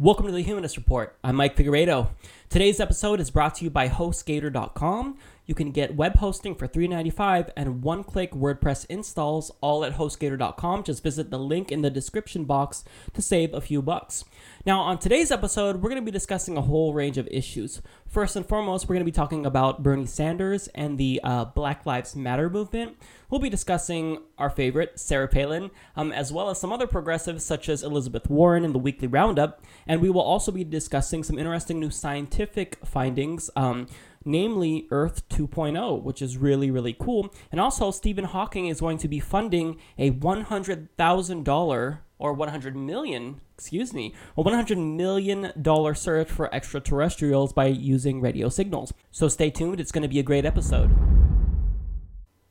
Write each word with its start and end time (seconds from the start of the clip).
Welcome 0.00 0.24
to 0.28 0.32
the 0.32 0.40
Humanist 0.40 0.78
Report. 0.78 1.14
I'm 1.22 1.36
Mike 1.36 1.54
Figueredo. 1.56 2.08
Today's 2.48 2.80
episode 2.80 3.20
is 3.20 3.30
brought 3.30 3.56
to 3.56 3.64
you 3.64 3.68
by 3.68 3.90
HostGator.com. 3.90 5.18
You 5.50 5.54
can 5.56 5.72
get 5.72 5.96
web 5.96 6.14
hosting 6.14 6.54
for 6.54 6.68
$3.95 6.68 7.50
and 7.56 7.82
one 7.82 8.04
click 8.04 8.30
WordPress 8.30 8.86
installs 8.88 9.50
all 9.60 9.84
at 9.84 9.94
HostGator.com. 9.94 10.84
Just 10.84 11.02
visit 11.02 11.30
the 11.32 11.40
link 11.40 11.72
in 11.72 11.82
the 11.82 11.90
description 11.90 12.44
box 12.44 12.84
to 13.14 13.20
save 13.20 13.52
a 13.52 13.60
few 13.60 13.82
bucks. 13.82 14.24
Now, 14.64 14.78
on 14.82 15.00
today's 15.00 15.32
episode, 15.32 15.82
we're 15.82 15.90
going 15.90 16.00
to 16.00 16.06
be 16.06 16.12
discussing 16.12 16.56
a 16.56 16.62
whole 16.62 16.94
range 16.94 17.18
of 17.18 17.26
issues. 17.32 17.82
First 18.06 18.36
and 18.36 18.46
foremost, 18.46 18.88
we're 18.88 18.94
going 18.94 19.04
to 19.04 19.10
be 19.10 19.14
talking 19.14 19.44
about 19.44 19.82
Bernie 19.82 20.06
Sanders 20.06 20.68
and 20.68 20.98
the 20.98 21.20
uh, 21.24 21.46
Black 21.46 21.84
Lives 21.84 22.14
Matter 22.14 22.48
movement. 22.48 22.96
We'll 23.28 23.40
be 23.40 23.50
discussing 23.50 24.18
our 24.38 24.50
favorite, 24.50 25.00
Sarah 25.00 25.28
Palin, 25.28 25.70
um, 25.96 26.12
as 26.12 26.32
well 26.32 26.50
as 26.50 26.60
some 26.60 26.72
other 26.72 26.86
progressives 26.86 27.44
such 27.44 27.68
as 27.68 27.82
Elizabeth 27.82 28.28
Warren 28.28 28.64
in 28.64 28.72
the 28.72 28.78
weekly 28.78 29.08
roundup. 29.08 29.64
And 29.86 30.00
we 30.00 30.10
will 30.10 30.20
also 30.20 30.52
be 30.52 30.62
discussing 30.62 31.24
some 31.24 31.38
interesting 31.38 31.80
new 31.80 31.90
scientific 31.90 32.78
findings. 32.84 33.50
Um, 33.56 33.86
namely 34.24 34.86
Earth 34.90 35.28
2.0, 35.28 36.02
which 36.02 36.22
is 36.22 36.36
really, 36.36 36.70
really 36.70 36.96
cool. 36.98 37.32
And 37.50 37.60
also, 37.60 37.90
Stephen 37.90 38.24
Hawking 38.24 38.66
is 38.66 38.80
going 38.80 38.98
to 38.98 39.08
be 39.08 39.20
funding 39.20 39.78
a 39.98 40.10
$100,000 40.10 41.98
or 42.18 42.32
100 42.34 42.76
million, 42.76 43.40
excuse 43.54 43.94
me, 43.94 44.14
a 44.36 44.42
100 44.42 44.78
million 44.78 45.52
dollar 45.60 45.94
search 45.94 46.30
for 46.30 46.54
extraterrestrials 46.54 47.52
by 47.52 47.66
using 47.66 48.20
radio 48.20 48.48
signals. 48.48 48.92
So 49.10 49.28
stay 49.28 49.50
tuned, 49.50 49.80
it's 49.80 49.92
going 49.92 50.02
to 50.02 50.08
be 50.08 50.20
a 50.20 50.24
great 50.24 50.44
episode. 50.44 50.90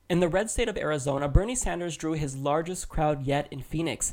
In 0.10 0.20
the 0.20 0.28
red 0.28 0.50
state 0.50 0.68
of 0.68 0.78
Arizona, 0.78 1.30
Bernie 1.30 1.54
Sanders 1.54 1.96
drew 1.96 2.14
his 2.14 2.36
largest 2.36 2.90
crowd 2.90 3.22
yet 3.22 3.48
in 3.52 3.62
Phoenix 3.62 4.12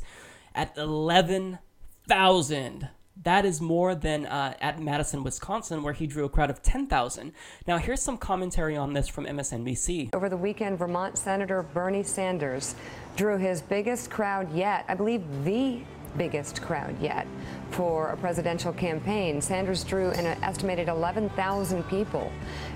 at 0.53 0.77
11,000. 0.77 2.89
That 3.23 3.45
is 3.45 3.61
more 3.61 3.95
than 3.95 4.25
uh, 4.25 4.53
at 4.61 4.79
Madison, 4.79 5.23
Wisconsin, 5.23 5.83
where 5.83 5.93
he 5.93 6.07
drew 6.07 6.25
a 6.25 6.29
crowd 6.29 6.49
of 6.49 6.61
10,000. 6.61 7.31
Now, 7.65 7.77
here's 7.77 8.01
some 8.01 8.17
commentary 8.17 8.77
on 8.77 8.93
this 8.93 9.07
from 9.07 9.25
MSNBC. 9.25 10.13
Over 10.13 10.29
the 10.29 10.37
weekend, 10.37 10.77
Vermont 10.77 11.17
Senator 11.17 11.63
Bernie 11.63 12.03
Sanders 12.03 12.75
drew 13.15 13.37
his 13.37 13.61
biggest 13.61 14.09
crowd 14.09 14.53
yet, 14.53 14.85
I 14.87 14.93
believe 14.93 15.23
the 15.43 15.79
biggest 16.17 16.61
crowd 16.61 16.99
yet 17.01 17.27
for 17.71 18.09
a 18.09 18.17
presidential 18.17 18.73
campaign. 18.73 19.41
Sanders 19.41 19.83
drew 19.83 20.09
an 20.11 20.25
estimated 20.43 20.87
11,000 20.87 21.83
people 21.83 22.31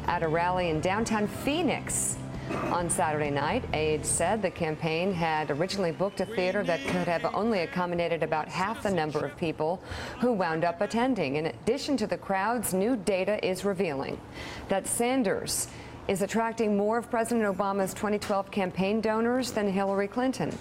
at 0.06 0.24
a 0.24 0.28
rally 0.28 0.70
in 0.70 0.80
downtown 0.80 1.28
Phoenix 1.28 2.18
on 2.72 2.90
Saturday 2.90 3.30
night, 3.30 3.64
aides 3.74 4.08
said 4.08 4.42
the 4.42 4.52
campaign 4.52 5.14
had 5.14 5.52
originally 5.52 5.92
booked 5.92 6.22
a 6.22 6.26
theater 6.26 6.64
that 6.64 6.80
could 6.88 7.08
have 7.08 7.26
only 7.34 7.60
accommodated 7.60 8.24
about 8.24 8.48
half 8.48 8.84
the 8.84 8.90
number 8.90 9.26
of 9.26 9.36
people 9.38 9.82
who 10.20 10.32
wound 10.32 10.64
up 10.64 10.82
attending. 10.82 11.36
In 11.36 11.48
addition 11.48 11.98
to 11.98 12.08
the 12.08 12.18
crowds, 12.18 12.74
new 12.74 12.96
data 12.96 13.46
is 13.46 13.66
revealing 13.66 14.20
that 14.70 14.88
Sanders 14.88 15.68
is 16.12 16.22
attracting 16.22 16.76
more 16.76 16.98
of 16.98 17.10
President 17.10 17.46
Obama's 17.46 17.94
2012 17.94 18.52
campaign 18.52 19.00
donors 19.00 19.54
than 19.54 19.72
Hillary 19.72 20.10
Clinton. 20.10 20.54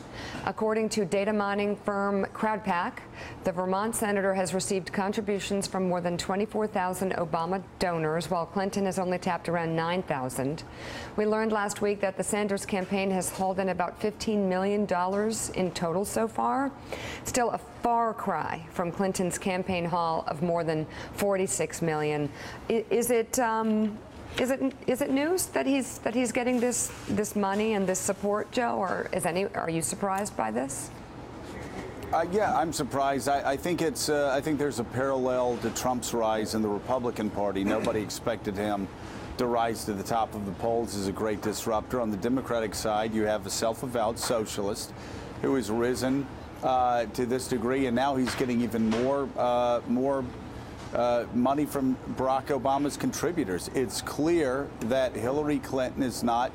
According 0.47 0.91
to 0.91 1.05
data 1.05 1.33
mining 1.33 1.75
firm 1.75 2.25
Crowdpac, 2.27 2.99
the 3.43 3.51
Vermont 3.51 3.97
senator 3.97 4.33
has 4.33 4.55
received 4.55 4.93
contributions 4.93 5.67
from 5.67 5.89
more 5.89 6.01
than 6.01 6.17
24,000 6.17 7.15
Obama 7.15 7.61
donors, 7.81 8.31
while 8.31 8.47
Clinton 8.47 8.85
has 8.85 9.01
only 9.01 9.19
tapped 9.19 9.49
around 9.49 9.75
9,000. 9.75 10.63
We 11.17 11.27
learned 11.27 11.51
last 11.51 11.83
week 11.83 12.01
that 12.01 12.17
the 12.17 12.23
Sanders 12.23 12.65
campaign 12.65 13.11
has 13.11 13.29
hauled 13.29 13.59
in 13.59 13.71
about 13.71 14.01
$15 14.01 14.49
million 14.49 14.83
in 15.57 15.71
total 15.73 16.05
so 16.05 16.29
far. 16.29 16.71
Still 17.25 17.51
a 17.51 17.59
far 17.83 18.15
cry 18.15 18.65
from 18.71 18.93
Clinton's 18.93 19.37
campaign 19.37 19.85
haul 19.85 20.23
of 20.29 20.43
more 20.43 20.63
than 20.63 20.87
46 21.15 21.83
million. 21.83 22.31
Is 22.69 23.11
it 23.11 23.37
um, 23.41 23.99
is 24.39 24.51
it 24.51 24.73
is 24.87 25.01
it 25.01 25.11
news 25.11 25.47
that 25.47 25.67
he's 25.67 25.99
that 25.99 26.15
he's 26.15 26.33
getting 26.33 26.61
this 26.61 26.93
this 27.09 27.37
money 27.37 27.75
and 27.75 27.87
this 27.87 27.99
support, 27.99 28.51
Joe, 28.53 28.77
or 28.77 29.09
is 29.13 29.27
any 29.27 29.47
are 29.47 29.71
you 29.71 29.83
surprised 29.83 30.37
by 30.37 30.51
this? 30.51 30.91
Uh, 32.13 32.27
yeah, 32.33 32.59
I'm 32.59 32.73
surprised. 32.73 33.29
I, 33.29 33.53
I 33.53 33.57
think 33.57 33.83
it's 33.83 34.09
uh, 34.09 34.33
I 34.35 34.41
think 34.41 34.59
there's 34.59 34.81
a 34.81 34.85
parallel 34.85 35.59
to 35.59 35.71
Trump's 35.71 36.13
rise 36.13 36.55
in 36.55 36.63
the 36.63 36.69
Republican 36.69 37.31
Party. 37.31 37.63
Nobody 37.63 38.01
expected 38.01 38.57
him 38.57 38.89
to 39.39 39.47
rise 39.47 39.85
to 39.85 39.93
the 39.93 40.03
top 40.03 40.35
of 40.35 40.45
the 40.45 40.53
polls 40.53 40.97
as 40.97 41.07
a 41.07 41.13
great 41.13 41.41
disruptor. 41.41 42.01
On 42.01 42.11
the 42.11 42.17
Democratic 42.17 42.75
side, 42.75 43.15
you 43.15 43.23
have 43.23 43.47
a 43.47 43.51
self-avowed 43.51 44.19
socialist 44.19 44.93
who 45.41 45.55
has 45.55 45.71
risen 45.71 46.27
uh, 46.63 47.07
to 47.07 47.27
this 47.27 47.49
degree, 47.49 47.87
and 47.87 47.95
now 47.95 48.17
he's 48.17 48.35
getting 48.35 48.61
even 48.61 48.91
more 48.91 49.29
uh, 49.37 49.81
more 49.87 50.25
uh, 50.95 51.25
money 51.35 51.65
from 51.65 51.97
Barack 52.17 52.47
Obama's 52.47 52.97
contributors. 52.97 53.71
It's 53.75 54.03
clear 54.03 54.69
that 54.81 55.15
Hillary 55.15 55.59
Clinton 55.59 56.03
is 56.03 56.23
not 56.23 56.53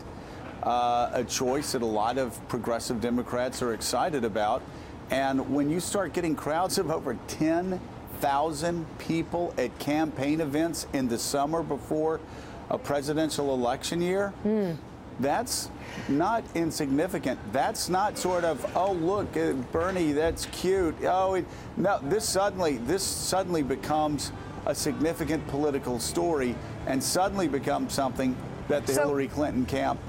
uh, 0.63 1.09
a 1.13 1.23
choice 1.23 1.73
that 1.73 1.81
a 1.81 1.85
lot 1.85 2.17
of 2.17 2.39
progressive 2.47 2.99
Democrats 2.99 3.61
are 3.61 3.73
excited 3.73 4.25
about. 4.25 4.61
And 5.11 5.53
when 5.53 5.69
you 5.69 5.79
start 5.79 6.13
getting 6.13 6.35
crowds 6.35 6.77
of 6.77 6.89
over 6.89 7.17
10,000 7.27 8.97
people 8.97 9.53
at 9.57 9.77
campaign 9.79 10.41
events 10.41 10.87
in 10.93 11.07
the 11.07 11.17
summer 11.17 11.61
before 11.61 12.19
a 12.69 12.77
presidential 12.77 13.53
election 13.53 14.01
year, 14.01 14.33
mm. 14.43 14.75
That's 15.19 15.69
not 16.09 16.43
insignificant. 16.55 17.39
That's 17.51 17.89
not 17.89 18.17
sort 18.17 18.43
of, 18.43 18.65
oh, 18.75 18.93
look, 18.93 19.35
uh, 19.37 19.53
Bernie, 19.71 20.11
that's 20.11 20.45
cute. 20.47 20.95
Oh, 21.03 21.35
it, 21.35 21.45
no, 21.77 21.99
this 22.03 22.27
suddenly, 22.27 22.77
this 22.77 23.03
suddenly 23.03 23.63
becomes 23.63 24.31
a 24.65 24.75
significant 24.75 25.45
political 25.47 25.99
story 25.99 26.55
and 26.87 27.01
suddenly 27.01 27.47
becomes 27.47 27.93
something 27.93 28.35
that 28.67 28.85
the 28.85 28.93
so, 28.93 29.01
Hillary 29.01 29.27
Clinton 29.27 29.65
camp 29.65 29.99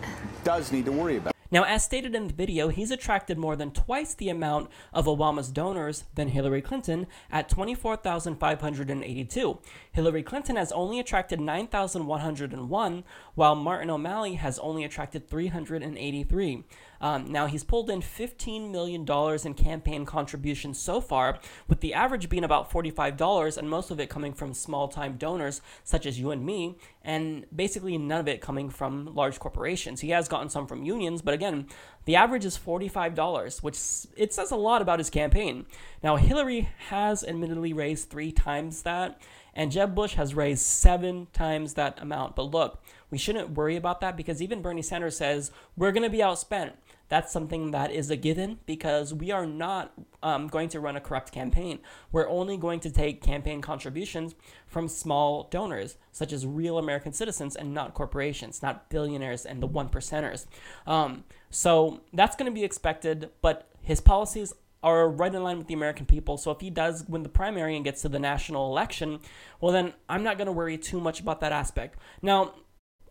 does 0.44 0.72
need 0.72 0.86
to 0.86 0.92
worry 0.92 1.18
about. 1.18 1.35
Now, 1.50 1.64
as 1.64 1.84
stated 1.84 2.14
in 2.14 2.26
the 2.26 2.34
video, 2.34 2.68
he's 2.68 2.90
attracted 2.90 3.38
more 3.38 3.56
than 3.56 3.70
twice 3.70 4.12
the 4.14 4.28
amount 4.28 4.70
of 4.92 5.06
Obama's 5.06 5.50
donors 5.50 6.04
than 6.14 6.28
Hillary 6.28 6.60
Clinton 6.60 7.06
at 7.30 7.48
24,582. 7.48 9.58
Hillary 9.92 10.22
Clinton 10.22 10.56
has 10.56 10.72
only 10.72 10.98
attracted 10.98 11.40
9,101, 11.40 13.04
while 13.34 13.54
Martin 13.54 13.90
O'Malley 13.90 14.34
has 14.34 14.58
only 14.58 14.84
attracted 14.84 15.28
383. 15.28 16.64
Um, 17.06 17.30
now, 17.30 17.46
he's 17.46 17.62
pulled 17.62 17.88
in 17.88 18.00
$15 18.00 18.72
million 18.72 19.06
in 19.44 19.54
campaign 19.54 20.04
contributions 20.04 20.80
so 20.80 21.00
far, 21.00 21.38
with 21.68 21.78
the 21.78 21.94
average 21.94 22.28
being 22.28 22.42
about 22.42 22.68
$45, 22.68 23.56
and 23.56 23.70
most 23.70 23.92
of 23.92 24.00
it 24.00 24.10
coming 24.10 24.32
from 24.32 24.52
small 24.52 24.88
time 24.88 25.16
donors 25.16 25.60
such 25.84 26.04
as 26.04 26.18
you 26.18 26.32
and 26.32 26.44
me, 26.44 26.78
and 27.02 27.46
basically 27.54 27.96
none 27.96 28.18
of 28.18 28.26
it 28.26 28.40
coming 28.40 28.68
from 28.68 29.14
large 29.14 29.38
corporations. 29.38 30.00
He 30.00 30.10
has 30.10 30.26
gotten 30.26 30.48
some 30.48 30.66
from 30.66 30.82
unions, 30.82 31.22
but 31.22 31.32
again, 31.32 31.68
the 32.06 32.16
average 32.16 32.44
is 32.44 32.58
$45, 32.58 33.62
which 33.62 33.78
it 34.16 34.34
says 34.34 34.50
a 34.50 34.56
lot 34.56 34.82
about 34.82 34.98
his 34.98 35.08
campaign. 35.08 35.64
Now, 36.02 36.16
Hillary 36.16 36.70
has 36.88 37.22
admittedly 37.22 37.72
raised 37.72 38.10
three 38.10 38.32
times 38.32 38.82
that, 38.82 39.22
and 39.54 39.70
Jeb 39.70 39.94
Bush 39.94 40.14
has 40.14 40.34
raised 40.34 40.66
seven 40.66 41.28
times 41.32 41.74
that 41.74 42.02
amount. 42.02 42.34
But 42.34 42.50
look, 42.50 42.82
we 43.12 43.18
shouldn't 43.18 43.50
worry 43.50 43.76
about 43.76 44.00
that 44.00 44.16
because 44.16 44.42
even 44.42 44.60
Bernie 44.60 44.82
Sanders 44.82 45.16
says 45.16 45.52
we're 45.76 45.92
going 45.92 46.02
to 46.02 46.10
be 46.10 46.18
outspent 46.18 46.72
that's 47.08 47.32
something 47.32 47.70
that 47.70 47.90
is 47.92 48.10
a 48.10 48.16
given 48.16 48.58
because 48.66 49.14
we 49.14 49.30
are 49.30 49.46
not 49.46 49.92
um, 50.22 50.48
going 50.48 50.68
to 50.70 50.80
run 50.80 50.96
a 50.96 51.00
corrupt 51.00 51.32
campaign. 51.32 51.78
We're 52.10 52.28
only 52.28 52.56
going 52.56 52.80
to 52.80 52.90
take 52.90 53.22
campaign 53.22 53.60
contributions 53.60 54.34
from 54.66 54.88
small 54.88 55.48
donors, 55.50 55.96
such 56.10 56.32
as 56.32 56.46
real 56.46 56.78
American 56.78 57.12
citizens 57.12 57.54
and 57.54 57.72
not 57.72 57.94
corporations, 57.94 58.62
not 58.62 58.90
billionaires 58.90 59.46
and 59.46 59.62
the 59.62 59.66
one 59.66 59.88
percenters. 59.88 60.46
Um, 60.86 61.24
so 61.50 62.00
that's 62.12 62.34
going 62.34 62.50
to 62.50 62.54
be 62.54 62.64
expected, 62.64 63.30
but 63.40 63.68
his 63.82 64.00
policies 64.00 64.52
are 64.82 65.08
right 65.08 65.34
in 65.34 65.42
line 65.42 65.59
with 65.59 65.68
the 65.68 65.74
American 65.74 66.06
people. 66.06 66.36
So 66.36 66.50
if 66.50 66.60
he 66.60 66.70
does 66.70 67.04
win 67.09 67.22
the 67.22 67.28
primary 67.28 67.76
and 67.76 67.84
gets 67.84 68.02
to 68.02 68.09
the 68.09 68.18
national 68.18 68.70
election, 68.70 69.20
well, 69.60 69.72
then 69.72 69.94
I'm 70.09 70.22
not 70.22 70.38
going 70.38 70.47
to 70.47 70.52
worry 70.52 70.76
too 70.76 71.00
much 71.00 71.20
about 71.20 71.41
that 71.41 71.52
aspect. 71.52 71.98
Now, 72.20 72.54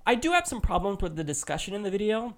I 0.06 0.15
do 0.15 0.31
have 0.33 0.48
some 0.48 0.62
problems 0.62 1.01
with 1.01 1.15
the 1.15 1.24
discussion 1.24 1.74
in 1.74 1.83
the 1.83 1.89
video 1.89 2.36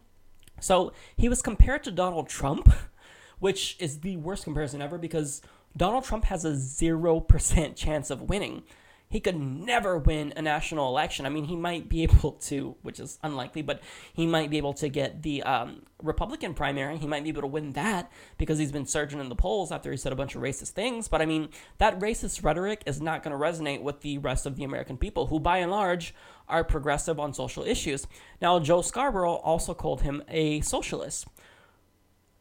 so 0.59 0.93
he 1.15 1.29
was 1.29 1.41
compared 1.41 1.83
to 1.83 1.91
Donald 1.91 2.29
Trump, 2.29 2.71
which 3.39 3.75
is 3.79 3.99
the 3.99 4.17
worst 4.17 4.43
comparison 4.43 4.81
ever 4.81 4.97
because 4.97 5.41
Donald 5.75 6.03
Trump 6.03 6.25
has 6.25 6.43
a 6.43 6.51
0% 6.51 7.75
chance 7.75 8.09
of 8.09 8.21
winning. 8.23 8.63
He 9.09 9.21
could 9.21 9.39
never 9.39 9.97
win 9.97 10.33
a 10.35 10.41
national 10.41 10.89
election. 10.89 11.25
I 11.25 11.29
mean, 11.29 11.45
he 11.45 11.55
might 11.55 11.87
be 11.87 12.03
able 12.03 12.33
to, 12.33 12.75
which 12.81 12.99
is 12.99 13.19
unlikely, 13.23 13.61
but 13.61 13.81
he 14.13 14.25
might 14.25 14.49
be 14.49 14.57
able 14.57 14.73
to 14.73 14.89
get 14.89 15.23
the 15.23 15.43
um, 15.43 15.83
Republican 16.03 16.53
primary. 16.53 16.97
He 16.97 17.07
might 17.07 17.23
be 17.23 17.29
able 17.29 17.41
to 17.41 17.47
win 17.47 17.71
that 17.73 18.11
because 18.37 18.59
he's 18.59 18.71
been 18.71 18.85
surging 18.85 19.19
in 19.19 19.29
the 19.29 19.35
polls 19.35 19.71
after 19.71 19.91
he 19.91 19.97
said 19.97 20.11
a 20.11 20.15
bunch 20.15 20.35
of 20.35 20.41
racist 20.41 20.71
things. 20.71 21.07
But 21.07 21.21
I 21.21 21.25
mean, 21.25 21.49
that 21.77 21.99
racist 21.99 22.43
rhetoric 22.43 22.83
is 22.85 23.01
not 23.01 23.23
going 23.23 23.37
to 23.37 23.43
resonate 23.43 23.81
with 23.81 24.01
the 24.01 24.17
rest 24.17 24.45
of 24.45 24.55
the 24.55 24.63
American 24.63 24.97
people, 24.97 25.27
who 25.27 25.39
by 25.39 25.59
and 25.59 25.71
large 25.71 26.13
are 26.49 26.63
progressive 26.63 27.19
on 27.19 27.33
social 27.33 27.63
issues. 27.63 28.07
Now, 28.41 28.59
Joe 28.59 28.81
Scarborough 28.81 29.35
also 29.35 29.73
called 29.73 30.01
him 30.01 30.23
a 30.27 30.61
socialist. 30.61 31.27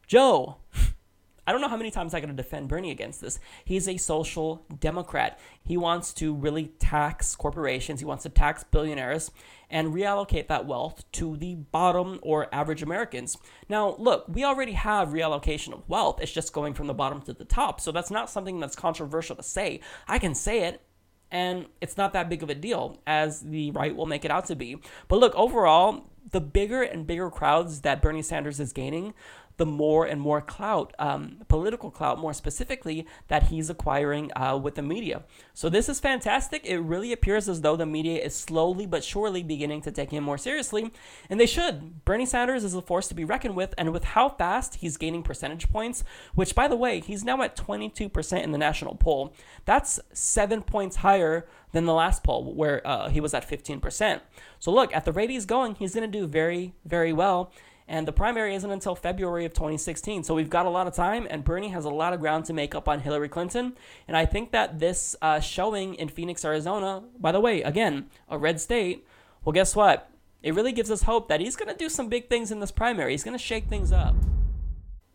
Joe, 0.07 0.57
I 1.47 1.53
don't 1.53 1.61
know 1.61 1.69
how 1.69 1.77
many 1.77 1.91
times 1.91 2.15
I 2.15 2.21
got 2.21 2.27
to 2.27 2.33
defend 2.33 2.69
Bernie 2.69 2.91
against 2.91 3.21
this. 3.21 3.39
He's 3.65 3.89
a 3.89 3.97
social 3.97 4.65
democrat. 4.81 5.39
He 5.63 5.77
wants 5.77 6.13
to 6.15 6.35
really 6.35 6.73
tax 6.79 7.37
corporations, 7.37 8.01
he 8.01 8.07
wants 8.07 8.25
to 8.25 8.29
tax 8.29 8.65
billionaires 8.65 9.31
and 9.71 9.93
reallocate 9.93 10.47
that 10.49 10.67
wealth 10.67 11.05
to 11.13 11.37
the 11.37 11.57
bottom 11.57 12.21
or 12.23 12.53
average 12.55 12.83
Americans. 12.83 13.37
Now, 13.69 13.97
look, 13.99 14.25
we 14.29 14.45
already 14.45 14.73
have 14.73 15.09
reallocation 15.09 15.73
of 15.73 15.89
wealth. 15.89 16.21
It's 16.21 16.33
just 16.33 16.53
going 16.53 16.75
from 16.75 16.87
the 16.87 16.95
bottom 16.95 17.21
to 17.23 17.33
the 17.33 17.45
top. 17.45 17.81
So 17.81 17.91
that's 17.91 18.11
not 18.11 18.31
something 18.31 18.61
that's 18.61 18.77
controversial 18.77 19.35
to 19.35 19.43
say. 19.43 19.81
I 20.07 20.19
can 20.19 20.35
say 20.35 20.65
it 20.65 20.83
and 21.31 21.67
it's 21.81 21.97
not 21.97 22.13
that 22.13 22.29
big 22.29 22.43
of 22.43 22.51
a 22.51 22.55
deal 22.55 22.99
as 23.07 23.41
the 23.41 23.71
right 23.73 23.95
will 23.95 24.07
make 24.07 24.25
it 24.25 24.31
out 24.31 24.47
to 24.47 24.57
be. 24.57 24.79
But 25.09 25.19
look, 25.19 25.35
overall, 25.35 26.05
the 26.31 26.41
bigger 26.41 26.83
and 26.83 27.07
bigger 27.07 27.31
crowds 27.31 27.81
that 27.81 28.01
Bernie 28.01 28.23
Sanders 28.23 28.61
is 28.61 28.73
gaining, 28.73 29.15
the 29.57 29.67
more 29.67 30.05
and 30.05 30.21
more 30.21 30.41
clout, 30.41 30.95
um, 30.99 31.39
political 31.49 31.91
clout 31.91 32.19
more 32.19 32.35
specifically, 32.35 33.07
that 33.29 33.45
he's 33.45 33.71
acquiring 33.71 34.31
uh, 34.37 34.59
with 34.63 34.75
the 34.75 34.83
media. 34.83 35.23
So 35.55 35.69
this 35.69 35.89
is 35.89 36.01
fantastic. 36.01 36.65
It 36.65 36.79
really 36.79 37.13
appears 37.13 37.49
as 37.49 37.63
though 37.63 37.77
the 37.77 37.87
media 37.87 38.23
is 38.23 38.35
slowly 38.35 38.87
but 38.87 39.03
surely 39.03 39.43
beginning 39.43 39.83
to 39.83 39.91
take 39.91 40.11
him 40.11 40.25
more 40.25 40.39
seriously, 40.39 40.93
and 41.31 41.41
they 41.41 41.47
should. 41.47 42.05
Bernie 42.05 42.27
Sanders 42.27 42.65
is 42.65 42.75
a 42.75 42.83
force 42.83 43.09
to 43.09 43.15
be 43.15 43.25
reckoned 43.25 43.57
with, 43.57 43.75
and 43.79 43.93
with 43.93 44.05
how 44.05 44.29
fast 44.29 44.77
he's 44.77 44.97
gaining 44.97 45.23
percentage 45.23 45.71
points, 45.71 46.05
which, 46.35 46.55
by 46.55 46.69
the 46.69 46.77
way, 46.77 47.01
he's 47.01 47.25
now 47.25 47.41
at 47.43 47.57
22% 47.57 48.43
in 48.43 48.53
the 48.53 48.59
national 48.59 48.97
poll. 48.97 49.35
That's 49.65 49.99
seven 50.13 50.63
points 50.63 50.97
higher 50.97 51.47
than 51.73 51.87
the 51.87 51.95
last 51.95 52.23
poll, 52.23 52.55
where 52.55 52.87
uh, 52.87 53.09
he 53.09 53.21
was 53.21 53.35
at 53.35 53.49
15%. 53.49 54.21
So 54.59 54.73
look, 54.73 54.95
at 54.95 55.05
the 55.05 55.13
rate 55.13 55.31
he's 55.31 55.47
going, 55.47 55.75
he's 55.77 55.95
going 55.95 56.11
to 56.11 56.19
do 56.19 56.27
very, 56.27 56.75
very 56.85 57.13
well. 57.13 57.53
And 57.89 58.07
the 58.07 58.13
primary 58.13 58.55
isn't 58.55 58.71
until 58.71 58.97
February 58.97 59.45
of 59.45 59.53
2016. 59.53 60.25
So 60.25 60.35
we've 60.35 60.51
got 60.51 60.67
a 60.67 60.71
lot 60.71 60.87
of 60.87 60.95
time, 60.95 61.27
and 61.31 61.45
Bernie 61.45 61.69
has 61.69 61.85
a 61.85 61.91
lot 61.91 62.13
of 62.13 62.21
ground 62.21 62.45
to 62.47 62.53
make 62.53 62.75
up 62.75 62.89
on 62.89 63.01
Hillary 63.01 63.29
Clinton. 63.29 63.77
And 64.09 64.17
I 64.17 64.27
think 64.27 64.51
that 64.51 64.81
this 64.81 65.15
uh, 65.23 65.39
showing 65.41 65.95
in 65.95 66.09
Phoenix, 66.09 66.45
Arizona, 66.45 67.05
by 67.19 67.31
the 67.33 67.41
way, 67.41 67.63
again, 67.63 68.07
a 68.29 68.39
red 68.39 68.61
state, 68.61 69.07
well, 69.45 69.53
guess 69.53 69.77
what? 69.77 70.11
It 70.43 70.55
really 70.55 70.73
gives 70.73 70.91
us 70.91 71.03
hope 71.03 71.29
that 71.29 71.41
he's 71.41 71.57
going 71.57 71.69
to 71.69 71.77
do 71.77 71.89
some 71.89 72.09
big 72.09 72.29
things 72.29 72.51
in 72.51 72.61
this 72.61 72.73
primary. 72.73 73.13
He's 73.13 73.25
going 73.25 73.37
to 73.37 73.43
shake 73.43 73.69
things 73.69 73.93
up. 73.93 74.17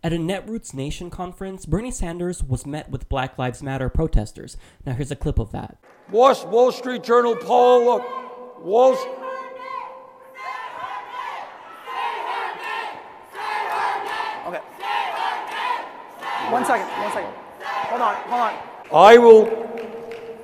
At 0.04 0.14
a 0.14 0.18
Netroots 0.18 0.74
Nation 0.74 1.12
conference, 1.12 1.66
Bernie 1.66 1.92
Sanders 1.92 2.44
was 2.44 2.66
met 2.66 2.90
with 2.90 3.08
Black 3.08 3.38
Lives 3.38 3.62
Matter 3.62 3.88
protesters. 3.88 4.58
Now, 4.84 4.94
here's 4.94 5.12
a 5.12 5.16
clip 5.16 5.38
of 5.38 5.52
that. 5.52 5.78
Wall 6.10 6.72
Street 6.72 7.04
Journal 7.04 7.36
poll, 7.36 8.04
Wall 8.60 8.96
One 16.52 16.66
second, 16.66 16.88
one 17.02 17.12
second. 17.14 17.34
Hold 17.64 18.02
on, 18.02 18.16
hold 18.16 18.42
on. 18.42 18.54
I 18.94 19.18
will 19.18 19.48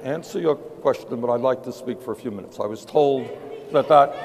answer 0.03 0.39
your 0.39 0.55
question, 0.55 1.19
but 1.19 1.29
I'd 1.29 1.41
like 1.41 1.63
to 1.63 1.73
speak 1.73 2.01
for 2.01 2.13
a 2.13 2.15
few 2.15 2.31
minutes. 2.31 2.61
I 2.61 2.65
was 2.65 2.85
told 2.85 3.27
that 3.73 3.89
that. 3.89 4.15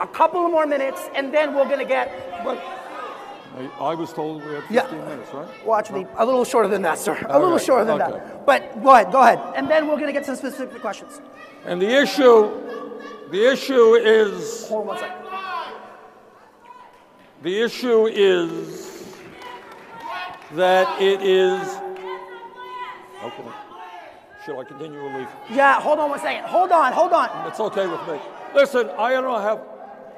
A 0.00 0.06
couple 0.06 0.48
more 0.48 0.66
minutes, 0.66 1.10
and 1.14 1.32
then 1.32 1.54
we're 1.54 1.68
gonna 1.68 1.84
get. 1.84 2.10
But 2.42 2.58
I, 3.78 3.94
was 3.94 4.14
told 4.14 4.42
we 4.44 4.54
had 4.54 4.62
15 4.64 4.76
Yeah. 4.76 5.04
minutes, 5.08 5.34
right? 5.34 5.66
Watch 5.66 5.90
me. 5.90 6.06
A 6.16 6.24
little 6.24 6.44
shorter 6.46 6.68
than 6.68 6.80
that, 6.82 6.98
sir. 6.98 7.18
A 7.28 7.38
little 7.38 7.58
shorter 7.58 7.84
than 7.84 8.00
okay. 8.00 8.12
that. 8.12 8.46
But 8.46 8.82
go 8.82 8.90
ahead, 8.94 9.12
go 9.12 9.20
ahead. 9.20 9.40
And 9.56 9.68
then 9.68 9.88
we're 9.88 9.98
gonna 9.98 10.12
get 10.12 10.24
to 10.24 10.36
specific 10.36 10.80
questions. 10.80 11.20
And 11.66 11.82
the 11.82 11.88
issue, 12.02 12.50
the 13.30 13.52
issue 13.52 13.94
is, 13.96 14.68
Hold 14.68 14.82
on 14.82 14.86
one 14.86 14.98
second. 14.98 15.16
the 17.42 17.60
issue 17.62 18.06
is 18.06 18.99
that 20.54 21.00
it 21.00 21.22
is. 21.22 21.62
Okay. 23.22 23.50
Should 24.44 24.58
I 24.58 24.64
continue 24.64 25.00
or 25.00 25.18
leave? 25.18 25.28
Yeah, 25.50 25.80
hold 25.80 25.98
on 25.98 26.10
one 26.10 26.20
second. 26.20 26.44
Hold 26.44 26.72
on, 26.72 26.92
hold 26.92 27.12
on. 27.12 27.46
It's 27.46 27.60
okay 27.60 27.86
with 27.86 28.00
me. 28.08 28.18
Listen, 28.54 28.88
I 28.98 29.12
don't 29.12 29.42
have 29.42 29.60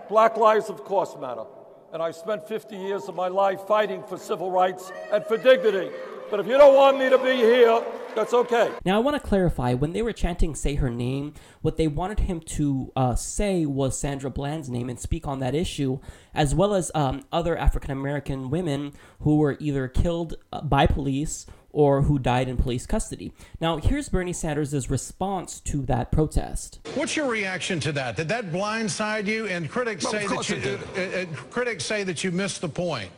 black 0.09 0.37
lives, 0.37 0.71
of 0.71 0.85
course, 0.85 1.17
matter. 1.21 1.45
And 1.93 2.03
I 2.03 2.13
spent 2.13 2.47
50 2.47 2.77
years 2.77 3.09
of 3.09 3.15
my 3.15 3.29
life 3.29 3.63
fighting 3.67 4.03
for 4.05 4.17
civil 4.17 4.51
rights 4.51 4.93
and 5.13 5.25
for 5.27 5.37
dignity. 5.37 5.91
But 6.33 6.41
if 6.41 6.47
you 6.47 6.57
don't 6.57 6.75
want 6.75 6.99
me 6.99 7.11
to 7.11 7.19
be 7.19 7.37
here, 7.37 7.85
that's 8.15 8.33
okay. 8.33 8.73
Now, 8.87 8.97
I 8.97 9.01
want 9.01 9.23
to 9.23 9.29
clarify 9.29 9.75
when 9.75 9.93
they 9.93 10.01
were 10.01 10.15
chanting 10.15 10.55
Say 10.55 10.77
Her 10.77 10.89
Name, 10.89 11.35
what 11.61 11.77
they 11.77 11.87
wanted 11.87 12.21
him 12.21 12.41
to 12.41 12.91
uh, 12.97 13.15
say 13.17 13.67
was 13.67 13.99
Sandra 13.99 14.31
Bland's 14.31 14.71
name 14.71 14.89
and 14.89 14.99
speak 14.99 15.29
on 15.29 15.41
that 15.41 15.55
issue, 15.55 15.99
as 16.33 16.55
well 16.55 16.73
as 16.73 16.91
um, 16.95 17.27
other 17.31 17.55
African 17.55 17.91
American 17.91 18.49
women 18.49 18.95
who 19.21 19.37
were 19.37 19.59
either 19.61 19.89
killed 19.89 20.37
uh, 20.55 20.63
by 20.63 20.87
police 20.87 21.45
or 21.71 22.01
who 22.01 22.19
died 22.19 22.49
in 22.49 22.57
police 22.57 22.87
custody. 22.87 23.35
Now, 23.61 23.77
here's 23.77 24.09
Bernie 24.09 24.33
Sanders' 24.33 24.89
response 24.89 25.61
to 25.61 25.83
that 25.83 26.11
protest. 26.11 26.81
What's 26.95 27.15
your 27.15 27.29
reaction 27.29 27.79
to 27.81 27.93
that? 27.93 28.17
Did 28.17 28.29
that 28.29 28.51
blindside 28.51 29.27
you? 29.27 29.49
And 29.49 29.71
critics 29.71 30.05
Well, 30.05 30.13
say 30.13 30.27
that 30.27 30.49
you 30.49 30.79
uh, 30.97 31.01
uh, 31.01 31.27
critics 31.51 31.85
say 31.85 32.05
that 32.05 32.25
you 32.25 32.31
missed 32.31 32.63
the 32.63 32.71
point. 32.71 33.11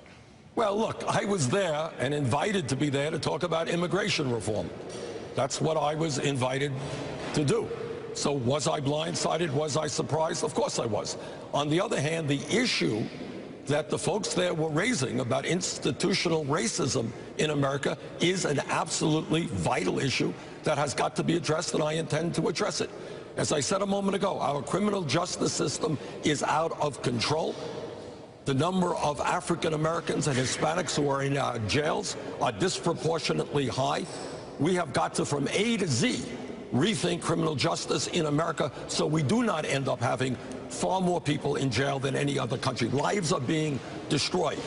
Well, 0.56 0.78
look, 0.78 1.02
I 1.08 1.24
was 1.24 1.48
there 1.48 1.90
and 1.98 2.14
invited 2.14 2.68
to 2.68 2.76
be 2.76 2.88
there 2.88 3.10
to 3.10 3.18
talk 3.18 3.42
about 3.42 3.68
immigration 3.68 4.30
reform. 4.30 4.70
That's 5.34 5.60
what 5.60 5.76
I 5.76 5.96
was 5.96 6.18
invited 6.18 6.72
to 7.34 7.44
do. 7.44 7.68
So 8.14 8.30
was 8.30 8.68
I 8.68 8.78
blindsided? 8.78 9.50
Was 9.50 9.76
I 9.76 9.88
surprised? 9.88 10.44
Of 10.44 10.54
course 10.54 10.78
I 10.78 10.86
was. 10.86 11.16
On 11.52 11.68
the 11.68 11.80
other 11.80 12.00
hand, 12.00 12.28
the 12.28 12.40
issue 12.56 13.02
that 13.66 13.90
the 13.90 13.98
folks 13.98 14.32
there 14.32 14.54
were 14.54 14.68
raising 14.68 15.18
about 15.18 15.44
institutional 15.44 16.44
racism 16.44 17.10
in 17.38 17.50
America 17.50 17.98
is 18.20 18.44
an 18.44 18.60
absolutely 18.68 19.46
vital 19.46 19.98
issue 19.98 20.32
that 20.62 20.78
has 20.78 20.94
got 20.94 21.16
to 21.16 21.24
be 21.24 21.34
addressed, 21.34 21.74
and 21.74 21.82
I 21.82 21.94
intend 21.94 22.32
to 22.36 22.46
address 22.46 22.80
it. 22.80 22.90
As 23.36 23.50
I 23.50 23.58
said 23.58 23.82
a 23.82 23.86
moment 23.86 24.14
ago, 24.14 24.38
our 24.38 24.62
criminal 24.62 25.02
justice 25.02 25.52
system 25.52 25.98
is 26.22 26.44
out 26.44 26.80
of 26.80 27.02
control. 27.02 27.56
The 28.44 28.52
number 28.52 28.94
of 28.96 29.20
African 29.22 29.72
Americans 29.72 30.28
and 30.28 30.36
Hispanics 30.36 30.94
who 30.96 31.08
are 31.08 31.22
in 31.22 31.38
our 31.38 31.58
jails 31.60 32.14
are 32.42 32.52
disproportionately 32.52 33.68
high. 33.68 34.04
We 34.58 34.74
have 34.74 34.92
got 34.92 35.14
to, 35.14 35.24
from 35.24 35.48
A 35.48 35.78
to 35.78 35.86
Z, 35.86 36.22
rethink 36.70 37.22
criminal 37.22 37.54
justice 37.54 38.08
in 38.08 38.26
America 38.26 38.70
so 38.86 39.06
we 39.06 39.22
do 39.22 39.42
not 39.42 39.64
end 39.64 39.88
up 39.88 40.00
having 40.00 40.36
far 40.68 41.00
more 41.00 41.22
people 41.22 41.56
in 41.56 41.70
jail 41.70 41.98
than 41.98 42.14
any 42.14 42.38
other 42.38 42.58
country. 42.58 42.88
Lives 42.88 43.32
are 43.32 43.40
being 43.40 43.80
destroyed, 44.10 44.58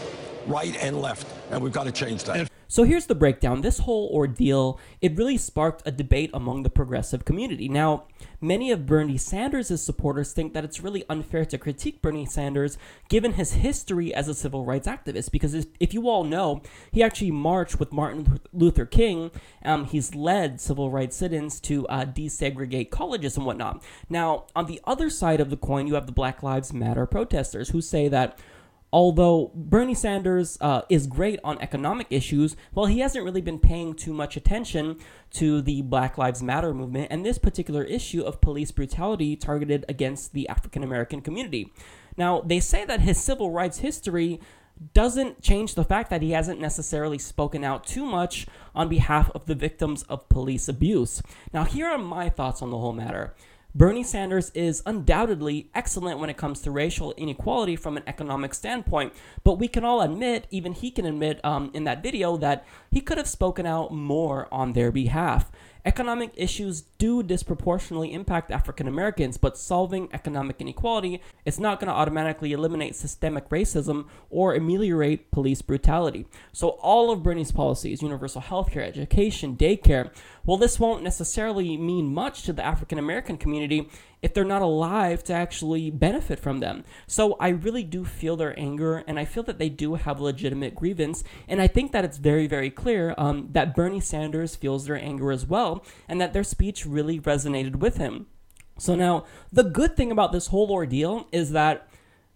right 0.48 0.76
and 0.82 1.00
left, 1.00 1.28
and 1.52 1.62
we've 1.62 1.74
got 1.74 1.84
to 1.84 1.92
change 1.92 2.24
that. 2.24 2.50
So 2.68 2.84
here's 2.84 3.06
the 3.06 3.16
breakdown. 3.16 3.62
This 3.62 3.80
whole 3.80 4.10
ordeal, 4.14 4.80
it 5.02 5.16
really 5.16 5.38
sparked 5.38 5.84
a 5.86 5.92
debate 5.92 6.30
among 6.34 6.64
the 6.64 6.70
progressive 6.70 7.26
community. 7.26 7.70
Now, 7.70 8.04
many 8.42 8.72
of 8.72 8.86
Bernie 8.86 9.18
Sanders' 9.18 9.82
supporters 9.82 10.34
think 10.34 10.54
that 10.54 10.64
it's 10.64 10.82
really 10.82 11.06
unfair 11.10 11.46
to 11.46 11.58
critique 11.58 12.02
Bernie 12.02 12.26
Sanders 12.26 12.78
given 13.10 13.34
his 13.34 13.54
history 13.54 14.14
as 14.14 14.28
a 14.28 14.34
civil 14.34 14.66
rights 14.66 14.88
activist. 14.88 15.32
Because 15.32 15.54
if, 15.80 15.94
you 15.94 16.10
all 16.10 16.24
know, 16.24 16.62
he 16.92 17.02
actually 17.02 17.32
marched 17.32 17.80
with 17.80 17.94
Martin 17.94 18.40
Luther 18.52 18.86
King. 18.86 19.32
Um, 19.64 19.86
he's 19.86 20.14
led 20.14 20.60
civil 20.60 20.92
rights 20.92 21.16
sit-ins 21.16 21.60
to 21.62 21.88
uh, 21.88 22.06
desegregate 22.06 22.90
colleges 22.90 23.38
and 23.38 23.46
whatnot. 23.46 23.82
Now, 24.10 24.46
on 24.56 24.66
the 24.66 24.82
other 24.84 25.10
side 25.10 25.40
of 25.40 25.50
the 25.50 25.58
coin, 25.58 25.88
you 25.88 25.96
have 25.96 26.06
the 26.06 26.12
Black 26.12 26.44
Lives 26.44 26.74
Matter 26.74 27.06
protesters 27.06 27.70
who 27.70 27.82
say 27.82 28.08
that 28.10 28.38
although 28.92 29.52
Bernie 29.54 29.94
Sanders 29.94 30.58
uh, 30.62 30.82
is 30.90 31.08
great 31.08 31.40
on 31.44 31.60
economic 31.62 32.08
issues, 32.10 32.56
well, 32.74 32.86
he 32.86 33.00
hasn't 33.00 33.26
really 33.26 33.42
been 33.42 33.60
paying 33.60 33.94
too 33.94 34.14
much 34.14 34.38
attention 34.38 34.98
to 35.32 35.62
the 35.62 35.82
Black 35.82 36.18
Lives 36.18 36.42
Matter 36.42 36.74
movement 36.74 37.08
and 37.12 37.26
this 37.26 37.38
particular 37.38 37.84
issue 37.84 38.22
of 38.22 38.42
police 38.42 38.72
brutality 38.72 39.36
targeted 39.36 39.86
against 39.90 40.34
the 40.34 40.48
African 40.48 40.84
American 40.84 41.22
community. 41.22 41.72
Now, 42.18 42.42
they 42.42 42.60
say 42.60 42.86
that 42.86 43.02
his 43.02 43.18
civil 43.18 43.52
rights 43.52 43.80
history 43.80 44.40
doesn't 44.94 45.42
change 45.42 45.76
the 45.76 45.84
fact 45.84 46.10
that 46.10 46.22
he 46.22 46.32
hasn't 46.32 46.60
necessarily 46.60 47.18
spoken 47.18 47.64
out 47.64 47.86
too 47.86 48.06
much 48.06 48.48
on 48.76 48.88
behalf 48.88 49.32
of 49.34 49.46
the 49.46 49.56
victims 49.56 50.04
of 50.04 50.30
police 50.30 50.68
abuse. 50.68 51.22
Now, 51.54 51.64
here 51.64 51.88
are 51.88 51.98
my 51.98 52.30
thoughts 52.30 52.62
on 52.62 52.70
the 52.70 52.78
whole 52.78 52.94
matter. 52.94 53.34
Bernie 53.78 54.02
Sanders 54.02 54.50
is 54.56 54.82
undoubtedly 54.88 55.70
excellent 55.76 56.20
when 56.20 56.32
it 56.32 56.36
comes 56.36 56.62
to 56.62 56.72
racial 56.72 57.14
inequality 57.16 57.76
from 57.76 57.96
an 57.96 58.02
economic 58.08 58.56
standpoint, 58.56 59.14
but 59.44 59.60
we 59.60 59.68
can 59.68 59.86
all 59.86 60.02
admit, 60.02 60.48
even 60.50 60.74
he 60.74 60.90
can 60.90 61.06
admit 61.06 61.40
um, 61.46 61.70
in 61.76 61.84
that 61.84 62.02
video, 62.02 62.38
that 62.38 62.66
he 62.90 63.02
could 63.02 63.20
have 63.20 63.28
spoken 63.28 63.68
out 63.68 63.94
more 63.94 64.48
on 64.52 64.74
their 64.74 64.92
behalf. 64.92 65.52
Economic 65.88 66.32
issues 66.36 66.82
do 66.98 67.24
disproportionately 67.24 68.12
impact 68.12 68.52
African 68.52 68.90
Americans, 68.90 69.38
but 69.38 69.58
solving 69.58 70.10
economic 70.12 70.60
inequality 70.60 71.22
is 71.46 71.62
not 71.62 71.80
going 71.80 71.88
to 71.88 71.94
automatically 71.94 72.52
eliminate 72.52 72.94
systemic 72.94 73.48
racism 73.48 74.06
or 74.30 74.54
ameliorate 74.54 75.32
police 75.32 75.62
brutality. 75.62 76.28
So, 76.52 76.72
all 76.82 77.10
of 77.10 77.24
Bernie's 77.24 77.54
policies 77.54 78.02
universal 78.02 78.42
healthcare, 78.42 78.86
education, 78.86 79.56
daycare 79.56 80.12
well, 80.48 80.56
this 80.56 80.80
won't 80.80 81.04
necessarily 81.04 81.76
mean 81.76 82.14
much 82.14 82.44
to 82.44 82.54
the 82.54 82.66
African 82.66 82.98
American 82.98 83.38
community 83.38 83.90
if 84.22 84.34
they're 84.34 84.44
not 84.44 84.62
alive 84.62 85.24
to 85.26 85.34
actually 85.34 85.90
benefit 85.90 86.40
from 86.40 86.60
them. 86.60 86.84
So 87.06 87.36
I 87.40 87.50
really 87.50 87.84
do 87.84 88.04
feel 88.04 88.36
their 88.36 88.58
anger, 88.60 89.04
and 89.08 89.20
I 89.20 89.26
feel 89.26 89.44
that 89.44 89.60
they 89.60 89.70
do 89.70 89.96
have 89.96 90.20
legitimate 90.20 90.76
grievance. 90.76 91.24
And 91.48 91.62
I 91.62 91.68
think 91.68 91.92
that 91.92 92.06
it's 92.06 92.18
very, 92.18 92.48
very 92.48 92.70
clear 92.70 93.14
um, 93.18 93.50
that 93.52 93.76
Bernie 93.76 94.00
Sanders 94.00 94.56
feels 94.56 94.86
their 94.86 94.98
anger 94.98 95.32
as 95.32 95.46
well, 95.46 95.86
and 96.08 96.20
that 96.20 96.34
their 96.34 96.44
speech 96.44 96.86
really 96.86 97.20
resonated 97.20 97.78
with 97.78 97.98
him. 97.98 98.28
So 98.80 98.96
now, 98.96 99.26
the 99.52 99.64
good 99.64 99.96
thing 99.96 100.12
about 100.12 100.32
this 100.32 100.48
whole 100.48 100.72
ordeal 100.72 101.28
is 101.32 101.52
that 101.52 101.88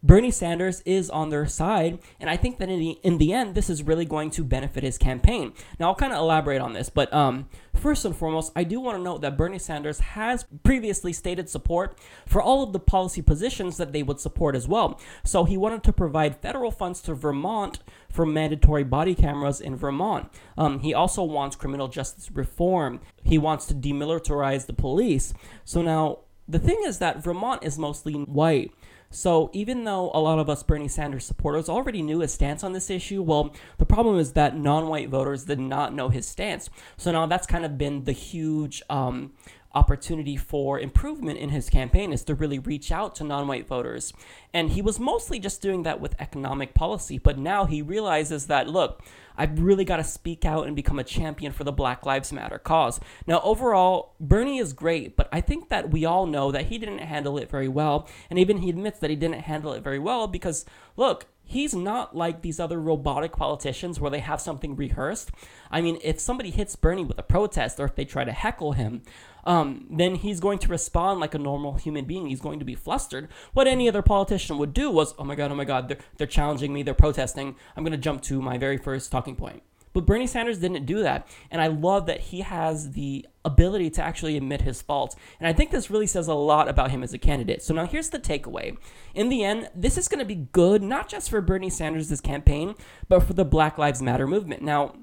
Bernie 0.03 0.31
Sanders 0.31 0.81
is 0.81 1.11
on 1.11 1.29
their 1.29 1.45
side, 1.45 1.99
and 2.19 2.27
I 2.27 2.35
think 2.35 2.57
that 2.57 2.69
in 2.69 2.79
the 2.79 2.97
in 3.03 3.19
the 3.19 3.33
end, 3.33 3.53
this 3.53 3.69
is 3.69 3.83
really 3.83 4.05
going 4.05 4.31
to 4.31 4.43
benefit 4.43 4.83
his 4.83 4.97
campaign. 4.97 5.53
Now, 5.79 5.89
I'll 5.89 5.95
kind 5.95 6.11
of 6.11 6.17
elaborate 6.17 6.59
on 6.59 6.73
this, 6.73 6.89
but 6.89 7.13
um, 7.13 7.47
first 7.75 8.03
and 8.03 8.15
foremost, 8.15 8.51
I 8.55 8.63
do 8.63 8.79
want 8.79 8.97
to 8.97 9.03
note 9.03 9.21
that 9.21 9.37
Bernie 9.37 9.59
Sanders 9.59 9.99
has 9.99 10.45
previously 10.63 11.13
stated 11.13 11.49
support 11.49 11.99
for 12.25 12.41
all 12.41 12.63
of 12.63 12.73
the 12.73 12.79
policy 12.79 13.21
positions 13.21 13.77
that 13.77 13.93
they 13.93 14.01
would 14.01 14.19
support 14.19 14.55
as 14.55 14.67
well. 14.67 14.99
So 15.23 15.43
he 15.43 15.55
wanted 15.55 15.83
to 15.83 15.93
provide 15.93 16.41
federal 16.41 16.71
funds 16.71 16.99
to 17.03 17.13
Vermont 17.13 17.79
for 18.09 18.25
mandatory 18.25 18.83
body 18.83 19.13
cameras 19.13 19.61
in 19.61 19.75
Vermont. 19.75 20.31
Um, 20.57 20.79
he 20.79 20.95
also 20.95 21.23
wants 21.23 21.55
criminal 21.55 21.87
justice 21.87 22.31
reform. 22.31 23.01
He 23.23 23.37
wants 23.37 23.67
to 23.67 23.75
demilitarize 23.75 24.65
the 24.65 24.73
police. 24.73 25.33
So 25.63 25.83
now. 25.83 26.19
The 26.47 26.59
thing 26.59 26.81
is 26.85 26.97
that 26.97 27.23
Vermont 27.23 27.63
is 27.63 27.77
mostly 27.77 28.13
white. 28.13 28.73
So 29.11 29.49
even 29.53 29.83
though 29.83 30.09
a 30.13 30.19
lot 30.19 30.39
of 30.39 30.49
us 30.49 30.63
Bernie 30.63 30.87
Sanders 30.87 31.25
supporters 31.25 31.69
already 31.69 32.01
knew 32.01 32.19
his 32.19 32.33
stance 32.33 32.63
on 32.63 32.71
this 32.71 32.89
issue, 32.89 33.21
well, 33.21 33.53
the 33.77 33.85
problem 33.85 34.17
is 34.17 34.33
that 34.33 34.57
non-white 34.57 35.09
voters 35.09 35.43
did 35.43 35.59
not 35.59 35.93
know 35.93 36.09
his 36.09 36.25
stance. 36.27 36.69
So 36.97 37.11
now 37.11 37.25
that's 37.25 37.45
kind 37.45 37.65
of 37.65 37.77
been 37.77 38.05
the 38.05 38.13
huge 38.13 38.81
um, 38.89 39.33
opportunity 39.73 40.35
for 40.35 40.79
improvement 40.79 41.37
in 41.37 41.49
his 41.49 41.69
campaign 41.69 42.11
is 42.11 42.23
to 42.23 42.35
really 42.35 42.59
reach 42.59 42.91
out 42.91 43.15
to 43.15 43.23
non-white 43.23 43.67
voters. 43.67 44.13
And 44.53 44.71
he 44.71 44.81
was 44.81 44.99
mostly 44.99 45.39
just 45.39 45.61
doing 45.61 45.83
that 45.83 46.01
with 46.01 46.19
economic 46.19 46.73
policy, 46.73 47.17
but 47.17 47.37
now 47.37 47.65
he 47.65 47.81
realizes 47.81 48.47
that 48.47 48.69
look, 48.69 49.01
I've 49.41 49.59
really 49.59 49.85
got 49.85 49.97
to 49.97 50.03
speak 50.03 50.45
out 50.45 50.67
and 50.67 50.75
become 50.75 50.99
a 50.99 51.03
champion 51.03 51.51
for 51.51 51.63
the 51.63 51.71
Black 51.71 52.05
Lives 52.05 52.31
Matter 52.31 52.59
cause. 52.59 52.99
Now, 53.25 53.41
overall, 53.41 54.13
Bernie 54.19 54.59
is 54.59 54.71
great, 54.71 55.17
but 55.17 55.27
I 55.31 55.41
think 55.41 55.69
that 55.69 55.89
we 55.89 56.05
all 56.05 56.27
know 56.27 56.51
that 56.51 56.67
he 56.67 56.77
didn't 56.77 56.99
handle 56.99 57.39
it 57.39 57.49
very 57.49 57.67
well. 57.67 58.07
And 58.29 58.37
even 58.37 58.59
he 58.59 58.69
admits 58.69 58.99
that 58.99 59.09
he 59.09 59.15
didn't 59.15 59.41
handle 59.41 59.73
it 59.73 59.83
very 59.83 59.97
well 59.97 60.27
because, 60.27 60.63
look, 60.95 61.25
he's 61.43 61.73
not 61.73 62.15
like 62.15 62.43
these 62.43 62.59
other 62.59 62.79
robotic 62.79 63.31
politicians 63.31 63.99
where 63.99 64.11
they 64.11 64.19
have 64.19 64.39
something 64.39 64.75
rehearsed. 64.75 65.31
I 65.71 65.81
mean, 65.81 65.97
if 66.03 66.19
somebody 66.19 66.51
hits 66.51 66.75
Bernie 66.75 67.03
with 67.03 67.17
a 67.17 67.23
protest 67.23 67.79
or 67.79 67.85
if 67.85 67.95
they 67.95 68.05
try 68.05 68.23
to 68.23 68.31
heckle 68.31 68.73
him, 68.73 69.01
um, 69.45 69.87
then 69.89 70.15
he's 70.15 70.39
going 70.39 70.59
to 70.59 70.67
respond 70.67 71.19
like 71.19 71.33
a 71.33 71.39
normal 71.39 71.73
human 71.75 72.05
being. 72.05 72.27
He's 72.27 72.41
going 72.41 72.59
to 72.59 72.65
be 72.65 72.75
flustered. 72.75 73.29
What 73.53 73.67
any 73.67 73.87
other 73.87 74.01
politician 74.01 74.57
would 74.57 74.73
do 74.73 74.89
was, 74.89 75.13
oh 75.17 75.23
my 75.23 75.35
God, 75.35 75.51
oh 75.51 75.55
my 75.55 75.65
God, 75.65 75.87
they're, 75.87 75.99
they're 76.17 76.27
challenging 76.27 76.73
me, 76.73 76.83
they're 76.83 76.93
protesting. 76.93 77.55
I'm 77.75 77.83
going 77.83 77.91
to 77.91 77.97
jump 77.97 78.21
to 78.23 78.41
my 78.41 78.57
very 78.57 78.77
first 78.77 79.11
talking 79.11 79.35
point. 79.35 79.63
But 79.93 80.05
Bernie 80.05 80.27
Sanders 80.27 80.59
didn't 80.59 80.85
do 80.85 81.03
that. 81.03 81.27
And 81.49 81.61
I 81.61 81.67
love 81.67 82.05
that 82.05 82.21
he 82.21 82.41
has 82.41 82.91
the 82.91 83.25
ability 83.43 83.89
to 83.91 84.01
actually 84.01 84.37
admit 84.37 84.61
his 84.61 84.81
faults. 84.81 85.15
And 85.39 85.47
I 85.47 85.53
think 85.53 85.71
this 85.71 85.91
really 85.91 86.07
says 86.07 86.27
a 86.27 86.33
lot 86.33 86.69
about 86.69 86.91
him 86.91 87.03
as 87.03 87.13
a 87.13 87.17
candidate. 87.17 87.61
So 87.61 87.73
now 87.73 87.85
here's 87.85 88.09
the 88.09 88.19
takeaway. 88.19 88.77
In 89.13 89.29
the 89.29 89.43
end, 89.43 89.69
this 89.75 89.97
is 89.97 90.07
going 90.07 90.19
to 90.19 90.25
be 90.25 90.47
good, 90.51 90.81
not 90.81 91.09
just 91.09 91.29
for 91.29 91.41
Bernie 91.41 91.69
Sanders' 91.69 92.21
campaign, 92.21 92.75
but 93.09 93.21
for 93.21 93.33
the 93.33 93.45
Black 93.45 93.77
Lives 93.77 94.01
Matter 94.01 94.27
movement. 94.27 94.61
Now, 94.61 94.95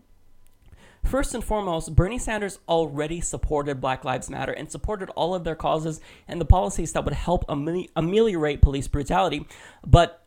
First 1.05 1.35
and 1.35 1.43
foremost, 1.43 1.95
Bernie 1.95 2.19
Sanders 2.19 2.59
already 2.69 3.21
supported 3.21 3.81
Black 3.81 4.05
Lives 4.05 4.29
Matter 4.29 4.53
and 4.53 4.71
supported 4.71 5.11
all 5.11 5.35
of 5.35 5.45
their 5.45 5.57
causes 5.57 6.01
and 6.27 6.41
the 6.41 6.45
policies 6.45 6.93
that 6.93 7.05
would 7.05 7.15
help 7.15 7.45
ameliorate 7.49 8.63
police 8.63 8.89
brutality. 8.89 9.47
But 9.87 10.25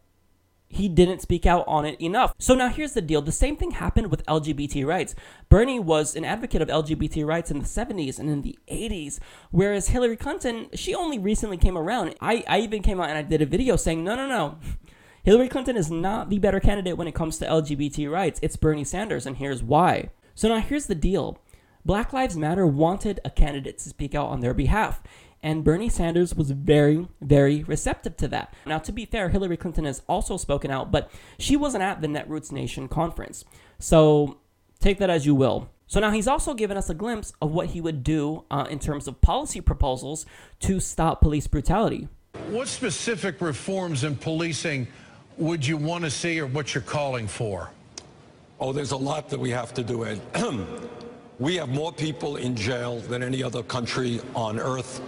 he 0.72 0.88
didn't 0.88 1.22
speak 1.22 1.46
out 1.46 1.66
on 1.68 1.86
it 1.86 2.00
enough. 2.00 2.34
So 2.40 2.56
now 2.56 2.70
here's 2.70 2.94
the 2.94 3.02
deal. 3.02 3.22
The 3.22 3.32
same 3.32 3.58
thing 3.58 3.72
happened 3.72 4.10
with 4.10 4.26
LGBT 4.26 4.86
rights. 4.86 5.14
Bernie 5.50 5.80
was 5.80 6.16
an 6.16 6.24
advocate 6.24 6.62
of 6.62 6.70
LGBT 6.70 7.26
rights 7.26 7.52
in 7.52 7.60
the 7.60 7.66
70s 7.66 8.18
and 8.18 8.30
in 8.30 8.42
the 8.42 8.58
80s, 8.72 9.20
whereas 9.52 9.90
Hillary 9.90 10.16
Clinton, 10.16 10.70
she 10.74 10.96
only 10.96 11.20
recently 11.20 11.58
came 11.58 11.78
around. 11.78 12.16
I, 12.22 12.44
I 12.48 12.60
even 12.60 12.82
came 12.82 13.02
out 13.02 13.10
and 13.10 13.18
I 13.18 13.22
did 13.22 13.42
a 13.42 13.46
video 13.46 13.76
saying, 13.76 14.04
no, 14.04 14.16
no, 14.16 14.28
no. 14.28 14.58
Hillary 15.24 15.50
Clinton 15.50 15.78
is 15.78 15.92
not 15.92 16.30
the 16.30 16.40
better 16.40 16.60
candidate 16.60 16.98
when 16.98 17.08
it 17.08 17.14
comes 17.14 17.38
to 17.38 17.46
LGBT 17.46 18.10
rights. 18.10 18.40
It's 18.42 18.56
Bernie 18.56 18.84
Sanders, 18.84 19.28
and 19.28 19.38
here's 19.38 19.62
why. 19.62 20.10
So 20.36 20.50
now 20.50 20.60
here's 20.60 20.88
the 20.88 20.96
deal 20.96 21.40
Black 21.84 22.14
Lives 22.14 22.38
Matter 22.38 22.66
wanted 22.68 23.20
a 23.26 23.30
candidate 23.30 23.78
to 23.80 23.90
speak 23.90 24.14
out 24.16 24.28
on 24.28 24.42
their 24.42 24.54
behalf. 24.54 25.02
And 25.44 25.64
Bernie 25.64 25.90
Sanders 25.90 26.36
was 26.36 26.52
very, 26.52 27.08
very 27.20 27.64
receptive 27.64 28.16
to 28.18 28.28
that. 28.28 28.54
Now, 28.68 28.78
to 28.78 28.92
be 28.92 29.06
fair, 29.06 29.30
Hillary 29.30 29.58
Clinton 29.58 29.86
has 29.86 30.04
also 30.08 30.38
spoken 30.38 30.70
out, 30.70 30.92
but 30.92 31.10
she 31.40 31.56
wasn't 31.56 31.84
at 31.84 32.02
the 32.02 32.08
Netroots 32.08 32.52
Nation 32.52 32.88
conference. 32.88 33.44
So 33.80 34.38
take 34.80 35.00
that 35.00 35.10
as 35.10 35.26
you 35.26 35.34
will. 35.34 35.70
So 35.88 36.00
now 36.00 36.12
he's 36.12 36.28
also 36.28 36.54
given 36.54 36.78
us 36.78 36.90
a 36.90 36.94
glimpse 36.94 37.34
of 37.42 37.52
what 37.52 37.68
he 37.68 37.82
would 37.82 38.04
do 38.04 38.46
uh, 38.52 38.68
in 38.70 38.80
terms 38.80 39.08
of 39.08 39.20
policy 39.20 39.62
proposals 39.62 40.26
to 40.62 40.80
stop 40.80 41.22
police 41.22 41.48
brutality. 41.48 42.08
What 42.50 42.68
specific 42.68 43.42
reforms 43.42 44.04
in 44.04 44.16
policing 44.16 44.88
would 45.38 45.66
you 45.66 45.76
want 45.76 46.04
to 46.04 46.12
see 46.12 46.40
or 46.40 46.46
what 46.46 46.74
you're 46.74 46.84
calling 46.84 47.28
for? 47.28 47.72
Oh, 48.64 48.72
there's 48.72 48.92
a 48.92 48.98
lot 48.98 49.28
that 49.30 49.40
we 49.40 49.50
have 49.50 49.74
to 49.74 49.84
do, 49.84 50.06
Ed. 50.06 50.22
we 51.40 51.56
have 51.56 51.70
more 51.70 51.92
people 51.92 52.36
in 52.36 52.56
jail 52.56 53.00
than 53.00 53.24
any 53.24 53.42
other 53.42 53.64
country 53.64 54.22
on 54.36 54.60
earth. 54.60 55.02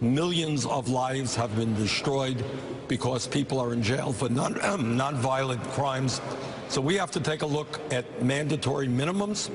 Millions 0.00 0.64
of 0.66 0.88
lives 0.88 1.34
have 1.34 1.56
been 1.56 1.74
destroyed 1.74 2.44
because 2.86 3.26
people 3.26 3.58
are 3.58 3.72
in 3.72 3.82
jail 3.82 4.12
for 4.12 4.28
non, 4.28 4.54
nonviolent 4.54 5.64
crimes. 5.72 6.20
So 6.68 6.80
we 6.80 6.94
have 6.94 7.10
to 7.10 7.20
take 7.20 7.42
a 7.42 7.46
look 7.46 7.80
at 7.92 8.22
mandatory 8.22 8.86
minimums. 8.86 9.50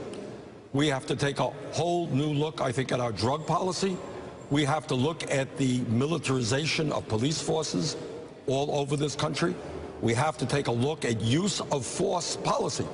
We 0.74 0.90
have 0.90 1.06
to 1.06 1.16
take 1.16 1.40
a 1.40 1.52
whole 1.72 2.08
new 2.08 2.34
look, 2.34 2.60
I 2.60 2.74
think, 2.74 2.92
at 2.92 3.00
our 3.00 3.14
drug 3.14 3.48
policy. 3.48 3.96
We 4.50 4.66
have 4.66 4.88
to 4.88 4.96
look 4.96 5.32
at 5.32 5.56
the 5.56 5.80
militarization 5.88 6.92
of 6.92 7.08
police 7.08 7.42
forces 7.42 7.96
all 8.48 8.78
over 8.78 8.98
this 8.98 9.16
country. 9.16 9.56
We 10.02 10.14
have 10.16 10.38
to 10.40 10.46
take 10.46 10.68
a 10.68 10.74
look 10.74 11.06
at 11.06 11.22
use 11.22 11.62
of 11.62 11.86
force 11.86 12.36
policy. 12.36 12.86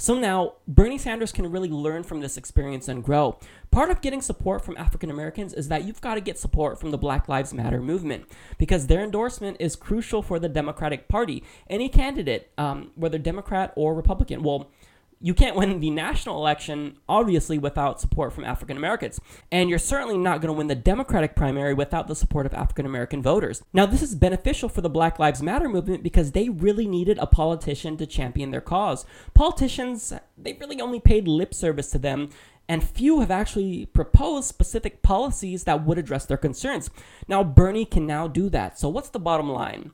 So 0.00 0.18
now, 0.18 0.54
Bernie 0.66 0.96
Sanders 0.96 1.30
can 1.30 1.52
really 1.52 1.68
learn 1.68 2.04
from 2.04 2.22
this 2.22 2.38
experience 2.38 2.88
and 2.88 3.04
grow. 3.04 3.38
Part 3.70 3.90
of 3.90 4.00
getting 4.00 4.22
support 4.22 4.64
from 4.64 4.78
African 4.78 5.10
Americans 5.10 5.52
is 5.52 5.68
that 5.68 5.84
you've 5.84 6.00
got 6.00 6.14
to 6.14 6.22
get 6.22 6.38
support 6.38 6.80
from 6.80 6.90
the 6.90 6.96
Black 6.96 7.28
Lives 7.28 7.52
Matter 7.52 7.82
movement 7.82 8.24
because 8.56 8.86
their 8.86 9.04
endorsement 9.04 9.58
is 9.60 9.76
crucial 9.76 10.22
for 10.22 10.38
the 10.38 10.48
Democratic 10.48 11.06
Party. 11.06 11.44
Any 11.68 11.90
candidate, 11.90 12.50
um, 12.56 12.92
whether 12.94 13.18
Democrat 13.18 13.74
or 13.76 13.94
Republican, 13.94 14.42
well, 14.42 14.70
you 15.22 15.34
can't 15.34 15.54
win 15.54 15.80
the 15.80 15.90
national 15.90 16.36
election, 16.36 16.96
obviously, 17.08 17.58
without 17.58 18.00
support 18.00 18.32
from 18.32 18.44
African 18.44 18.76
Americans. 18.76 19.20
And 19.52 19.68
you're 19.68 19.78
certainly 19.78 20.16
not 20.16 20.40
going 20.40 20.48
to 20.48 20.56
win 20.56 20.68
the 20.68 20.74
Democratic 20.74 21.36
primary 21.36 21.74
without 21.74 22.08
the 22.08 22.16
support 22.16 22.46
of 22.46 22.54
African 22.54 22.86
American 22.86 23.22
voters. 23.22 23.62
Now, 23.72 23.84
this 23.84 24.02
is 24.02 24.14
beneficial 24.14 24.70
for 24.70 24.80
the 24.80 24.88
Black 24.88 25.18
Lives 25.18 25.42
Matter 25.42 25.68
movement 25.68 26.02
because 26.02 26.32
they 26.32 26.48
really 26.48 26.86
needed 26.86 27.18
a 27.18 27.26
politician 27.26 27.98
to 27.98 28.06
champion 28.06 28.50
their 28.50 28.62
cause. 28.62 29.04
Politicians, 29.34 30.14
they 30.38 30.54
really 30.54 30.80
only 30.80 31.00
paid 31.00 31.28
lip 31.28 31.52
service 31.52 31.90
to 31.90 31.98
them 31.98 32.30
and 32.70 32.84
few 32.84 33.18
have 33.18 33.32
actually 33.32 33.86
proposed 33.86 34.46
specific 34.46 35.02
policies 35.02 35.64
that 35.64 35.84
would 35.84 35.98
address 35.98 36.24
their 36.24 36.36
concerns. 36.36 36.88
Now, 37.26 37.42
Bernie 37.42 37.84
can 37.84 38.06
now 38.06 38.28
do 38.28 38.48
that. 38.50 38.78
So, 38.78 38.88
what's 38.88 39.08
the 39.08 39.18
bottom 39.18 39.50
line? 39.50 39.90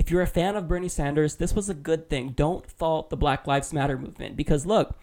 If 0.00 0.10
you're 0.10 0.22
a 0.22 0.26
fan 0.26 0.56
of 0.56 0.66
Bernie 0.66 0.88
Sanders, 0.88 1.36
this 1.36 1.52
was 1.52 1.68
a 1.68 1.74
good 1.74 2.08
thing. 2.08 2.30
Don't 2.30 2.66
fault 2.66 3.10
the 3.10 3.18
Black 3.18 3.46
Lives 3.46 3.70
Matter 3.70 3.98
movement 3.98 4.34
because 4.34 4.64
look, 4.64 4.98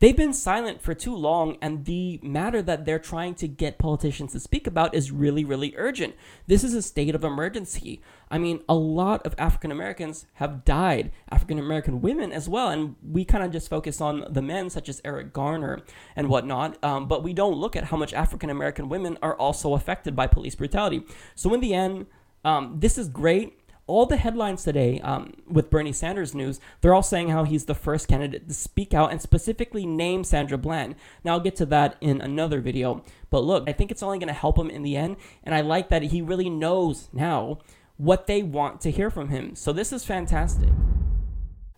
they've 0.00 0.16
been 0.16 0.34
silent 0.34 0.82
for 0.82 0.94
too 0.94 1.14
long, 1.14 1.56
and 1.62 1.84
the 1.84 2.18
matter 2.24 2.60
that 2.60 2.84
they're 2.84 2.98
trying 2.98 3.36
to 3.36 3.46
get 3.46 3.78
politicians 3.78 4.32
to 4.32 4.40
speak 4.40 4.66
about 4.66 4.96
is 4.96 5.12
really, 5.12 5.44
really 5.44 5.74
urgent. 5.76 6.16
This 6.48 6.64
is 6.64 6.74
a 6.74 6.82
state 6.82 7.14
of 7.14 7.22
emergency. 7.22 8.02
I 8.32 8.38
mean, 8.38 8.64
a 8.68 8.74
lot 8.74 9.24
of 9.24 9.36
African 9.38 9.70
Americans 9.70 10.26
have 10.34 10.64
died, 10.64 11.12
African 11.30 11.60
American 11.60 12.00
women 12.00 12.32
as 12.32 12.48
well, 12.48 12.68
and 12.68 12.96
we 13.00 13.24
kind 13.24 13.44
of 13.44 13.52
just 13.52 13.70
focus 13.70 14.00
on 14.00 14.24
the 14.28 14.42
men, 14.42 14.70
such 14.70 14.88
as 14.88 15.00
Eric 15.04 15.32
Garner 15.32 15.82
and 16.16 16.28
whatnot, 16.28 16.82
um, 16.82 17.06
but 17.06 17.22
we 17.22 17.32
don't 17.32 17.54
look 17.54 17.76
at 17.76 17.84
how 17.84 17.96
much 17.96 18.12
African 18.12 18.50
American 18.50 18.88
women 18.88 19.18
are 19.22 19.36
also 19.36 19.74
affected 19.74 20.16
by 20.16 20.26
police 20.26 20.56
brutality. 20.56 21.04
So, 21.36 21.54
in 21.54 21.60
the 21.60 21.74
end, 21.74 22.06
um, 22.44 22.80
this 22.80 22.98
is 22.98 23.08
great 23.08 23.61
all 23.86 24.06
the 24.06 24.16
headlines 24.16 24.62
today 24.62 25.00
um, 25.00 25.32
with 25.48 25.70
Bernie 25.70 25.92
Sanders 25.92 26.34
news, 26.34 26.60
they're 26.80 26.94
all 26.94 27.02
saying 27.02 27.28
how 27.28 27.44
he's 27.44 27.64
the 27.64 27.74
first 27.74 28.08
candidate 28.08 28.48
to 28.48 28.54
speak 28.54 28.94
out 28.94 29.10
and 29.10 29.20
specifically 29.20 29.84
name 29.84 30.24
Sandra 30.24 30.58
Bland. 30.58 30.94
Now, 31.24 31.32
I'll 31.32 31.40
get 31.40 31.56
to 31.56 31.66
that 31.66 31.96
in 32.00 32.20
another 32.20 32.60
video. 32.60 33.02
But 33.30 33.40
look, 33.40 33.68
I 33.68 33.72
think 33.72 33.90
it's 33.90 34.02
only 34.02 34.18
going 34.18 34.28
to 34.28 34.34
help 34.34 34.58
him 34.58 34.70
in 34.70 34.82
the 34.82 34.96
end. 34.96 35.16
And 35.44 35.54
I 35.54 35.60
like 35.60 35.88
that 35.88 36.02
he 36.02 36.22
really 36.22 36.50
knows 36.50 37.08
now 37.12 37.58
what 37.96 38.26
they 38.26 38.42
want 38.42 38.80
to 38.82 38.90
hear 38.90 39.10
from 39.10 39.28
him. 39.28 39.54
So 39.54 39.72
this 39.72 39.92
is 39.92 40.04
fantastic. 40.04 40.70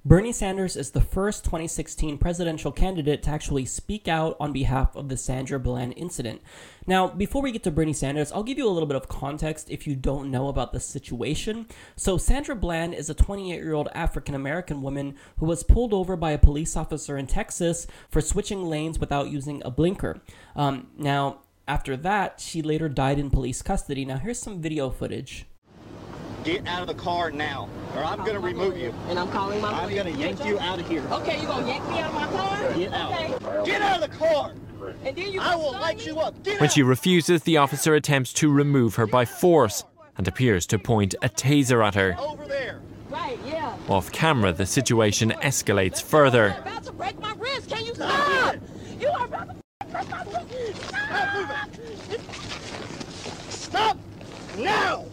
Bernie 0.07 0.33
Sanders 0.33 0.77
is 0.77 0.91
the 0.91 1.01
first 1.01 1.45
2016 1.45 2.19
presidential 2.19 2.71
candidate 2.71 3.23
to 3.23 3.31
actually 3.31 3.65
speak 3.65 4.07
out 4.07 4.37
on 4.39 4.53
behalf 4.53 4.95
of 4.95 5.09
the 5.09 5.17
Sandra 5.17 5.59
Bland 5.59 5.95
incident. 5.97 6.43
Now, 6.87 7.09
before 7.09 7.41
we 7.41 7.53
get 7.53 7.63
to 7.63 7.71
Bernie 7.71 7.95
Sanders, 7.95 8.31
I'll 8.31 8.43
give 8.43 8.59
you 8.59 8.69
a 8.69 8.71
little 8.71 8.87
bit 8.87 8.99
of 8.99 9.09
context 9.09 9.71
if 9.71 9.87
you 9.87 9.97
don't 9.97 10.31
know 10.31 10.49
about 10.49 10.75
the 10.75 10.81
situation. 10.81 11.67
So, 11.97 12.19
Sandra 12.19 12.55
Bland 12.55 12.93
is 12.93 13.09
a 13.09 13.15
28 13.15 13.57
year 13.57 13.73
old 13.73 13.89
African 13.95 14.35
American 14.35 14.83
woman 14.83 15.15
who 15.39 15.47
was 15.47 15.65
pulled 15.65 15.95
over 15.95 16.17
by 16.17 16.33
a 16.33 16.39
police 16.39 16.77
officer 16.77 17.17
in 17.17 17.27
Texas 17.27 17.87
for 18.11 18.21
switching 18.21 18.63
lanes 18.63 18.99
without 18.99 19.31
using 19.31 19.63
a 19.65 19.71
blinker. 19.71 20.21
Um, 20.55 20.89
now, 20.99 21.39
after 21.67 21.97
that, 21.97 22.41
she 22.41 22.61
later 22.61 22.91
died 22.91 23.19
in 23.19 23.31
police 23.31 23.63
custody. 23.63 24.05
Now, 24.05 24.19
here's 24.19 24.39
some 24.39 24.61
video 24.61 24.91
footage. 24.91 25.47
Get 26.45 26.67
out 26.69 26.83
of 26.83 26.89
the 26.89 26.95
car 26.95 27.31
now, 27.31 27.69
or 27.97 28.05
I'm 28.05 28.19
going 28.19 28.35
to 28.35 28.41
remove 28.41 28.77
you. 28.77 28.95
And 29.09 29.19
I'm 29.19 29.31
calling 29.31 29.61
my 29.63 29.71
I'm 29.71 29.89
going 29.89 30.13
to 30.15 30.21
yank 30.21 30.45
you 30.45 30.59
out 30.61 30.79
of 30.79 30.87
here. 30.87 31.03
Okay, 31.11 31.39
you're 31.39 31.47
gonna 31.47 31.67
yank 31.67 31.89
me 31.89 32.01
out 32.01 32.09
of 32.09 32.15
my 32.15 32.27
car? 32.27 32.73
Get 32.75 32.93
out. 32.93 33.13
Okay. 33.13 33.65
Get 33.71 33.83
out 33.83 34.03
of 34.03 34.11
the 34.11 34.17
car. 34.17 34.53
And 35.05 35.17
then 35.17 35.33
you 35.33 35.41
I 35.41 35.55
will 35.57 35.73
light 35.73 35.99
me? 35.99 36.05
you 36.07 36.19
up. 36.19 36.35
Get 36.43 36.61
When 36.61 36.69
out. 36.69 36.73
she 36.75 36.83
refuses, 36.83 37.43
the 37.45 37.57
officer 37.57 37.95
attempts 37.95 38.35
to 38.35 38.53
remove 38.53 38.97
her 38.97 39.07
by 39.07 39.25
force 39.25 39.85
and 40.19 40.29
appears 40.29 40.67
to 40.67 40.79
point 40.79 41.15
a 41.23 41.29
taser 41.31 41.83
at 41.87 41.95
her. 41.95 42.15
Over 42.19 42.47
there. 42.47 42.81
Right, 43.09 43.39
yeah. 43.47 43.75
Off 43.89 44.13
camera, 44.13 44.53
the 44.53 44.67
situation 44.67 45.31
escalates 45.43 46.03
further. 46.03 46.49
You're 46.49 46.59
about 46.59 46.85
to 46.85 46.93
break 46.93 47.19
my 47.21 47.33
wrist. 47.39 47.71
Can 47.71 47.85
you 47.87 47.95
stop? 47.95 48.57
You 49.01 49.09
are 49.09 49.25
about 49.25 49.49
to 49.49 49.87
break 49.87 50.11
my 50.11 50.25
wrist. 50.25 50.85
Stop. 50.85 51.59
Stop 53.49 53.99
now. 54.59 55.07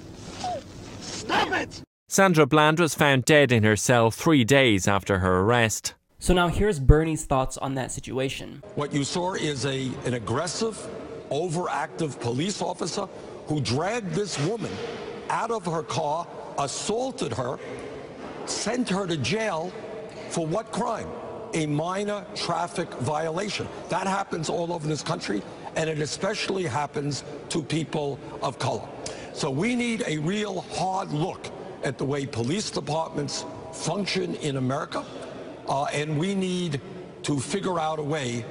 Stop 1.22 1.52
it. 1.54 1.84
Sandra 2.08 2.48
Bland 2.48 2.80
was 2.80 2.96
found 2.96 3.26
dead 3.26 3.52
in 3.52 3.64
her 3.64 3.76
cell 3.76 4.10
three 4.10 4.44
days 4.44 4.88
after 4.88 5.20
her 5.20 5.42
arrest. 5.42 5.94
So, 6.18 6.34
now 6.34 6.48
here's 6.48 6.80
Bernie's 6.80 7.26
thoughts 7.26 7.58
on 7.58 7.76
that 7.76 7.92
situation. 7.92 8.64
What 8.74 8.92
you 8.92 9.04
saw 9.04 9.34
is 9.36 9.66
a 9.66 9.92
an 10.06 10.16
aggressive, 10.16 10.76
overactive 11.30 12.20
police 12.20 12.60
officer 12.62 13.08
who 13.46 13.62
dragged 13.62 14.16
this 14.16 14.40
woman 14.48 14.72
out 15.30 15.52
of 15.52 15.64
her 15.66 15.84
car, 15.84 16.28
assaulted 16.58 17.34
her, 17.34 17.60
sent 18.46 18.90
her 18.90 19.06
to 19.06 19.18
jail 19.18 19.72
for 20.30 20.46
what 20.48 20.72
crime? 20.72 21.08
A 21.54 21.68
minor 21.68 22.26
traffic 22.36 22.92
violation. 22.96 23.68
That 23.90 24.08
happens 24.08 24.50
all 24.50 24.74
over 24.74 24.88
this 24.88 25.04
country, 25.04 25.44
and 25.76 25.88
it 25.90 26.00
especially 26.00 26.64
happens 26.66 27.24
to 27.50 27.62
people 27.62 28.20
of 28.42 28.58
color. 28.58 28.88
So 29.34 29.50
we 29.50 29.76
need 29.76 30.04
a 30.08 30.18
real 30.18 30.62
hard 30.62 31.12
look 31.12 31.48
at 31.84 31.98
the 31.98 32.06
way 32.06 32.26
police 32.26 32.70
departments 32.70 33.46
function 33.74 34.36
in 34.36 34.58
America, 34.58 35.06
uh, 35.68 35.86
and 35.86 36.20
we 36.20 36.36
need 36.36 36.82
to 37.24 37.40
figure 37.40 37.80
out 37.80 38.00
a 38.00 38.04
way 38.04 38.46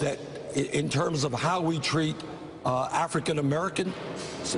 that, 0.00 0.18
in 0.54 0.88
terms 0.88 1.24
of 1.24 1.32
how 1.32 1.60
we 1.60 1.78
treat 1.78 2.16
uh, 2.64 2.88
African 2.92 3.38
American 3.38 3.92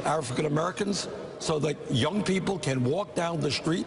African 0.04 0.46
Americans, 0.46 1.08
so 1.38 1.58
that 1.58 1.76
young 1.90 2.22
people 2.22 2.58
can 2.58 2.84
walk 2.84 3.14
down 3.14 3.40
the 3.40 3.50
street 3.50 3.86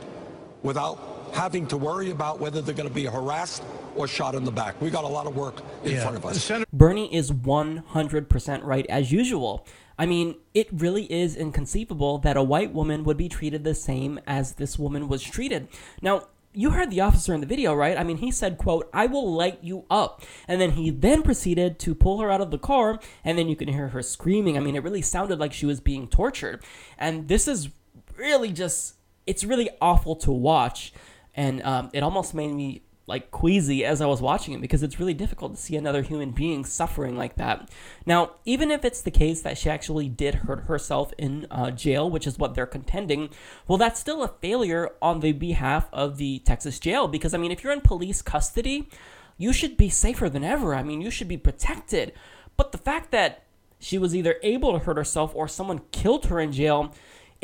without 0.64 1.30
having 1.34 1.68
to 1.68 1.78
worry 1.78 2.12
about 2.12 2.40
whether 2.40 2.62
they're 2.62 2.76
going 2.76 2.90
to 2.90 2.96
be 2.96 3.06
harassed 3.06 3.64
or 3.96 4.08
shot 4.08 4.36
in 4.36 4.44
the 4.44 4.52
back. 4.52 4.80
We 4.82 4.90
got 4.90 5.04
a 5.04 5.08
lot 5.08 5.28
of 5.28 5.36
work 5.36 5.62
in 5.84 6.00
front 6.00 6.18
of 6.18 6.26
us. 6.26 6.52
Bernie 6.72 7.14
is 7.14 7.32
100% 7.32 8.64
right 8.64 8.86
as 8.90 9.12
usual. 9.12 9.66
I 9.98 10.06
mean, 10.06 10.36
it 10.54 10.68
really 10.72 11.12
is 11.12 11.36
inconceivable 11.36 12.18
that 12.20 12.36
a 12.36 12.44
white 12.44 12.74
woman 12.74 13.04
would 13.06 13.18
be 13.18 13.30
treated 13.30 13.64
the 13.64 13.76
same 13.76 14.20
as 14.28 14.54
this 14.54 14.78
woman 14.78 15.08
was 15.08 15.24
treated. 15.24 15.70
Now, 16.02 16.28
you 16.56 16.72
heard 16.72 16.90
the 16.90 17.02
officer 17.02 17.34
in 17.34 17.42
the 17.42 17.48
video, 17.48 17.74
right? 17.74 17.98
I 17.98 18.04
mean, 18.04 18.18
he 18.18 18.32
said, 18.32 18.58
quote, 18.58 18.90
I 18.94 19.06
will 19.08 19.34
light 19.34 19.60
you 19.62 19.86
up. 19.90 20.24
And 20.48 20.60
then 20.60 20.72
he 20.72 20.90
then 20.90 21.22
proceeded 21.22 21.80
to 21.80 21.94
pull 21.94 22.20
her 22.22 22.32
out 22.32 22.42
of 22.42 22.52
the 22.52 22.58
car, 22.58 23.00
and 23.24 23.38
then 23.38 23.50
you 23.50 23.56
can 23.56 23.68
hear 23.68 23.90
her 23.90 24.02
screaming. 24.02 24.58
I 24.58 24.62
mean, 24.62 24.76
it 24.76 24.84
really 24.84 25.02
sounded 25.02 25.40
like 25.40 25.54
she 25.54 25.66
was 25.66 25.80
being 25.80 26.08
tortured. 26.08 26.64
And 26.98 27.28
this 27.28 27.48
is 27.48 27.70
really 28.18 28.52
just, 28.52 28.96
it's 29.28 29.44
really 29.44 29.70
awful 29.82 30.16
to 30.18 30.32
watch. 30.32 30.94
And 31.36 31.62
um, 31.64 31.90
it 31.94 32.04
almost 32.04 32.34
made 32.34 32.54
me 32.54 32.84
like 33.08 33.30
queasy 33.30 33.86
as 33.86 34.02
I 34.02 34.08
was 34.08 34.22
watching 34.22 34.54
it 34.54 34.62
because 34.62 34.82
it's 34.82 35.00
really 35.00 35.14
difficult 35.14 35.56
to 35.56 35.62
see 35.62 35.76
another 35.76 36.02
human 36.02 36.32
being 36.32 36.66
suffering 36.66 37.16
like 37.16 37.36
that. 37.36 37.70
Now, 38.06 38.32
even 38.46 38.72
if 38.72 38.84
it's 38.84 39.02
the 39.02 39.12
case 39.12 39.42
that 39.42 39.58
she 39.58 39.70
actually 39.70 40.10
did 40.10 40.36
hurt 40.36 40.62
herself 40.62 41.14
in 41.18 41.46
uh, 41.52 41.70
jail, 41.72 42.10
which 42.10 42.26
is 42.26 42.40
what 42.40 42.56
they're 42.56 42.66
contending, 42.66 43.30
well, 43.68 43.78
that's 43.78 44.00
still 44.00 44.24
a 44.24 44.28
failure 44.28 44.90
on 45.02 45.20
the 45.20 45.34
behalf 45.34 45.88
of 45.94 46.18
the 46.18 46.40
Texas 46.40 46.80
jail 46.80 47.08
because, 47.08 47.34
I 47.34 47.38
mean, 47.38 47.52
if 47.52 47.64
you're 47.64 47.74
in 47.74 47.82
police 47.82 48.24
custody, 48.24 48.90
you 49.38 49.54
should 49.54 49.78
be 49.78 49.90
safer 49.90 50.28
than 50.28 50.44
ever. 50.44 50.74
I 50.74 50.82
mean, 50.82 51.02
you 51.02 51.12
should 51.12 51.28
be 51.28 51.38
protected. 51.38 52.14
But 52.58 52.72
the 52.72 52.78
fact 52.78 53.12
that 53.12 53.44
she 53.78 53.98
was 54.00 54.16
either 54.16 54.38
able 54.42 54.74
to 54.74 54.84
hurt 54.84 54.98
herself 54.98 55.36
or 55.36 55.48
someone 55.48 55.82
killed 55.92 56.26
her 56.26 56.40
in 56.40 56.52
jail 56.52 56.94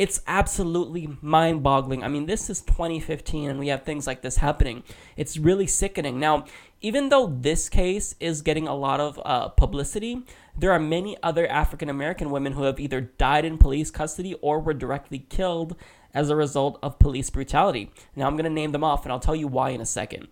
it's 0.01 0.19
absolutely 0.25 1.15
mind 1.21 1.61
boggling. 1.61 2.03
I 2.03 2.07
mean, 2.07 2.25
this 2.25 2.49
is 2.49 2.61
2015 2.61 3.51
and 3.51 3.59
we 3.59 3.67
have 3.67 3.83
things 3.83 4.07
like 4.07 4.23
this 4.23 4.37
happening. 4.37 4.81
It's 5.15 5.37
really 5.37 5.67
sickening. 5.67 6.19
Now, 6.19 6.45
even 6.81 7.09
though 7.09 7.27
this 7.27 7.69
case 7.69 8.15
is 8.19 8.41
getting 8.41 8.67
a 8.67 8.73
lot 8.73 8.99
of 8.99 9.21
uh, 9.23 9.49
publicity, 9.49 10.23
there 10.57 10.71
are 10.71 10.79
many 10.79 11.17
other 11.21 11.45
African 11.45 11.87
American 11.87 12.31
women 12.31 12.53
who 12.53 12.63
have 12.63 12.79
either 12.79 12.99
died 12.99 13.45
in 13.45 13.59
police 13.59 13.91
custody 13.91 14.33
or 14.41 14.59
were 14.59 14.73
directly 14.73 15.19
killed 15.19 15.75
as 16.15 16.31
a 16.31 16.35
result 16.35 16.79
of 16.81 16.97
police 16.97 17.29
brutality. 17.29 17.91
Now, 18.15 18.25
I'm 18.25 18.33
going 18.33 18.45
to 18.45 18.49
name 18.49 18.71
them 18.71 18.83
off 18.83 19.05
and 19.05 19.11
I'll 19.11 19.19
tell 19.19 19.35
you 19.35 19.47
why 19.47 19.69
in 19.69 19.81
a 19.81 19.85
second. 19.85 20.29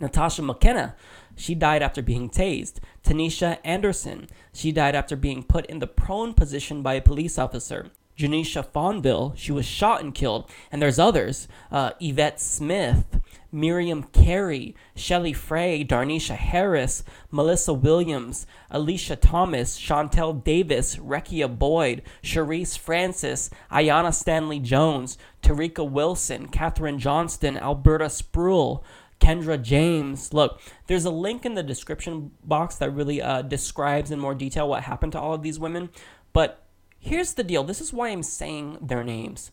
Natasha 0.00 0.42
McKenna, 0.42 0.96
she 1.36 1.54
died 1.54 1.80
after 1.80 2.02
being 2.02 2.28
tased. 2.28 2.80
Tanisha 3.04 3.58
Anderson, 3.62 4.26
she 4.52 4.72
died 4.72 4.96
after 4.96 5.14
being 5.14 5.44
put 5.44 5.64
in 5.66 5.78
the 5.78 5.86
prone 5.86 6.34
position 6.34 6.82
by 6.82 6.94
a 6.94 7.00
police 7.00 7.38
officer. 7.38 7.92
Janisha 8.16 8.66
Fonville, 8.66 9.36
she 9.36 9.52
was 9.52 9.66
shot 9.66 10.02
and 10.02 10.14
killed. 10.14 10.50
And 10.72 10.80
there's 10.80 10.98
others 10.98 11.48
uh, 11.70 11.90
Yvette 12.00 12.40
Smith, 12.40 13.20
Miriam 13.52 14.02
Carey, 14.04 14.74
Shelley 14.94 15.32
Frey, 15.32 15.84
Darnisha 15.84 16.36
Harris, 16.36 17.04
Melissa 17.30 17.72
Williams, 17.72 18.46
Alesia 18.70 19.18
Thomas, 19.20 19.78
Shantel 19.78 20.42
Davis, 20.42 20.96
Rekia 20.96 21.58
Boyd, 21.58 22.02
Sharice 22.22 22.78
Francis, 22.78 23.50
Aiyana 23.70 24.12
Stanley 24.12 24.60
Jones, 24.60 25.16
Tarika 25.42 25.88
Wilson, 25.88 26.48
Katherine 26.48 26.98
Johnston, 26.98 27.56
Alberta 27.56 28.06
Spruill, 28.06 28.82
Kendra 29.20 29.60
James. 29.60 30.32
Look, 30.32 30.60
there's 30.86 31.04
a 31.04 31.10
link 31.10 31.46
in 31.46 31.54
the 31.54 31.62
description 31.62 32.32
box 32.44 32.76
that 32.76 32.90
really 32.90 33.22
uh, 33.22 33.42
describes 33.42 34.10
in 34.10 34.18
more 34.18 34.34
detail 34.34 34.68
what 34.68 34.82
happened 34.82 35.12
to 35.12 35.20
all 35.20 35.34
of 35.34 35.42
these 35.42 35.58
women. 35.58 35.90
But 36.32 36.65
here's 37.06 37.34
the 37.34 37.44
deal 37.44 37.64
this 37.64 37.80
is 37.80 37.92
why 37.92 38.08
I'm 38.08 38.22
saying 38.22 38.78
their 38.80 39.04
names. 39.04 39.50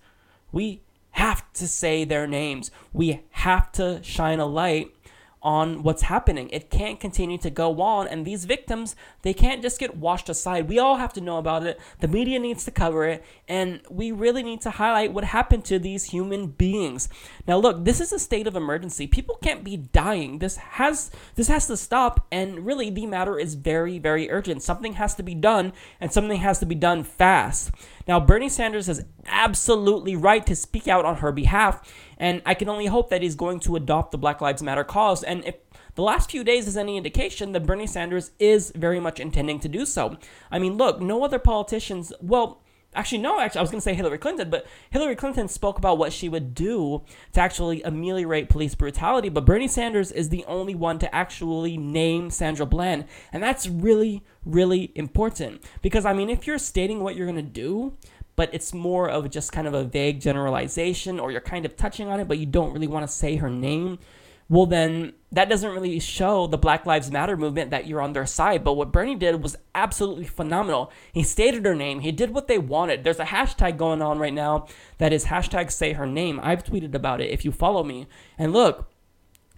We 0.52 0.82
have 1.12 1.52
to 1.54 1.68
say 1.68 2.04
their 2.04 2.28
names, 2.28 2.72
we 2.92 3.22
have 3.32 3.72
to 3.74 4.02
shine 4.04 4.40
a 4.40 4.46
light 4.46 4.92
on 5.44 5.84
what's 5.84 6.04
happening. 6.04 6.50
It 6.52 6.70
can't 6.70 7.00
continue 7.00 7.38
to 7.40 7.50
go 7.50 7.82
on 7.82 8.08
and 8.08 8.26
these 8.26 8.46
victims, 8.46 8.96
they 9.24 9.34
can't 9.34 9.62
just 9.62 9.80
get 9.80 9.98
washed 9.98 10.30
aside. 10.30 10.70
We 10.70 10.80
all 10.80 10.96
have 10.96 11.12
to 11.14 11.22
know 11.22 11.38
about 11.38 11.66
it. 11.66 11.80
The 12.00 12.08
media 12.08 12.40
needs 12.40 12.64
to 12.66 12.72
cover 12.72 13.06
it 13.06 13.24
and 13.48 13.82
we 13.90 14.12
really 14.12 14.42
need 14.42 14.62
to 14.62 14.70
highlight 14.70 15.12
what 15.12 15.26
happened 15.26 15.66
to 15.66 15.80
these 15.80 16.06
human 16.06 16.48
beings. 16.48 17.10
Now 17.46 17.58
look, 17.58 17.84
this 17.84 18.00
is 18.00 18.14
a 18.14 18.20
state 18.20 18.48
of 18.48 18.56
emergency. 18.56 19.06
People 19.06 19.38
can't 19.42 19.64
be 19.64 19.76
dying. 19.76 20.40
This 20.40 20.56
has 20.56 21.12
this 21.36 21.50
has 21.50 21.68
to 21.68 21.76
stop 21.76 22.26
and 22.32 22.66
really 22.66 22.90
the 22.90 23.06
matter 23.06 23.38
is 23.38 23.56
very 23.56 24.00
very 24.00 24.32
urgent. 24.32 24.64
Something 24.64 24.94
has 24.94 25.14
to 25.16 25.24
be 25.24 25.36
done 25.36 25.74
and 26.00 26.14
something 26.14 26.40
has 26.40 26.60
to 26.60 26.66
be 26.66 26.76
done 26.76 27.04
fast. 27.04 27.72
Now 28.08 28.22
Bernie 28.22 28.50
Sanders 28.50 28.88
is 28.88 29.04
absolutely 29.26 30.16
right 30.16 30.46
to 30.46 30.56
speak 30.56 30.88
out 30.88 31.06
on 31.06 31.18
her 31.18 31.32
behalf 31.34 31.82
and 32.24 32.42
I 32.46 32.54
can 32.54 32.70
only 32.70 32.86
hope 32.86 33.10
that 33.10 33.22
he's 33.22 33.36
going 33.36 33.60
to 33.60 33.76
adopt 33.76 34.14
the 34.14 34.18
Black 34.18 34.40
Lives 34.40 34.64
Matter 34.64 34.86
cause. 34.86 35.24
And 35.24 35.44
if 35.44 35.56
the 35.96 36.04
last 36.04 36.32
few 36.32 36.46
days 36.46 36.70
is 36.70 36.78
any 36.78 36.96
indication, 36.96 37.52
that 37.52 37.66
Bernie 37.66 37.86
Sanders 37.86 38.32
is 38.40 38.72
very 38.78 39.02
much 39.02 39.20
intending 39.20 39.60
to 39.60 39.68
do 39.68 39.86
so. 39.86 40.16
I 40.50 40.58
mean, 40.58 40.78
look, 40.78 41.02
no 41.02 41.26
other 41.26 41.38
politicians, 41.38 42.14
well, 42.22 42.62
actually, 42.96 43.18
no, 43.18 43.42
actually, 43.42 43.60
I 43.60 43.64
was 43.64 43.72
going 43.72 43.82
to 43.82 43.84
say 43.84 43.94
Hillary 43.94 44.20
Clinton, 44.20 44.50
but 44.50 44.66
Hillary 44.90 45.18
Clinton 45.18 45.50
spoke 45.50 45.78
about 45.78 45.98
what 45.98 46.14
she 46.14 46.30
would 46.30 46.56
do 46.56 47.04
to 47.34 47.42
actually 47.42 47.84
ameliorate 47.84 48.48
police 48.48 48.74
brutality. 48.74 49.28
But 49.28 49.44
Bernie 49.44 49.68
Sanders 49.68 50.10
is 50.10 50.30
the 50.30 50.46
only 50.46 50.76
one 50.76 51.00
to 51.00 51.14
actually 51.14 51.76
name 51.76 52.30
Sandra 52.30 52.66
Bland. 52.66 53.04
And 53.34 53.44
that's 53.44 53.68
really, 53.68 54.24
really 54.46 54.94
important. 54.96 55.62
Because, 55.82 56.06
I 56.06 56.14
mean, 56.14 56.30
if 56.30 56.48
you're 56.48 56.58
stating 56.58 57.02
what 57.02 57.18
you're 57.18 57.28
going 57.28 57.36
to 57.36 57.42
do, 57.42 57.98
but 58.36 58.54
it's 58.54 58.74
more 58.74 59.10
of 59.10 59.30
just 59.30 59.52
kind 59.52 59.68
of 59.68 59.74
a 59.74 59.84
vague 59.84 60.20
generalization 60.20 61.20
or 61.20 61.32
you're 61.32 61.42
kind 61.42 61.66
of 61.66 61.76
touching 61.76 62.08
on 62.08 62.20
it 62.20 62.28
but 62.28 62.38
you 62.38 62.46
don't 62.46 62.74
really 62.74 62.88
want 62.88 63.06
to 63.08 63.14
say 63.14 63.36
her 63.38 63.50
name. 63.50 64.00
Well 64.50 64.66
then 64.66 65.14
that 65.32 65.50
doesn't 65.50 65.72
really 65.72 66.00
show 66.00 66.48
the 66.48 66.58
black 66.58 66.86
lives 66.86 67.10
matter 67.10 67.38
movement 67.38 67.72
that 67.72 67.88
you're 67.88 68.02
on 68.02 68.14
their 68.14 68.26
side 68.26 68.64
but 68.64 68.74
what 68.74 68.92
bernie 68.92 69.16
did 69.16 69.42
was 69.42 69.56
absolutely 69.74 70.26
phenomenal. 70.26 70.92
He 71.14 71.24
stated 71.24 71.66
her 71.66 71.76
name 71.76 72.02
he 72.02 72.12
did 72.12 72.32
what 72.32 72.48
they 72.48 72.58
wanted. 72.58 73.04
There's 73.04 73.20
a 73.20 73.26
hashtag 73.26 73.78
going 73.78 74.02
on 74.02 74.20
right 74.20 74.34
now 74.34 74.68
that 74.98 75.14
is 75.14 75.26
hashtag 75.26 75.72
say 75.72 75.94
her 75.94 76.08
name. 76.08 76.40
I've 76.44 76.64
tweeted 76.64 76.94
about 76.94 77.22
it 77.22 77.32
if 77.32 77.46
you 77.46 77.52
follow 77.52 77.84
me. 77.84 78.08
And 78.38 78.54
look 78.54 78.90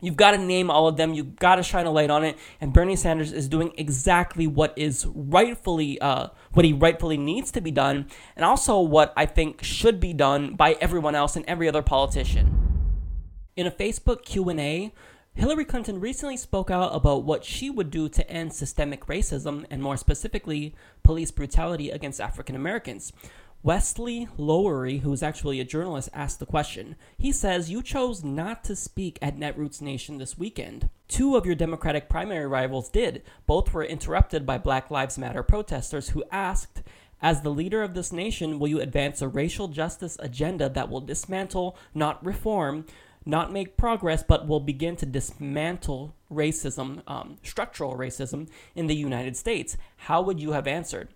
You've 0.01 0.17
got 0.17 0.31
to 0.31 0.37
name 0.37 0.69
all 0.69 0.87
of 0.87 0.97
them. 0.97 1.13
You've 1.13 1.37
got 1.37 1.55
to 1.55 1.63
shine 1.63 1.85
a 1.85 1.91
light 1.91 2.09
on 2.09 2.23
it. 2.23 2.37
And 2.59 2.73
Bernie 2.73 2.95
Sanders 2.95 3.31
is 3.31 3.47
doing 3.47 3.73
exactly 3.77 4.45
what 4.45 4.73
is 4.75 5.05
rightfully, 5.07 5.99
uh, 6.01 6.27
what 6.53 6.65
he 6.65 6.73
rightfully 6.73 7.17
needs 7.17 7.49
to 7.51 7.61
be 7.61 7.71
done, 7.71 8.07
and 8.35 8.43
also 8.43 8.79
what 8.79 9.13
I 9.15 9.25
think 9.25 9.63
should 9.63 9.99
be 9.99 10.13
done 10.13 10.55
by 10.55 10.73
everyone 10.81 11.15
else 11.15 11.35
and 11.35 11.45
every 11.47 11.67
other 11.67 11.81
politician. 11.81 12.61
In 13.55 13.65
a 13.65 13.71
Facebook 13.71 14.25
Q&A, 14.25 14.93
Hillary 15.33 15.65
Clinton 15.65 15.99
recently 15.99 16.37
spoke 16.37 16.71
out 16.71 16.95
about 16.95 17.23
what 17.23 17.43
she 17.43 17.69
would 17.69 17.91
do 17.91 18.07
to 18.07 18.29
end 18.29 18.53
systemic 18.53 19.07
racism 19.07 19.65
and 19.69 19.81
more 19.81 19.97
specifically 19.97 20.75
police 21.03 21.31
brutality 21.31 21.89
against 21.89 22.21
African 22.21 22.55
Americans. 22.55 23.11
Wesley 23.65 24.27
Lowery, 24.37 24.99
who 24.99 25.11
is 25.11 25.23
actually 25.23 25.59
a 25.59 25.65
journalist, 25.65 26.07
asked 26.13 26.39
the 26.39 26.45
question. 26.45 26.95
He 27.17 27.31
says, 27.31 27.71
You 27.71 27.81
chose 27.81 28.23
not 28.23 28.63
to 28.65 28.75
speak 28.75 29.17
at 29.23 29.39
Netroots 29.39 29.81
Nation 29.81 30.19
this 30.19 30.37
weekend. 30.37 30.87
Two 31.07 31.35
of 31.35 31.47
your 31.47 31.55
Democratic 31.55 32.07
primary 32.07 32.45
rivals 32.45 32.89
did. 32.89 33.23
Both 33.47 33.73
were 33.73 33.83
interrupted 33.83 34.45
by 34.45 34.59
Black 34.59 34.91
Lives 34.91 35.17
Matter 35.17 35.41
protesters 35.41 36.09
who 36.09 36.23
asked, 36.31 36.83
as 37.23 37.41
the 37.41 37.49
leader 37.49 37.81
of 37.81 37.95
this 37.95 38.11
nation, 38.11 38.59
will 38.59 38.67
you 38.67 38.79
advance 38.79 39.19
a 39.19 39.27
racial 39.27 39.67
justice 39.67 40.15
agenda 40.19 40.69
that 40.69 40.87
will 40.87 41.01
dismantle, 41.01 41.75
not 41.95 42.23
reform, 42.23 42.85
not 43.25 43.51
make 43.51 43.77
progress, 43.77 44.21
but 44.21 44.47
will 44.47 44.59
begin 44.59 44.95
to 44.97 45.07
dismantle 45.07 46.13
racism, 46.31 47.01
um, 47.07 47.39
structural 47.41 47.95
racism 47.95 48.47
in 48.75 48.85
the 48.85 48.95
United 48.95 49.35
States? 49.35 49.75
How 49.97 50.21
would 50.21 50.39
you 50.39 50.51
have 50.51 50.67
answered? 50.67 51.09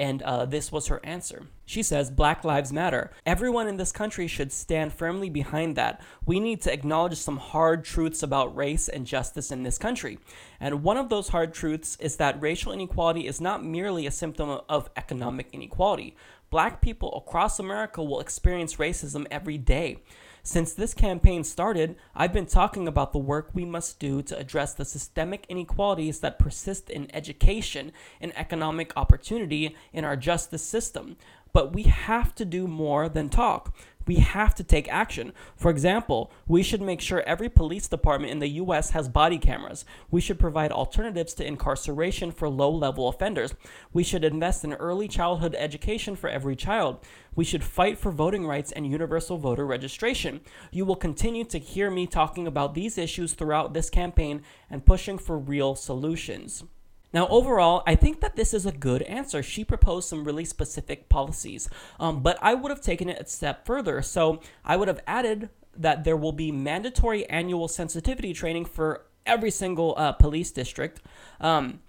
And 0.00 0.22
uh, 0.22 0.46
this 0.46 0.72
was 0.72 0.86
her 0.86 1.04
answer. 1.04 1.46
She 1.66 1.82
says, 1.82 2.10
Black 2.10 2.42
Lives 2.42 2.72
Matter. 2.72 3.10
Everyone 3.26 3.68
in 3.68 3.76
this 3.76 3.92
country 3.92 4.26
should 4.26 4.50
stand 4.50 4.94
firmly 4.94 5.28
behind 5.28 5.76
that. 5.76 6.00
We 6.24 6.40
need 6.40 6.62
to 6.62 6.72
acknowledge 6.72 7.18
some 7.18 7.36
hard 7.36 7.84
truths 7.84 8.22
about 8.22 8.56
race 8.56 8.88
and 8.88 9.06
justice 9.06 9.52
in 9.52 9.62
this 9.62 9.76
country. 9.76 10.18
And 10.58 10.82
one 10.82 10.96
of 10.96 11.10
those 11.10 11.28
hard 11.28 11.52
truths 11.52 11.98
is 12.00 12.16
that 12.16 12.40
racial 12.40 12.72
inequality 12.72 13.26
is 13.26 13.42
not 13.42 13.62
merely 13.62 14.06
a 14.06 14.10
symptom 14.10 14.60
of 14.70 14.88
economic 14.96 15.50
inequality. 15.52 16.16
Black 16.48 16.80
people 16.80 17.14
across 17.14 17.58
America 17.60 18.02
will 18.02 18.20
experience 18.20 18.76
racism 18.76 19.26
every 19.30 19.58
day. 19.58 19.98
Since 20.42 20.72
this 20.72 20.94
campaign 20.94 21.44
started, 21.44 21.96
I've 22.14 22.32
been 22.32 22.46
talking 22.46 22.88
about 22.88 23.12
the 23.12 23.18
work 23.18 23.50
we 23.52 23.66
must 23.66 23.98
do 23.98 24.22
to 24.22 24.38
address 24.38 24.72
the 24.72 24.86
systemic 24.86 25.44
inequalities 25.48 26.20
that 26.20 26.38
persist 26.38 26.88
in 26.88 27.14
education 27.14 27.92
and 28.20 28.36
economic 28.36 28.92
opportunity 28.96 29.76
in 29.92 30.04
our 30.04 30.16
justice 30.16 30.62
system. 30.62 31.16
But 31.52 31.72
we 31.72 31.84
have 31.84 32.34
to 32.36 32.44
do 32.44 32.66
more 32.66 33.08
than 33.08 33.28
talk 33.28 33.74
we 34.10 34.16
have 34.16 34.56
to 34.56 34.64
take 34.64 34.92
action. 34.92 35.32
For 35.56 35.70
example, 35.70 36.32
we 36.48 36.64
should 36.64 36.82
make 36.82 37.00
sure 37.00 37.22
every 37.22 37.48
police 37.48 37.86
department 37.86 38.32
in 38.32 38.40
the 38.40 38.58
US 38.62 38.90
has 38.90 39.08
body 39.08 39.38
cameras. 39.38 39.84
We 40.10 40.20
should 40.20 40.38
provide 40.38 40.72
alternatives 40.72 41.32
to 41.34 41.46
incarceration 41.46 42.32
for 42.32 42.48
low 42.48 42.70
level 42.70 43.06
offenders. 43.06 43.54
We 43.92 44.02
should 44.02 44.24
invest 44.24 44.64
in 44.64 44.72
early 44.72 45.06
childhood 45.06 45.54
education 45.56 46.16
for 46.16 46.28
every 46.28 46.56
child. 46.56 46.98
We 47.36 47.44
should 47.44 47.62
fight 47.62 47.98
for 47.98 48.10
voting 48.10 48.46
rights 48.48 48.72
and 48.72 48.84
universal 48.84 49.38
voter 49.38 49.64
registration. 49.64 50.40
You 50.72 50.84
will 50.84 50.96
continue 50.96 51.44
to 51.44 51.58
hear 51.58 51.88
me 51.88 52.08
talking 52.08 52.48
about 52.48 52.74
these 52.74 52.98
issues 52.98 53.34
throughout 53.34 53.74
this 53.74 53.90
campaign 53.90 54.42
and 54.68 54.84
pushing 54.84 55.18
for 55.18 55.38
real 55.38 55.76
solutions. 55.76 56.64
Now, 57.12 57.26
overall, 57.28 57.82
I 57.86 57.96
think 57.96 58.20
that 58.20 58.36
this 58.36 58.54
is 58.54 58.66
a 58.66 58.72
good 58.72 59.02
answer. 59.02 59.42
She 59.42 59.64
proposed 59.64 60.08
some 60.08 60.24
really 60.24 60.44
specific 60.44 61.08
policies, 61.08 61.68
um, 61.98 62.22
but 62.22 62.38
I 62.40 62.54
would 62.54 62.70
have 62.70 62.80
taken 62.80 63.08
it 63.08 63.20
a 63.20 63.26
step 63.26 63.66
further. 63.66 64.00
So 64.02 64.40
I 64.64 64.76
would 64.76 64.88
have 64.88 65.00
added 65.06 65.50
that 65.76 66.04
there 66.04 66.16
will 66.16 66.32
be 66.32 66.52
mandatory 66.52 67.28
annual 67.28 67.68
sensitivity 67.68 68.32
training 68.32 68.64
for 68.64 69.06
every 69.26 69.50
single 69.50 69.94
uh, 69.96 70.12
police 70.12 70.50
district. 70.50 71.00
Um, 71.40 71.80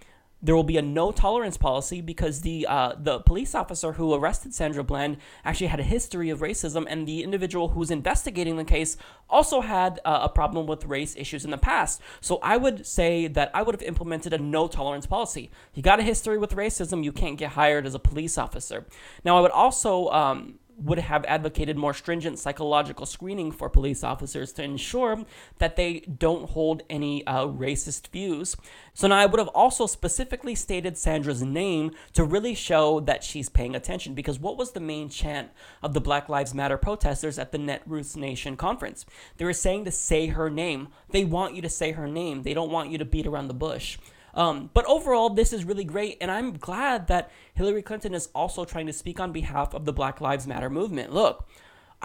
there 0.42 0.56
will 0.56 0.64
be 0.64 0.76
a 0.76 0.82
no 0.82 1.12
tolerance 1.12 1.56
policy 1.56 2.00
because 2.00 2.40
the 2.40 2.66
uh, 2.68 2.94
the 2.98 3.20
police 3.20 3.54
officer 3.54 3.92
who 3.92 4.12
arrested 4.12 4.54
Sandra 4.54 4.82
Bland 4.82 5.16
actually 5.44 5.68
had 5.68 5.80
a 5.80 5.84
history 5.84 6.30
of 6.30 6.40
racism, 6.40 6.84
and 6.88 7.06
the 7.06 7.22
individual 7.22 7.68
who's 7.68 7.90
investigating 7.90 8.56
the 8.56 8.64
case 8.64 8.96
also 9.30 9.60
had 9.60 10.00
uh, 10.04 10.20
a 10.22 10.28
problem 10.28 10.66
with 10.66 10.84
race 10.84 11.14
issues 11.16 11.44
in 11.44 11.50
the 11.50 11.58
past. 11.58 12.00
So 12.20 12.38
I 12.42 12.56
would 12.56 12.86
say 12.86 13.28
that 13.28 13.50
I 13.54 13.62
would 13.62 13.74
have 13.74 13.82
implemented 13.82 14.32
a 14.32 14.38
no 14.38 14.66
tolerance 14.68 15.06
policy. 15.06 15.50
You 15.74 15.82
got 15.82 16.00
a 16.00 16.02
history 16.02 16.38
with 16.38 16.56
racism, 16.56 17.04
you 17.04 17.12
can't 17.12 17.38
get 17.38 17.52
hired 17.52 17.86
as 17.86 17.94
a 17.94 17.98
police 17.98 18.36
officer. 18.36 18.86
Now 19.24 19.38
I 19.38 19.40
would 19.40 19.52
also 19.52 20.08
um, 20.08 20.58
would 20.84 20.98
have 20.98 21.24
advocated 21.26 21.76
more 21.76 21.94
stringent 21.94 22.38
psychological 22.38 23.06
screening 23.06 23.52
for 23.52 23.68
police 23.68 24.02
officers 24.02 24.52
to 24.52 24.62
ensure 24.62 25.24
that 25.58 25.76
they 25.76 26.00
don't 26.00 26.50
hold 26.50 26.82
any 26.90 27.26
uh, 27.26 27.46
racist 27.46 28.08
views. 28.08 28.56
So 28.94 29.08
now 29.08 29.16
I 29.16 29.26
would 29.26 29.38
have 29.38 29.48
also 29.48 29.86
specifically 29.86 30.54
stated 30.54 30.98
Sandra's 30.98 31.42
name 31.42 31.92
to 32.12 32.24
really 32.24 32.54
show 32.54 33.00
that 33.00 33.24
she's 33.24 33.48
paying 33.48 33.74
attention 33.74 34.14
because 34.14 34.38
what 34.38 34.56
was 34.56 34.72
the 34.72 34.80
main 34.80 35.08
chant 35.08 35.50
of 35.82 35.94
the 35.94 36.00
Black 36.00 36.28
Lives 36.28 36.54
Matter 36.54 36.76
protesters 36.76 37.38
at 37.38 37.52
the 37.52 37.58
Netroots 37.58 38.16
Nation 38.16 38.56
conference? 38.56 39.06
They 39.36 39.44
were 39.44 39.52
saying 39.52 39.84
to 39.86 39.90
say 39.90 40.28
her 40.28 40.50
name. 40.50 40.88
They 41.10 41.24
want 41.24 41.54
you 41.54 41.62
to 41.62 41.68
say 41.68 41.92
her 41.92 42.08
name. 42.08 42.42
They 42.42 42.54
don't 42.54 42.70
want 42.70 42.90
you 42.90 42.98
to 42.98 43.04
beat 43.04 43.26
around 43.26 43.48
the 43.48 43.54
bush. 43.54 43.98
Um, 44.34 44.70
but 44.72 44.84
overall, 44.86 45.30
this 45.30 45.52
is 45.52 45.64
really 45.64 45.84
great, 45.84 46.18
and 46.20 46.30
I'm 46.30 46.56
glad 46.56 47.06
that 47.08 47.30
Hillary 47.54 47.82
Clinton 47.82 48.14
is 48.14 48.28
also 48.34 48.64
trying 48.64 48.86
to 48.86 48.92
speak 48.92 49.20
on 49.20 49.32
behalf 49.32 49.74
of 49.74 49.84
the 49.84 49.92
Black 49.92 50.20
Lives 50.20 50.46
Matter 50.46 50.70
movement. 50.70 51.12
Look, 51.12 51.46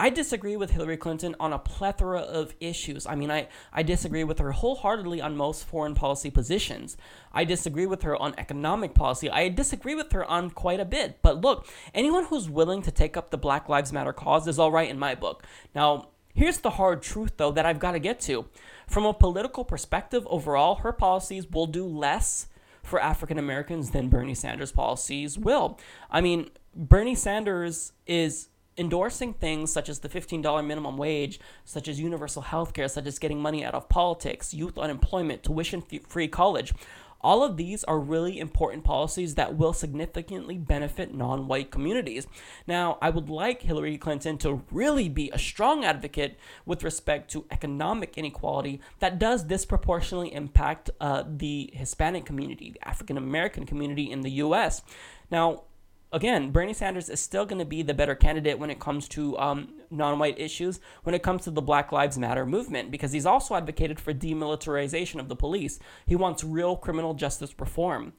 I 0.00 0.10
disagree 0.10 0.56
with 0.56 0.70
Hillary 0.70 0.96
Clinton 0.96 1.34
on 1.40 1.52
a 1.52 1.58
plethora 1.58 2.20
of 2.20 2.54
issues. 2.60 3.04
I 3.04 3.16
mean, 3.16 3.32
I, 3.32 3.48
I 3.72 3.82
disagree 3.82 4.22
with 4.22 4.38
her 4.38 4.52
wholeheartedly 4.52 5.20
on 5.20 5.36
most 5.36 5.64
foreign 5.64 5.96
policy 5.96 6.30
positions. 6.30 6.96
I 7.32 7.44
disagree 7.44 7.86
with 7.86 8.02
her 8.02 8.16
on 8.16 8.34
economic 8.38 8.94
policy. 8.94 9.28
I 9.28 9.48
disagree 9.48 9.96
with 9.96 10.12
her 10.12 10.24
on 10.24 10.50
quite 10.50 10.78
a 10.78 10.84
bit. 10.84 11.18
But 11.20 11.40
look, 11.40 11.66
anyone 11.92 12.26
who's 12.26 12.48
willing 12.48 12.80
to 12.82 12.92
take 12.92 13.16
up 13.16 13.30
the 13.30 13.38
Black 13.38 13.68
Lives 13.68 13.92
Matter 13.92 14.12
cause 14.12 14.46
is 14.46 14.60
all 14.60 14.70
right 14.70 14.88
in 14.88 15.00
my 15.00 15.16
book. 15.16 15.42
Now, 15.74 16.10
here's 16.38 16.58
the 16.58 16.70
hard 16.70 17.02
truth, 17.02 17.32
though, 17.36 17.50
that 17.50 17.66
I've 17.66 17.80
got 17.80 17.92
to 17.92 17.98
get 17.98 18.20
to. 18.20 18.46
From 18.86 19.04
a 19.04 19.12
political 19.12 19.64
perspective, 19.64 20.26
overall, 20.30 20.76
her 20.76 20.92
policies 20.92 21.50
will 21.50 21.66
do 21.66 21.84
less 21.84 22.46
for 22.82 23.00
African 23.00 23.38
Americans 23.38 23.90
than 23.90 24.08
Bernie 24.08 24.34
Sanders' 24.34 24.72
policies 24.72 25.36
will. 25.36 25.78
I 26.10 26.20
mean, 26.20 26.50
Bernie 26.74 27.16
Sanders 27.16 27.92
is 28.06 28.48
endorsing 28.78 29.34
things 29.34 29.72
such 29.72 29.88
as 29.88 29.98
the 29.98 30.08
$15 30.08 30.64
minimum 30.64 30.96
wage, 30.96 31.40
such 31.64 31.88
as 31.88 31.98
universal 31.98 32.42
health 32.42 32.72
care, 32.72 32.86
such 32.86 33.06
as 33.06 33.18
getting 33.18 33.40
money 33.40 33.64
out 33.64 33.74
of 33.74 33.88
politics, 33.88 34.54
youth 34.54 34.78
unemployment, 34.78 35.42
tuition 35.42 35.82
free 36.06 36.28
college. 36.28 36.72
All 37.20 37.42
of 37.42 37.56
these 37.56 37.84
are 37.84 37.98
really 37.98 38.38
important 38.38 38.84
policies 38.84 39.34
that 39.34 39.56
will 39.56 39.72
significantly 39.72 40.56
benefit 40.56 41.12
non 41.12 41.48
white 41.48 41.70
communities. 41.70 42.26
Now, 42.66 42.98
I 43.02 43.10
would 43.10 43.28
like 43.28 43.62
Hillary 43.62 43.98
Clinton 43.98 44.38
to 44.38 44.62
really 44.70 45.08
be 45.08 45.30
a 45.30 45.38
strong 45.38 45.84
advocate 45.84 46.38
with 46.64 46.84
respect 46.84 47.30
to 47.32 47.44
economic 47.50 48.16
inequality 48.16 48.80
that 49.00 49.18
does 49.18 49.42
disproportionately 49.42 50.32
impact 50.32 50.90
uh, 51.00 51.24
the 51.26 51.70
Hispanic 51.72 52.24
community, 52.24 52.70
the 52.70 52.88
African 52.88 53.16
American 53.16 53.66
community 53.66 54.10
in 54.10 54.20
the 54.20 54.30
US. 54.30 54.82
Now, 55.30 55.64
again, 56.12 56.50
Bernie 56.50 56.72
Sanders 56.72 57.08
is 57.08 57.20
still 57.20 57.44
going 57.44 57.58
to 57.58 57.64
be 57.64 57.82
the 57.82 57.94
better 57.94 58.14
candidate 58.14 58.58
when 58.58 58.70
it 58.70 58.80
comes 58.80 59.08
to 59.08 59.38
um, 59.38 59.74
non 59.90 60.18
white 60.18 60.38
issues, 60.38 60.80
when 61.02 61.14
it 61.14 61.22
comes 61.22 61.44
to 61.44 61.50
the 61.50 61.62
Black 61.62 61.92
Lives 61.92 62.18
Matter 62.18 62.46
movement, 62.46 62.90
because 62.90 63.12
he's 63.12 63.26
also 63.26 63.54
advocated 63.54 64.00
for 64.00 64.12
demilitarization 64.14 65.20
of 65.20 65.28
the 65.28 65.36
police. 65.36 65.78
He 66.06 66.16
wants 66.16 66.44
real 66.44 66.76
criminal 66.76 67.14
justice 67.14 67.54
reform. 67.58 68.12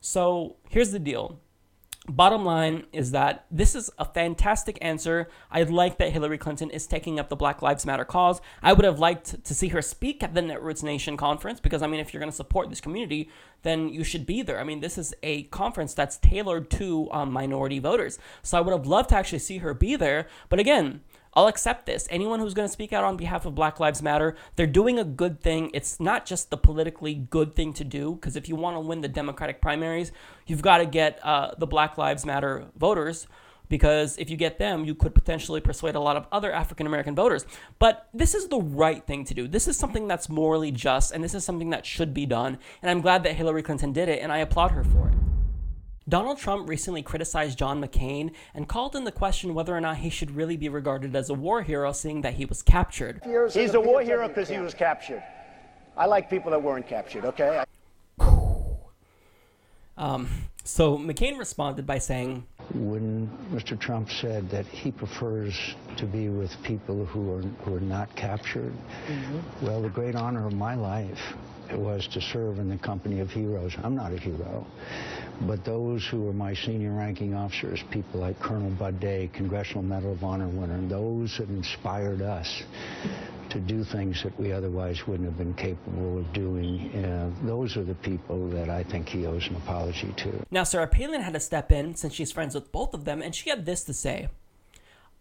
So 0.00 0.56
here's 0.68 0.92
the 0.92 0.98
deal 0.98 1.40
Bottom 2.08 2.44
line 2.44 2.86
is 2.92 3.10
that 3.10 3.46
this 3.50 3.74
is 3.74 3.90
a 3.98 4.04
fantastic 4.04 4.78
answer. 4.80 5.28
I 5.50 5.62
like 5.64 5.98
that 5.98 6.12
Hillary 6.12 6.38
Clinton 6.38 6.70
is 6.70 6.86
taking 6.86 7.18
up 7.18 7.28
the 7.28 7.36
Black 7.36 7.62
Lives 7.62 7.84
Matter 7.84 8.04
cause. 8.04 8.40
I 8.62 8.72
would 8.72 8.84
have 8.84 8.98
liked 8.98 9.42
to 9.44 9.54
see 9.54 9.68
her 9.68 9.82
speak 9.82 10.22
at 10.22 10.34
the 10.34 10.40
Netroots 10.40 10.82
Nation 10.82 11.16
conference 11.16 11.58
because, 11.58 11.82
I 11.82 11.88
mean, 11.88 12.00
if 12.00 12.14
you're 12.14 12.20
going 12.20 12.30
to 12.30 12.36
support 12.36 12.70
this 12.70 12.80
community, 12.80 13.28
then 13.62 13.88
you 13.88 14.04
should 14.04 14.24
be 14.24 14.42
there. 14.42 14.60
I 14.60 14.64
mean, 14.64 14.80
this 14.80 14.96
is 14.96 15.14
a 15.22 15.44
conference 15.44 15.94
that's 15.94 16.18
tailored 16.18 16.70
to 16.72 17.08
um, 17.10 17.32
minority 17.32 17.80
voters. 17.80 18.18
So 18.42 18.56
I 18.56 18.60
would 18.60 18.72
have 18.72 18.86
loved 18.86 19.08
to 19.08 19.16
actually 19.16 19.40
see 19.40 19.58
her 19.58 19.74
be 19.74 19.96
there. 19.96 20.28
But 20.48 20.60
again, 20.60 21.00
I'll 21.36 21.48
accept 21.48 21.84
this. 21.84 22.08
Anyone 22.10 22.40
who's 22.40 22.54
going 22.54 22.66
to 22.66 22.72
speak 22.72 22.94
out 22.94 23.04
on 23.04 23.18
behalf 23.18 23.44
of 23.44 23.54
Black 23.54 23.78
Lives 23.78 24.00
Matter, 24.00 24.34
they're 24.56 24.66
doing 24.66 24.98
a 24.98 25.04
good 25.04 25.42
thing. 25.42 25.70
It's 25.74 26.00
not 26.00 26.24
just 26.24 26.48
the 26.48 26.56
politically 26.56 27.14
good 27.14 27.54
thing 27.54 27.74
to 27.74 27.84
do, 27.84 28.14
because 28.14 28.36
if 28.36 28.48
you 28.48 28.56
want 28.56 28.76
to 28.76 28.80
win 28.80 29.02
the 29.02 29.08
Democratic 29.08 29.60
primaries, 29.60 30.12
you've 30.46 30.62
got 30.62 30.78
to 30.78 30.86
get 30.86 31.20
uh, 31.22 31.50
the 31.58 31.66
Black 31.66 31.98
Lives 31.98 32.24
Matter 32.24 32.64
voters. 32.76 33.26
Because 33.68 34.16
if 34.16 34.30
you 34.30 34.36
get 34.36 34.58
them, 34.58 34.84
you 34.84 34.94
could 34.94 35.12
potentially 35.12 35.60
persuade 35.60 35.96
a 35.96 36.00
lot 36.00 36.16
of 36.16 36.26
other 36.30 36.52
African 36.52 36.86
American 36.86 37.16
voters. 37.16 37.44
But 37.80 38.08
this 38.14 38.32
is 38.32 38.46
the 38.46 38.60
right 38.60 39.04
thing 39.04 39.24
to 39.24 39.34
do. 39.34 39.48
This 39.48 39.66
is 39.66 39.76
something 39.76 40.06
that's 40.06 40.28
morally 40.28 40.70
just, 40.70 41.10
and 41.12 41.22
this 41.22 41.34
is 41.34 41.44
something 41.44 41.70
that 41.70 41.84
should 41.84 42.14
be 42.14 42.26
done. 42.26 42.58
And 42.80 42.90
I'm 42.90 43.00
glad 43.00 43.24
that 43.24 43.34
Hillary 43.34 43.64
Clinton 43.64 43.92
did 43.92 44.08
it, 44.08 44.22
and 44.22 44.30
I 44.30 44.38
applaud 44.38 44.70
her 44.70 44.84
for 44.84 45.08
it. 45.08 45.35
Donald 46.08 46.38
Trump 46.38 46.68
recently 46.68 47.02
criticized 47.02 47.58
John 47.58 47.82
McCain 47.82 48.30
and 48.54 48.68
called 48.68 48.94
into 48.94 49.10
question 49.10 49.54
whether 49.54 49.76
or 49.76 49.80
not 49.80 49.96
he 49.96 50.08
should 50.10 50.30
really 50.36 50.56
be 50.56 50.68
regarded 50.68 51.16
as 51.16 51.30
a 51.30 51.34
war 51.34 51.62
hero, 51.62 51.92
seeing 51.92 52.20
that 52.22 52.34
he 52.34 52.44
was 52.44 52.62
captured. 52.62 53.20
He's 53.52 53.74
a 53.74 53.80
war 53.80 54.02
hero 54.02 54.28
because 54.28 54.48
he 54.48 54.58
was 54.58 54.72
captured. 54.72 55.22
I 55.96 56.06
like 56.06 56.30
people 56.30 56.50
that 56.52 56.62
weren't 56.62 56.86
captured, 56.86 57.24
okay? 57.24 57.64
Um, 59.98 60.28
so 60.62 60.96
McCain 60.98 61.38
responded 61.38 61.86
by 61.86 61.98
saying, 61.98 62.46
When 62.74 63.28
Mr. 63.52 63.78
Trump 63.80 64.10
said 64.10 64.48
that 64.50 64.66
he 64.66 64.92
prefers 64.92 65.74
to 65.96 66.04
be 66.06 66.28
with 66.28 66.54
people 66.62 67.06
who 67.06 67.32
are, 67.34 67.42
who 67.64 67.76
are 67.76 67.80
not 67.80 68.14
captured, 68.14 68.74
Mm-hmm. 69.08 69.66
well, 69.66 69.82
the 69.82 69.88
great 69.88 70.14
honor 70.14 70.46
of 70.46 70.52
my 70.52 70.74
life 70.74 71.34
was 71.72 72.06
to 72.08 72.20
serve 72.20 72.58
in 72.58 72.68
the 72.68 72.76
company 72.76 73.20
of 73.20 73.30
heroes. 73.30 73.74
I'm 73.82 73.96
not 73.96 74.12
a 74.12 74.18
hero, 74.18 74.66
but 75.42 75.64
those 75.64 76.06
who 76.06 76.22
were 76.22 76.32
my 76.32 76.54
senior 76.54 76.92
ranking 76.92 77.34
officers, 77.34 77.82
people 77.90 78.20
like 78.20 78.38
Colonel 78.40 78.70
Bud 78.70 79.00
Day, 79.00 79.30
Congressional 79.32 79.82
Medal 79.82 80.12
of 80.12 80.24
Honor 80.24 80.48
winner, 80.48 80.80
those 80.88 81.36
that 81.38 81.48
inspired 81.48 82.22
us 82.22 82.62
to 83.50 83.60
do 83.60 83.84
things 83.84 84.22
that 84.22 84.38
we 84.40 84.52
otherwise 84.52 85.06
wouldn't 85.06 85.28
have 85.28 85.38
been 85.38 85.54
capable 85.54 86.18
of 86.18 86.32
doing. 86.32 86.90
Uh, 87.04 87.30
those 87.46 87.76
are 87.76 87.84
the 87.84 87.94
people 87.96 88.48
that 88.48 88.68
I 88.68 88.82
think 88.82 89.08
he 89.08 89.26
owes 89.26 89.46
an 89.48 89.56
apology 89.56 90.12
to. 90.16 90.44
Now, 90.50 90.64
Sarah 90.64 90.88
Palin 90.88 91.20
had 91.20 91.34
to 91.34 91.40
step 91.40 91.70
in 91.70 91.94
since 91.94 92.14
she's 92.14 92.32
friends 92.32 92.54
with 92.54 92.72
both 92.72 92.94
of 92.94 93.04
them, 93.04 93.22
and 93.22 93.34
she 93.34 93.50
had 93.50 93.64
this 93.66 93.84
to 93.84 93.94
say 93.94 94.28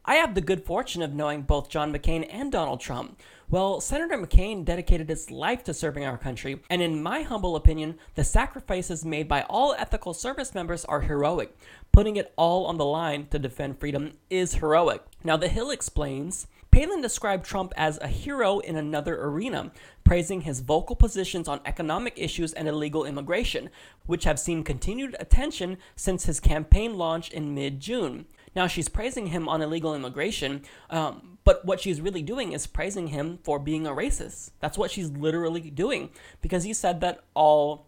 I 0.07 0.15
have 0.15 0.35
the 0.35 0.41
good 0.41 0.63
fortune 0.63 1.01
of 1.01 1.15
knowing 1.15 1.41
both 1.41 1.67
John 1.67 1.91
McCain 1.91 2.27
and 2.29 2.51
Donald 2.51 2.79
Trump. 2.79 3.19
Well, 3.49 3.81
Senator 3.81 4.15
McCain 4.19 4.63
dedicated 4.63 5.09
his 5.09 5.31
life 5.31 5.63
to 5.63 5.73
serving 5.73 6.05
our 6.05 6.17
country, 6.17 6.61
and 6.69 6.79
in 6.79 7.01
my 7.01 7.23
humble 7.23 7.55
opinion, 7.55 7.97
the 8.13 8.23
sacrifices 8.23 9.03
made 9.03 9.27
by 9.27 9.41
all 9.49 9.73
ethical 9.73 10.13
service 10.13 10.53
members 10.53 10.85
are 10.85 11.01
heroic. 11.01 11.57
Putting 11.91 12.17
it 12.17 12.33
all 12.35 12.67
on 12.67 12.77
the 12.77 12.85
line 12.85 13.25
to 13.31 13.39
defend 13.39 13.79
freedom 13.79 14.11
is 14.29 14.53
heroic. 14.53 15.01
Now, 15.23 15.37
The 15.37 15.47
Hill 15.47 15.71
explains. 15.71 16.45
Palin 16.69 17.01
described 17.01 17.45
Trump 17.45 17.73
as 17.75 17.97
a 17.99 18.07
hero 18.07 18.59
in 18.59 18.75
another 18.75 19.19
arena, 19.23 19.71
praising 20.03 20.41
his 20.41 20.59
vocal 20.59 20.95
positions 20.95 21.47
on 21.47 21.61
economic 21.65 22.13
issues 22.17 22.53
and 22.53 22.67
illegal 22.67 23.05
immigration, 23.05 23.71
which 24.05 24.25
have 24.25 24.37
seen 24.37 24.63
continued 24.63 25.15
attention 25.19 25.77
since 25.95 26.25
his 26.25 26.39
campaign 26.39 26.95
launch 26.95 27.31
in 27.31 27.55
mid 27.55 27.79
June. 27.79 28.25
Now, 28.55 28.67
she's 28.67 28.89
praising 28.89 29.27
him 29.27 29.49
on 29.49 29.61
illegal 29.61 29.93
immigration, 29.93 30.63
um, 30.89 31.37
but 31.43 31.65
what 31.65 31.79
she's 31.81 31.99
really 32.01 32.21
doing 32.21 32.53
is 32.53 32.67
praising 32.67 33.07
him 33.07 33.39
for 33.43 33.59
being 33.59 33.85
a 33.85 33.91
racist. 33.91 34.51
That's 34.59 34.77
what 34.77 34.91
she's 34.91 35.11
literally 35.11 35.69
doing, 35.69 36.09
because 36.41 36.63
he 36.63 36.73
said 36.73 37.01
that 37.01 37.23
all 37.33 37.87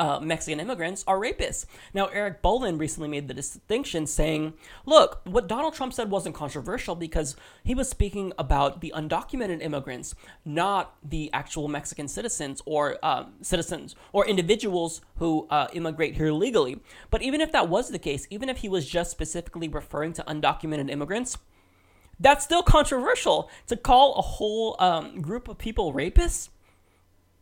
uh, 0.00 0.18
Mexican 0.18 0.58
immigrants 0.58 1.04
are 1.06 1.18
rapists. 1.18 1.66
Now, 1.92 2.06
Eric 2.06 2.40
Bolling 2.40 2.78
recently 2.78 3.08
made 3.08 3.28
the 3.28 3.34
distinction 3.34 4.06
saying, 4.06 4.54
look, 4.86 5.20
what 5.24 5.46
Donald 5.46 5.74
Trump 5.74 5.92
said 5.92 6.10
wasn't 6.10 6.34
controversial 6.34 6.94
because 6.94 7.36
he 7.62 7.74
was 7.74 7.88
speaking 7.88 8.32
about 8.38 8.80
the 8.80 8.92
undocumented 8.96 9.62
immigrants, 9.62 10.14
not 10.44 10.96
the 11.04 11.30
actual 11.34 11.68
Mexican 11.68 12.08
citizens 12.08 12.62
or 12.64 12.96
um, 13.04 13.34
citizens 13.42 13.94
or 14.12 14.26
individuals 14.26 15.02
who 15.16 15.46
uh, 15.50 15.68
immigrate 15.74 16.16
here 16.16 16.32
legally. 16.32 16.80
But 17.10 17.20
even 17.20 17.42
if 17.42 17.52
that 17.52 17.68
was 17.68 17.90
the 17.90 17.98
case, 17.98 18.26
even 18.30 18.48
if 18.48 18.58
he 18.58 18.68
was 18.70 18.88
just 18.88 19.10
specifically 19.10 19.68
referring 19.68 20.14
to 20.14 20.22
undocumented 20.24 20.90
immigrants, 20.90 21.36
that's 22.18 22.44
still 22.44 22.62
controversial. 22.62 23.50
To 23.66 23.76
call 23.76 24.14
a 24.14 24.22
whole 24.22 24.76
um, 24.78 25.20
group 25.20 25.48
of 25.48 25.58
people 25.58 25.92
rapists, 25.92 26.48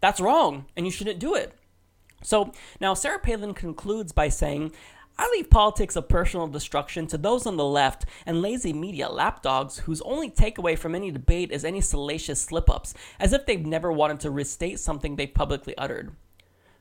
that's 0.00 0.20
wrong, 0.20 0.66
and 0.76 0.86
you 0.86 0.92
shouldn't 0.92 1.18
do 1.18 1.34
it. 1.34 1.57
So 2.22 2.52
now 2.80 2.94
Sarah 2.94 3.18
Palin 3.18 3.54
concludes 3.54 4.12
by 4.12 4.28
saying, 4.28 4.72
I 5.20 5.28
leave 5.32 5.50
politics 5.50 5.96
of 5.96 6.08
personal 6.08 6.46
destruction 6.46 7.08
to 7.08 7.18
those 7.18 7.44
on 7.44 7.56
the 7.56 7.64
left 7.64 8.04
and 8.24 8.40
lazy 8.40 8.72
media 8.72 9.08
lapdogs 9.08 9.78
whose 9.78 10.00
only 10.02 10.30
takeaway 10.30 10.78
from 10.78 10.94
any 10.94 11.10
debate 11.10 11.50
is 11.50 11.64
any 11.64 11.80
salacious 11.80 12.40
slip 12.40 12.70
ups, 12.70 12.94
as 13.18 13.32
if 13.32 13.44
they've 13.44 13.66
never 13.66 13.90
wanted 13.90 14.20
to 14.20 14.30
restate 14.30 14.78
something 14.78 15.16
they've 15.16 15.34
publicly 15.34 15.76
uttered. 15.76 16.12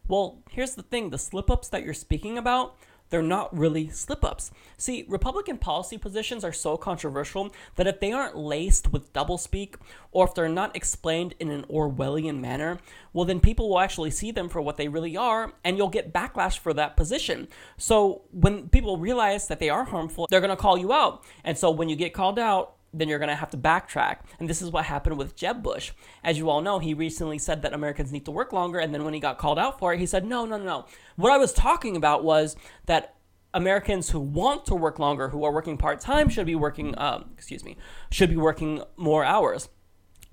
Well, 0.07 0.43
here's 0.51 0.75
the 0.75 0.83
thing 0.83 1.09
the 1.09 1.17
slip 1.17 1.49
ups 1.49 1.67
that 1.69 1.83
you're 1.83 1.95
speaking 1.95 2.37
about, 2.37 2.77
they're 3.09 3.21
not 3.21 3.57
really 3.57 3.89
slip 3.89 4.23
ups. 4.23 4.51
See, 4.77 5.05
Republican 5.07 5.57
policy 5.57 5.97
positions 5.97 6.43
are 6.43 6.53
so 6.53 6.77
controversial 6.77 7.53
that 7.75 7.87
if 7.87 7.99
they 7.99 8.11
aren't 8.11 8.37
laced 8.37 8.91
with 8.91 9.13
doublespeak, 9.13 9.75
or 10.11 10.27
if 10.27 10.33
they're 10.33 10.49
not 10.49 10.75
explained 10.75 11.35
in 11.39 11.49
an 11.49 11.63
Orwellian 11.63 12.39
manner, 12.39 12.79
well, 13.13 13.25
then 13.25 13.39
people 13.39 13.69
will 13.69 13.79
actually 13.79 14.11
see 14.11 14.31
them 14.31 14.49
for 14.49 14.61
what 14.61 14.77
they 14.77 14.87
really 14.87 15.17
are, 15.17 15.53
and 15.63 15.77
you'll 15.77 15.89
get 15.89 16.13
backlash 16.13 16.57
for 16.57 16.73
that 16.73 16.97
position. 16.97 17.47
So 17.77 18.23
when 18.31 18.69
people 18.69 18.97
realize 18.97 19.47
that 19.47 19.59
they 19.59 19.69
are 19.69 19.85
harmful, 19.85 20.27
they're 20.29 20.41
going 20.41 20.49
to 20.49 20.55
call 20.55 20.77
you 20.77 20.93
out. 20.93 21.23
And 21.43 21.57
so 21.57 21.71
when 21.71 21.89
you 21.89 21.95
get 21.95 22.13
called 22.13 22.39
out, 22.39 22.76
then 22.99 23.07
you're 23.07 23.19
going 23.19 23.29
to 23.29 23.35
have 23.35 23.51
to 23.51 23.57
backtrack. 23.57 24.17
And 24.39 24.49
this 24.49 24.61
is 24.61 24.71
what 24.71 24.85
happened 24.85 25.17
with 25.17 25.35
Jeb 25.35 25.63
Bush. 25.63 25.91
As 26.23 26.37
you 26.37 26.49
all 26.49 26.61
know, 26.61 26.79
he 26.79 26.93
recently 26.93 27.37
said 27.37 27.61
that 27.61 27.73
Americans 27.73 28.11
need 28.11 28.25
to 28.25 28.31
work 28.31 28.53
longer. 28.53 28.79
And 28.79 28.93
then 28.93 29.03
when 29.03 29.13
he 29.13 29.19
got 29.19 29.37
called 29.37 29.59
out 29.59 29.79
for 29.79 29.93
it, 29.93 29.99
he 29.99 30.05
said, 30.05 30.25
no, 30.25 30.45
no, 30.45 30.57
no, 30.57 30.63
no. 30.63 30.85
What 31.15 31.31
I 31.31 31.37
was 31.37 31.53
talking 31.53 31.95
about 31.95 32.23
was 32.23 32.55
that 32.85 33.15
Americans 33.53 34.09
who 34.09 34.19
want 34.19 34.65
to 34.65 34.75
work 34.75 34.99
longer, 34.99 35.29
who 35.29 35.43
are 35.43 35.53
working 35.53 35.77
part 35.77 35.99
time, 35.99 36.29
should 36.29 36.45
be 36.45 36.55
working, 36.55 36.93
um, 36.97 37.31
excuse 37.33 37.63
me, 37.63 37.77
should 38.11 38.29
be 38.29 38.37
working 38.37 38.83
more 38.95 39.23
hours. 39.23 39.69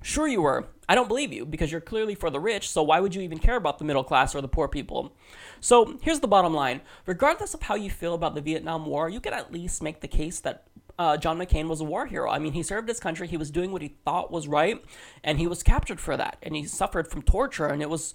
Sure, 0.02 0.28
you 0.28 0.42
were. 0.42 0.68
I 0.86 0.94
don't 0.94 1.08
believe 1.08 1.32
you 1.32 1.46
because 1.46 1.72
you're 1.72 1.80
clearly 1.80 2.14
for 2.14 2.28
the 2.28 2.38
rich, 2.38 2.68
so 2.68 2.82
why 2.82 3.00
would 3.00 3.14
you 3.14 3.22
even 3.22 3.38
care 3.38 3.56
about 3.56 3.78
the 3.78 3.86
middle 3.86 4.04
class 4.04 4.34
or 4.34 4.42
the 4.42 4.48
poor 4.48 4.68
people? 4.68 5.16
So 5.60 5.98
here's 6.02 6.20
the 6.20 6.28
bottom 6.28 6.52
line 6.52 6.82
regardless 7.06 7.54
of 7.54 7.62
how 7.62 7.74
you 7.74 7.88
feel 7.88 8.12
about 8.12 8.34
the 8.34 8.42
Vietnam 8.42 8.84
War, 8.84 9.08
you 9.08 9.20
can 9.20 9.32
at 9.32 9.50
least 9.50 9.82
make 9.82 10.02
the 10.02 10.08
case 10.08 10.40
that 10.40 10.66
uh, 10.98 11.16
John 11.16 11.38
McCain 11.38 11.68
was 11.68 11.80
a 11.80 11.84
war 11.84 12.06
hero. 12.06 12.30
I 12.30 12.38
mean, 12.38 12.52
he 12.52 12.62
served 12.62 12.88
his 12.88 13.00
country, 13.00 13.26
he 13.26 13.36
was 13.36 13.50
doing 13.50 13.72
what 13.72 13.82
he 13.82 13.96
thought 14.04 14.30
was 14.30 14.48
right, 14.48 14.82
and 15.22 15.38
he 15.38 15.46
was 15.46 15.62
captured 15.62 16.00
for 16.00 16.16
that, 16.16 16.36
and 16.42 16.54
he 16.54 16.64
suffered 16.64 17.08
from 17.08 17.22
torture, 17.22 17.66
and 17.66 17.82
it 17.82 17.90
was 17.90 18.14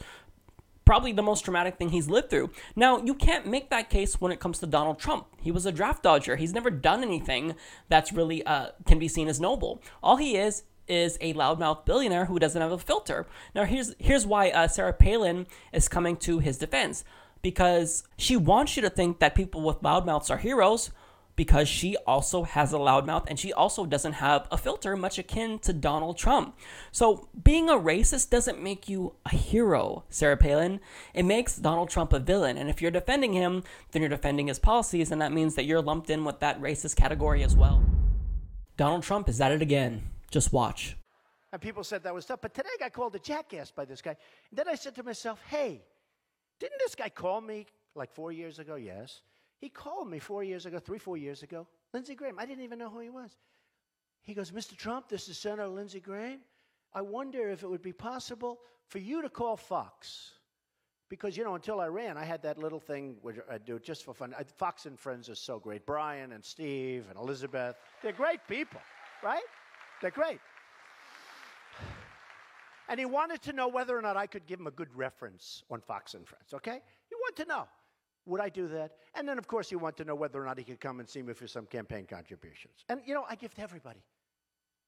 probably 0.85 1.11
the 1.11 1.21
most 1.21 1.45
traumatic 1.45 1.77
thing 1.77 1.89
he's 1.89 2.09
lived 2.09 2.31
through. 2.31 2.49
Now, 2.75 2.97
you 2.97 3.13
can't 3.13 3.45
make 3.45 3.69
that 3.69 3.91
case 3.91 4.19
when 4.19 4.31
it 4.31 4.39
comes 4.39 4.57
to 4.57 4.65
Donald 4.65 4.97
Trump. 4.97 5.27
He 5.39 5.51
was 5.51 5.67
a 5.67 5.71
draft 5.71 6.01
dodger. 6.01 6.35
He's 6.35 6.51
never 6.51 6.71
done 6.71 7.03
anything 7.03 7.53
that's 7.89 8.11
really 8.11 8.43
uh, 8.43 8.69
can 8.87 8.97
be 8.97 9.07
seen 9.07 9.27
as 9.27 9.39
noble. 9.39 9.83
All 10.01 10.17
he 10.17 10.35
is 10.35 10.63
is 10.87 11.15
a 11.21 11.35
loudmouth 11.35 11.85
billionaire 11.85 12.25
who 12.25 12.39
doesn't 12.39 12.59
have 12.59 12.71
a 12.71 12.79
filter. 12.79 13.27
Now, 13.53 13.65
here's 13.65 13.93
here's 13.99 14.25
why 14.25 14.49
uh, 14.49 14.67
Sarah 14.67 14.93
Palin 14.93 15.45
is 15.71 15.87
coming 15.87 16.17
to 16.17 16.39
his 16.39 16.57
defense 16.57 17.03
because 17.43 18.03
she 18.17 18.35
wants 18.35 18.75
you 18.75 18.81
to 18.81 18.89
think 18.89 19.19
that 19.19 19.35
people 19.35 19.61
with 19.61 19.81
loudmouths 19.81 20.31
are 20.31 20.37
heroes 20.37 20.89
because 21.39 21.69
she 21.69 21.95
also 22.05 22.43
has 22.43 22.73
a 22.73 22.77
loudmouth 22.77 23.23
and 23.29 23.39
she 23.39 23.53
also 23.53 23.85
doesn't 23.85 24.11
have 24.11 24.45
a 24.51 24.57
filter 24.57 24.97
much 24.97 25.17
akin 25.17 25.57
to 25.57 25.71
Donald 25.71 26.17
Trump. 26.17 26.53
So, 26.91 27.29
being 27.41 27.69
a 27.69 27.75
racist 27.75 28.29
doesn't 28.29 28.61
make 28.61 28.89
you 28.89 29.15
a 29.25 29.29
hero, 29.29 30.03
Sarah 30.09 30.35
Palin. 30.35 30.81
It 31.13 31.23
makes 31.23 31.55
Donald 31.55 31.89
Trump 31.89 32.11
a 32.11 32.19
villain. 32.19 32.57
And 32.57 32.69
if 32.69 32.81
you're 32.81 32.91
defending 32.91 33.31
him, 33.31 33.63
then 33.91 34.01
you're 34.01 34.09
defending 34.09 34.47
his 34.47 34.59
policies, 34.59 35.13
and 35.13 35.21
that 35.21 35.31
means 35.31 35.55
that 35.55 35.63
you're 35.63 35.81
lumped 35.81 36.09
in 36.09 36.25
with 36.25 36.41
that 36.41 36.59
racist 36.59 36.97
category 36.97 37.41
as 37.41 37.55
well. 37.55 37.81
Donald 38.75 39.03
Trump 39.03 39.29
is 39.29 39.39
at 39.39 39.53
it 39.53 39.61
again. 39.61 40.09
Just 40.29 40.51
watch. 40.51 40.97
And 41.53 41.61
people 41.61 41.85
said 41.85 42.03
that 42.03 42.13
was 42.13 42.25
tough. 42.25 42.41
But 42.41 42.53
today 42.53 42.67
I 42.73 42.83
got 42.83 42.91
called 42.91 43.15
a 43.15 43.19
jackass 43.19 43.71
by 43.71 43.85
this 43.85 44.01
guy. 44.01 44.17
And 44.49 44.59
then 44.59 44.67
I 44.67 44.75
said 44.75 44.93
to 44.95 45.03
myself, 45.03 45.41
hey, 45.47 45.85
didn't 46.59 46.79
this 46.79 46.95
guy 46.95 47.07
call 47.07 47.39
me 47.39 47.65
like 47.95 48.11
four 48.11 48.33
years 48.33 48.59
ago? 48.59 48.75
Yes. 48.75 49.21
He 49.59 49.69
called 49.69 50.09
me 50.09 50.19
four 50.19 50.43
years 50.43 50.65
ago, 50.65 50.79
three, 50.79 50.99
four 50.99 51.17
years 51.17 51.43
ago. 51.43 51.67
Lindsey 51.93 52.15
Graham. 52.15 52.39
I 52.39 52.45
didn't 52.45 52.63
even 52.63 52.79
know 52.79 52.89
who 52.89 52.99
he 52.99 53.09
was. 53.09 53.31
He 54.21 54.33
goes, 54.33 54.51
Mr. 54.51 54.75
Trump, 54.75 55.09
this 55.09 55.27
is 55.27 55.37
Senator 55.37 55.67
Lindsey 55.67 55.99
Graham. 55.99 56.39
I 56.93 57.01
wonder 57.01 57.49
if 57.49 57.63
it 57.63 57.67
would 57.67 57.81
be 57.81 57.93
possible 57.93 58.59
for 58.87 58.99
you 58.99 59.21
to 59.21 59.29
call 59.29 59.57
Fox. 59.57 60.31
Because, 61.09 61.35
you 61.35 61.43
know, 61.43 61.55
until 61.55 61.81
I 61.81 61.87
ran, 61.87 62.17
I 62.17 62.23
had 62.23 62.43
that 62.43 62.57
little 62.59 62.79
thing 62.79 63.17
which 63.21 63.37
I 63.49 63.57
do 63.57 63.77
it 63.77 63.83
just 63.83 64.05
for 64.05 64.13
fun. 64.13 64.33
Fox 64.57 64.85
and 64.85 64.97
Friends 64.99 65.27
are 65.27 65.35
so 65.35 65.59
great. 65.59 65.85
Brian 65.85 66.31
and 66.31 66.45
Steve 66.45 67.05
and 67.09 67.17
Elizabeth, 67.17 67.75
they're 68.03 68.11
great 68.11 68.39
people, 68.47 68.79
right? 69.23 69.41
They're 70.01 70.11
great. 70.11 70.39
And 72.87 72.99
he 72.99 73.05
wanted 73.05 73.41
to 73.43 73.53
know 73.53 73.67
whether 73.67 73.97
or 73.97 74.01
not 74.01 74.17
I 74.17 74.27
could 74.27 74.45
give 74.45 74.59
him 74.59 74.67
a 74.67 74.71
good 74.71 74.95
reference 74.95 75.63
on 75.69 75.81
Fox 75.81 76.13
and 76.13 76.27
Friends, 76.27 76.53
okay? 76.53 76.81
He 77.09 77.15
wanted 77.15 77.43
to 77.43 77.49
know. 77.49 77.67
Would 78.25 78.41
I 78.41 78.49
do 78.49 78.67
that? 78.67 78.91
And 79.15 79.27
then, 79.27 79.37
of 79.37 79.47
course, 79.47 79.71
you 79.71 79.79
want 79.79 79.97
to 79.97 80.05
know 80.05 80.15
whether 80.15 80.41
or 80.41 80.45
not 80.45 80.57
he 80.57 80.63
could 80.63 80.79
come 80.79 80.99
and 80.99 81.09
see 81.09 81.21
me 81.21 81.33
for 81.33 81.47
some 81.47 81.65
campaign 81.65 82.05
contributions. 82.05 82.85
And, 82.89 83.01
you 83.05 83.13
know, 83.13 83.25
I 83.27 83.35
give 83.35 83.53
to 83.55 83.61
everybody. 83.61 84.03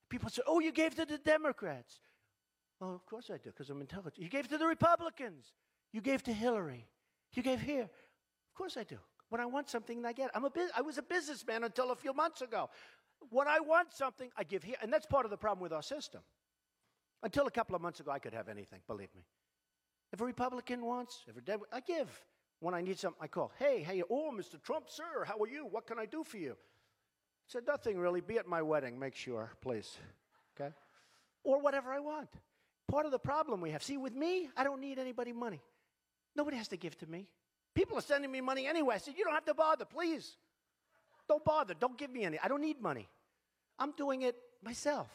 People 0.09 0.29
say, 0.29 0.41
oh, 0.45 0.59
you 0.59 0.71
gave 0.71 0.95
to 0.95 1.05
the 1.05 1.17
Democrats. 1.17 1.99
Well, 2.79 2.93
of 2.93 3.05
course 3.05 3.29
I 3.29 3.37
do, 3.37 3.49
because 3.49 3.69
I'm 3.69 3.79
intelligent. 3.81 4.19
You 4.19 4.29
gave 4.29 4.47
to 4.49 4.57
the 4.57 4.67
Republicans. 4.67 5.53
You 5.93 6.01
gave 6.01 6.23
to 6.23 6.33
Hillary. 6.33 6.87
You 7.33 7.43
gave 7.43 7.61
here. 7.61 7.83
Of 7.83 8.55
course 8.55 8.75
I 8.77 8.83
do. 8.83 8.97
When 9.29 9.39
I 9.39 9.45
want 9.45 9.69
something, 9.69 10.05
I 10.05 10.11
get 10.13 10.25
it. 10.25 10.31
I'm 10.35 10.43
a 10.43 10.49
bus- 10.49 10.71
I 10.75 10.81
was 10.81 10.97
a 10.97 11.01
businessman 11.01 11.63
until 11.63 11.91
a 11.91 11.95
few 11.95 12.13
months 12.13 12.41
ago. 12.41 12.69
When 13.29 13.47
I 13.47 13.59
want 13.59 13.93
something, 13.93 14.29
I 14.35 14.43
give 14.43 14.63
here. 14.63 14.75
And 14.81 14.91
that's 14.91 15.05
part 15.05 15.25
of 15.25 15.31
the 15.31 15.37
problem 15.37 15.61
with 15.61 15.71
our 15.71 15.81
system. 15.81 16.21
Until 17.23 17.47
a 17.47 17.51
couple 17.51 17.75
of 17.75 17.81
months 17.81 17.99
ago, 17.99 18.11
I 18.11 18.19
could 18.19 18.33
have 18.33 18.49
anything, 18.49 18.81
believe 18.87 19.13
me. 19.15 19.23
If 20.11 20.19
a 20.19 20.25
Republican 20.25 20.83
wants, 20.83 21.23
if 21.27 21.37
a 21.37 21.41
Democrat, 21.41 21.69
I 21.73 21.79
give. 21.79 22.09
When 22.61 22.75
I 22.75 22.81
need 22.81 22.99
something, 22.99 23.19
I 23.21 23.27
call. 23.27 23.51
Hey, 23.57 23.81
hey, 23.81 24.03
oh, 24.07 24.31
Mr. 24.31 24.61
Trump, 24.61 24.85
sir, 24.87 25.25
how 25.25 25.37
are 25.39 25.47
you? 25.47 25.65
What 25.65 25.87
can 25.87 25.97
I 25.97 26.05
do 26.05 26.23
for 26.23 26.37
you? 26.37 26.51
I 26.51 27.47
said, 27.47 27.63
nothing 27.67 27.97
really. 27.97 28.21
Be 28.21 28.37
at 28.37 28.47
my 28.47 28.61
wedding, 28.61 28.99
make 28.99 29.15
sure, 29.15 29.51
please. 29.61 29.97
Okay? 30.55 30.71
Or 31.43 31.59
whatever 31.59 31.91
I 31.91 31.99
want. 31.99 32.29
part 32.87 33.07
of 33.07 33.11
the 33.11 33.19
problem 33.19 33.61
we 33.61 33.71
have. 33.71 33.81
See, 33.81 33.97
with 33.97 34.13
me, 34.13 34.47
I 34.55 34.63
don't 34.63 34.79
need 34.79 34.99
anybody 34.99 35.33
money. 35.33 35.59
Nobody 36.35 36.55
has 36.57 36.67
to 36.67 36.77
give 36.77 36.95
to 36.99 37.07
me. 37.07 37.27
People 37.73 37.97
are 37.97 38.01
sending 38.01 38.31
me 38.31 38.41
money 38.41 38.67
anyway. 38.67 38.95
I 38.95 38.97
said, 38.99 39.15
You 39.17 39.23
don't 39.23 39.33
have 39.33 39.45
to 39.45 39.55
bother, 39.55 39.85
please. 39.85 40.37
Don't 41.27 41.43
bother. 41.43 41.73
Don't 41.73 41.97
give 41.97 42.11
me 42.11 42.25
any. 42.25 42.37
I 42.39 42.47
don't 42.47 42.61
need 42.61 42.79
money. 42.79 43.09
I'm 43.79 43.91
doing 43.93 44.21
it 44.21 44.35
myself. 44.63 45.07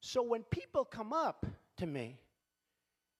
So 0.00 0.20
when 0.22 0.42
people 0.42 0.84
come 0.84 1.12
up 1.12 1.46
to 1.76 1.86
me 1.86 2.18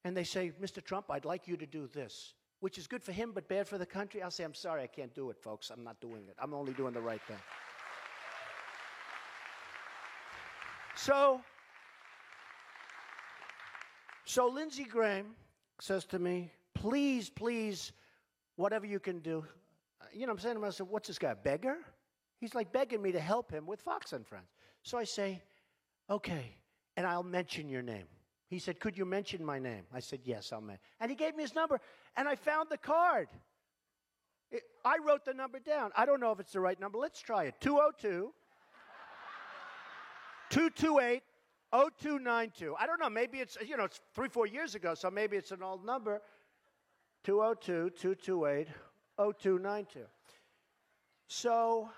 and 0.04 0.16
they 0.16 0.24
say, 0.24 0.52
Mr. 0.60 0.82
Trump, 0.82 1.06
I'd 1.10 1.24
like 1.24 1.46
you 1.46 1.56
to 1.58 1.66
do 1.66 1.88
this, 1.92 2.34
which 2.66 2.78
is 2.78 2.88
good 2.88 3.04
for 3.04 3.12
him 3.12 3.30
but 3.32 3.46
bad 3.46 3.68
for 3.68 3.78
the 3.78 3.86
country, 3.86 4.20
I'll 4.20 4.30
say, 4.32 4.42
I'm 4.42 4.52
sorry, 4.52 4.82
I 4.82 4.88
can't 4.88 5.14
do 5.14 5.30
it, 5.30 5.38
folks. 5.40 5.70
I'm 5.70 5.84
not 5.84 6.00
doing 6.00 6.24
it. 6.26 6.34
I'm 6.36 6.52
only 6.52 6.72
doing 6.72 6.92
the 6.92 7.00
right 7.00 7.22
thing. 7.22 7.36
So, 10.96 11.40
so 14.24 14.48
Lindsey 14.48 14.82
Graham 14.82 15.26
says 15.78 16.06
to 16.06 16.18
me, 16.18 16.50
please, 16.74 17.30
please, 17.30 17.92
whatever 18.56 18.84
you 18.84 18.98
can 18.98 19.20
do. 19.20 19.44
You 20.12 20.26
know 20.26 20.32
I'm 20.32 20.38
saying 20.40 20.56
to 20.56 20.60
myself, 20.60 20.90
what's 20.90 21.06
this 21.06 21.20
guy, 21.20 21.34
beggar? 21.34 21.76
He's 22.40 22.56
like 22.56 22.72
begging 22.72 23.00
me 23.00 23.12
to 23.12 23.20
help 23.20 23.48
him 23.48 23.64
with 23.64 23.80
Fox 23.80 24.12
and 24.12 24.26
Friends. 24.26 24.48
So 24.82 24.98
I 24.98 25.04
say, 25.04 25.40
okay, 26.10 26.56
and 26.96 27.06
I'll 27.06 27.22
mention 27.22 27.68
your 27.68 27.82
name. 27.82 28.08
He 28.48 28.58
said, 28.58 28.80
Could 28.80 28.96
you 28.96 29.04
mention 29.04 29.44
my 29.44 29.58
name? 29.58 29.82
I 29.92 30.00
said, 30.00 30.20
Yes, 30.24 30.52
I'll 30.52 30.60
mention. 30.60 30.82
And 31.00 31.10
he 31.10 31.16
gave 31.16 31.36
me 31.36 31.42
his 31.42 31.54
number, 31.54 31.80
and 32.16 32.28
I 32.28 32.36
found 32.36 32.68
the 32.70 32.78
card. 32.78 33.28
It, 34.50 34.62
I 34.84 34.98
wrote 35.04 35.24
the 35.24 35.34
number 35.34 35.58
down. 35.58 35.90
I 35.96 36.06
don't 36.06 36.20
know 36.20 36.30
if 36.30 36.38
it's 36.38 36.52
the 36.52 36.60
right 36.60 36.78
number. 36.78 36.98
Let's 36.98 37.20
try 37.20 37.44
it 37.44 37.54
202 37.60 38.32
228 40.50 41.22
0292. 41.72 42.74
I 42.78 42.86
don't 42.86 43.00
know. 43.00 43.10
Maybe 43.10 43.38
it's, 43.38 43.58
you 43.66 43.76
know, 43.76 43.84
it's 43.84 44.00
three, 44.14 44.28
four 44.28 44.46
years 44.46 44.76
ago, 44.76 44.94
so 44.94 45.10
maybe 45.10 45.36
it's 45.36 45.50
an 45.50 45.62
old 45.62 45.84
number. 45.84 46.22
202 47.24 47.90
228 47.90 48.68
0292. 49.18 50.00
So, 51.26 51.88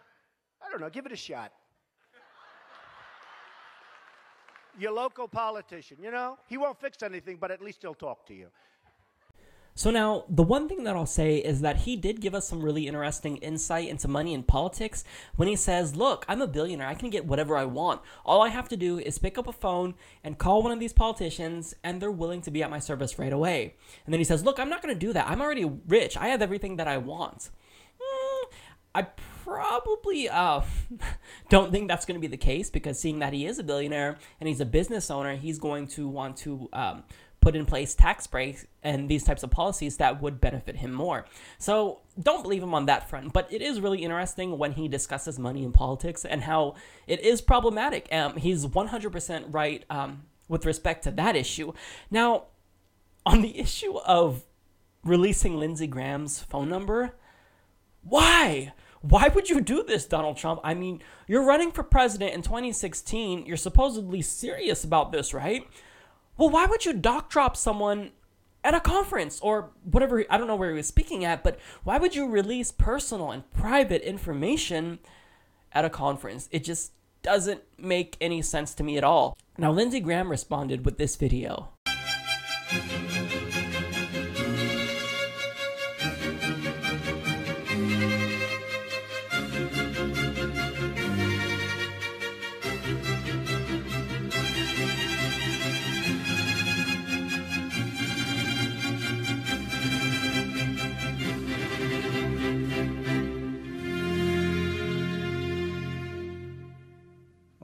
I 0.66 0.70
don't 0.70 0.80
know. 0.80 0.88
Give 0.88 1.04
it 1.04 1.12
a 1.12 1.16
shot 1.16 1.52
your 4.78 4.92
local 4.92 5.28
politician. 5.28 5.98
You 6.02 6.10
know, 6.10 6.38
he 6.46 6.56
won't 6.56 6.80
fix 6.80 7.02
anything, 7.02 7.36
but 7.40 7.50
at 7.50 7.60
least 7.62 7.82
he'll 7.82 7.94
talk 7.94 8.26
to 8.26 8.34
you. 8.34 8.46
So 9.78 9.92
now, 9.92 10.24
the 10.28 10.42
one 10.42 10.68
thing 10.68 10.82
that 10.82 10.96
I'll 10.96 11.06
say 11.06 11.36
is 11.36 11.60
that 11.60 11.76
he 11.76 11.94
did 11.94 12.20
give 12.20 12.34
us 12.34 12.48
some 12.48 12.60
really 12.60 12.88
interesting 12.88 13.36
insight 13.36 13.88
into 13.88 14.08
money 14.08 14.34
and 14.34 14.44
politics 14.44 15.04
when 15.36 15.46
he 15.46 15.54
says, 15.54 15.94
Look, 15.94 16.24
I'm 16.26 16.42
a 16.42 16.48
billionaire. 16.48 16.88
I 16.88 16.94
can 16.94 17.10
get 17.10 17.26
whatever 17.26 17.56
I 17.56 17.64
want. 17.64 18.00
All 18.24 18.42
I 18.42 18.48
have 18.48 18.68
to 18.70 18.76
do 18.76 18.98
is 18.98 19.20
pick 19.20 19.38
up 19.38 19.46
a 19.46 19.52
phone 19.52 19.94
and 20.24 20.36
call 20.36 20.64
one 20.64 20.72
of 20.72 20.80
these 20.80 20.92
politicians, 20.92 21.76
and 21.84 22.02
they're 22.02 22.10
willing 22.10 22.40
to 22.42 22.50
be 22.50 22.60
at 22.64 22.70
my 22.70 22.80
service 22.80 23.20
right 23.20 23.32
away. 23.32 23.76
And 24.04 24.12
then 24.12 24.18
he 24.18 24.24
says, 24.24 24.44
Look, 24.44 24.58
I'm 24.58 24.68
not 24.68 24.82
going 24.82 24.92
to 24.92 24.98
do 24.98 25.12
that. 25.12 25.28
I'm 25.28 25.40
already 25.40 25.70
rich. 25.86 26.16
I 26.16 26.26
have 26.26 26.42
everything 26.42 26.74
that 26.78 26.88
I 26.88 26.98
want. 26.98 27.50
Mm, 28.00 28.52
I 28.96 29.06
probably 29.48 30.28
uh, 30.28 30.60
don't 31.48 31.72
think 31.72 31.88
that's 31.88 32.04
going 32.04 32.16
to 32.16 32.20
be 32.20 32.26
the 32.26 32.36
case 32.36 32.70
because 32.70 33.00
seeing 33.00 33.18
that 33.20 33.32
he 33.32 33.46
is 33.46 33.58
a 33.58 33.62
billionaire 33.62 34.18
and 34.40 34.48
he's 34.48 34.60
a 34.60 34.66
business 34.66 35.10
owner, 35.10 35.36
he's 35.36 35.58
going 35.58 35.86
to 35.86 36.06
want 36.06 36.36
to 36.36 36.68
um, 36.72 37.02
put 37.40 37.56
in 37.56 37.64
place 37.64 37.94
tax 37.94 38.26
breaks 38.26 38.66
and 38.82 39.08
these 39.08 39.24
types 39.24 39.42
of 39.42 39.50
policies 39.50 39.96
that 39.96 40.20
would 40.20 40.40
benefit 40.40 40.76
him 40.76 40.92
more. 40.92 41.24
So 41.58 42.00
don't 42.20 42.42
believe 42.42 42.62
him 42.62 42.74
on 42.74 42.86
that 42.86 43.08
front. 43.08 43.32
But 43.32 43.50
it 43.50 43.62
is 43.62 43.80
really 43.80 44.02
interesting 44.04 44.58
when 44.58 44.72
he 44.72 44.86
discusses 44.86 45.38
money 45.38 45.64
in 45.64 45.72
politics 45.72 46.24
and 46.24 46.42
how 46.42 46.74
it 47.06 47.20
is 47.20 47.40
problematic. 47.40 48.08
Um, 48.12 48.36
he's 48.36 48.66
100% 48.66 49.44
right 49.48 49.84
um, 49.88 50.24
with 50.48 50.66
respect 50.66 51.04
to 51.04 51.10
that 51.12 51.36
issue. 51.36 51.72
Now, 52.10 52.44
on 53.24 53.40
the 53.40 53.58
issue 53.58 53.96
of 53.98 54.44
releasing 55.04 55.56
Lindsey 55.56 55.86
Graham's 55.86 56.42
phone 56.42 56.68
number, 56.68 57.14
why? 58.02 58.72
Why 59.00 59.28
would 59.28 59.48
you 59.48 59.60
do 59.60 59.82
this, 59.82 60.06
Donald 60.06 60.36
Trump? 60.36 60.60
I 60.64 60.74
mean, 60.74 61.02
you're 61.26 61.44
running 61.44 61.70
for 61.70 61.82
president 61.82 62.34
in 62.34 62.42
2016. 62.42 63.46
You're 63.46 63.56
supposedly 63.56 64.22
serious 64.22 64.84
about 64.84 65.12
this, 65.12 65.32
right? 65.32 65.66
Well, 66.36 66.50
why 66.50 66.66
would 66.66 66.84
you 66.84 66.92
doc 66.92 67.30
drop 67.30 67.56
someone 67.56 68.10
at 68.64 68.74
a 68.74 68.80
conference 68.80 69.40
or 69.40 69.70
whatever? 69.84 70.24
I 70.28 70.38
don't 70.38 70.46
know 70.46 70.56
where 70.56 70.70
he 70.70 70.76
was 70.76 70.86
speaking 70.86 71.24
at, 71.24 71.44
but 71.44 71.58
why 71.84 71.98
would 71.98 72.14
you 72.14 72.28
release 72.28 72.72
personal 72.72 73.30
and 73.30 73.48
private 73.52 74.02
information 74.02 74.98
at 75.72 75.84
a 75.84 75.90
conference? 75.90 76.48
It 76.50 76.64
just 76.64 76.92
doesn't 77.22 77.62
make 77.76 78.16
any 78.20 78.42
sense 78.42 78.74
to 78.74 78.82
me 78.82 78.96
at 78.96 79.04
all. 79.04 79.36
Now, 79.56 79.72
Lindsey 79.72 80.00
Graham 80.00 80.30
responded 80.30 80.84
with 80.84 80.98
this 80.98 81.16
video. 81.16 81.70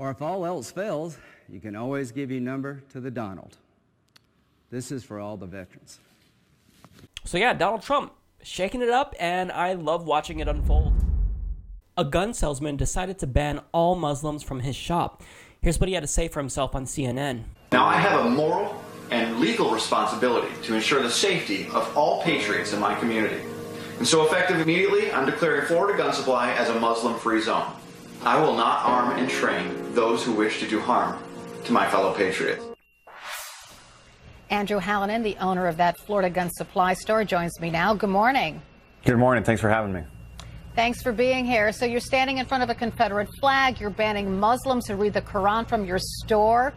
Or 0.05 0.11
if 0.11 0.21
all 0.21 0.45
else 0.45 0.71
fails, 0.71 1.17
you 1.49 1.61
can 1.61 1.75
always 1.75 2.13
give 2.13 2.31
your 2.31 2.43
number 2.43 2.83
to 2.93 3.01
the 3.01 3.11
Donald. 3.11 3.57
This 4.71 4.93
is 4.93 5.03
for 5.03 5.19
all 5.19 5.39
the 5.39 5.47
veterans. 5.47 5.99
So, 7.25 7.39
yeah, 7.39 7.55
Donald 7.55 7.81
Trump 7.81 8.13
shaking 8.43 8.83
it 8.83 8.91
up, 8.91 9.15
and 9.19 9.51
I 9.51 9.73
love 9.73 10.07
watching 10.07 10.41
it 10.41 10.47
unfold. 10.47 10.93
A 11.97 12.05
gun 12.05 12.35
salesman 12.35 12.77
decided 12.77 13.19
to 13.21 13.27
ban 13.27 13.63
all 13.73 13.95
Muslims 13.95 14.43
from 14.43 14.61
his 14.61 14.77
shop. 14.77 15.23
Here's 15.63 15.81
what 15.81 15.89
he 15.89 15.95
had 15.95 16.03
to 16.03 16.07
say 16.07 16.29
for 16.29 16.39
himself 16.39 16.75
on 16.75 16.85
CNN. 16.85 17.45
Now, 17.73 17.87
I 17.87 17.95
have 17.95 18.27
a 18.27 18.29
moral 18.29 18.85
and 19.11 19.41
legal 19.41 19.71
responsibility 19.71 20.53
to 20.65 20.75
ensure 20.75 21.03
the 21.03 21.09
safety 21.09 21.67
of 21.69 21.97
all 21.97 22.23
patriots 22.23 22.75
in 22.75 22.79
my 22.79 22.95
community. 22.97 23.41
And 23.97 24.07
so, 24.07 24.27
effective 24.27 24.61
immediately, 24.61 25.11
I'm 25.11 25.25
declaring 25.25 25.65
Florida 25.65 25.97
Gun 25.97 26.13
Supply 26.13 26.53
as 26.53 26.69
a 26.69 26.79
Muslim 26.79 27.19
free 27.19 27.41
zone. 27.41 27.73
I 28.25 28.41
will 28.41 28.57
not 28.57 28.87
arm 28.87 29.19
and 29.19 29.29
train 29.29 29.95
those 29.95 30.25
who 30.25 30.33
wish 30.33 30.59
to 30.61 30.69
do 30.69 30.81
harm 30.81 31.23
to 31.65 31.73
my 31.73 31.87
fellow 31.87 32.15
patriots. 32.15 32.65
Andrew 34.49 34.81
Hallinan, 34.81 35.23
the 35.23 35.37
owner 35.37 35.67
of 35.67 35.77
that 35.77 35.99
Florida 36.07 36.31
gun 36.31 36.49
supply 36.51 36.95
store, 36.95 37.25
joins 37.25 37.61
me 37.61 37.71
now. 37.71 37.93
Good 37.93 38.09
morning. 38.09 38.63
Good 39.05 39.19
morning. 39.19 39.45
Thanks 39.45 39.61
for 39.61 39.69
having 39.69 39.93
me. 39.93 40.03
Thanks 40.75 41.03
for 41.03 41.13
being 41.13 41.45
here. 41.45 41.71
So 41.71 41.85
you're 41.85 42.01
standing 42.01 42.39
in 42.39 42.47
front 42.47 42.63
of 42.63 42.71
a 42.71 42.75
Confederate 42.75 43.29
flag. 43.41 43.79
You're 43.79 43.91
banning 43.91 44.41
Muslims 44.41 44.87
who 44.87 44.95
read 44.95 45.13
the 45.13 45.23
Quran 45.23 45.69
from 45.69 45.85
your 45.85 45.99
store. 45.99 46.73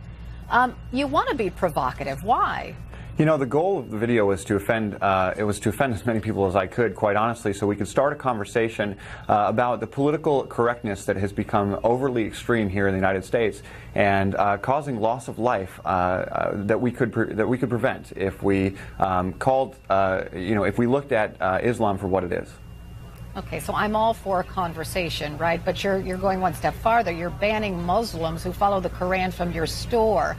Um, 0.49 0.75
you 0.91 1.07
want 1.07 1.29
to 1.29 1.35
be 1.35 1.49
provocative. 1.49 2.23
Why? 2.23 2.75
You 3.17 3.25
know, 3.25 3.37
the 3.37 3.47
goal 3.47 3.79
of 3.79 3.89
the 3.89 3.97
video 3.97 4.27
was 4.27 4.45
to 4.45 4.57
offend. 4.57 5.01
Uh, 5.01 5.33
it 5.35 5.43
was 5.43 5.59
to 5.61 5.69
offend 5.69 5.95
as 5.95 6.05
many 6.05 6.19
people 6.19 6.45
as 6.45 6.55
I 6.55 6.67
could, 6.67 6.93
quite 6.93 7.15
honestly, 7.15 7.51
so 7.51 7.65
we 7.65 7.75
could 7.75 7.87
start 7.87 8.13
a 8.13 8.15
conversation 8.15 8.95
uh, 9.27 9.45
about 9.47 9.79
the 9.79 9.87
political 9.87 10.45
correctness 10.45 11.05
that 11.05 11.15
has 11.15 11.33
become 11.33 11.79
overly 11.83 12.25
extreme 12.25 12.69
here 12.69 12.87
in 12.87 12.93
the 12.93 12.99
United 12.99 13.25
States 13.25 13.63
and 13.95 14.35
uh, 14.35 14.57
causing 14.57 15.01
loss 15.01 15.29
of 15.29 15.39
life 15.39 15.79
uh, 15.83 15.87
uh, 15.87 16.51
that 16.65 16.79
we 16.79 16.91
could 16.91 17.11
that 17.11 17.47
we 17.47 17.57
could 17.57 17.71
prevent 17.71 18.13
if 18.15 18.43
we 18.43 18.75
um, 18.99 19.33
called. 19.33 19.75
Uh, 19.89 20.25
you 20.35 20.53
know, 20.53 20.65
if 20.65 20.77
we 20.77 20.85
looked 20.85 21.11
at 21.11 21.37
Islam 21.63 21.97
for 21.97 22.07
what 22.07 22.23
it 22.23 22.31
is. 22.31 22.53
Okay, 23.35 23.59
so 23.59 23.73
I'm 23.73 23.95
all 23.95 24.13
for 24.13 24.41
a 24.41 24.43
conversation, 24.43 25.39
right? 25.39 25.63
But 25.65 25.83
you're 25.83 25.97
you're 25.99 26.19
going 26.19 26.39
one 26.39 26.53
step 26.53 26.75
farther. 26.75 27.11
You're 27.11 27.31
banning 27.31 27.81
Muslims 27.81 28.43
who 28.43 28.53
follow 28.53 28.79
the 28.79 28.91
Quran 28.91 29.33
from 29.33 29.51
your 29.53 29.65
store. 29.65 30.37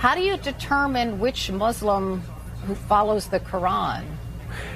How 0.00 0.14
do 0.14 0.22
you 0.22 0.38
determine 0.38 1.20
which 1.20 1.50
Muslim 1.50 2.22
who 2.64 2.74
follows 2.74 3.26
the 3.26 3.38
Quran? 3.38 4.06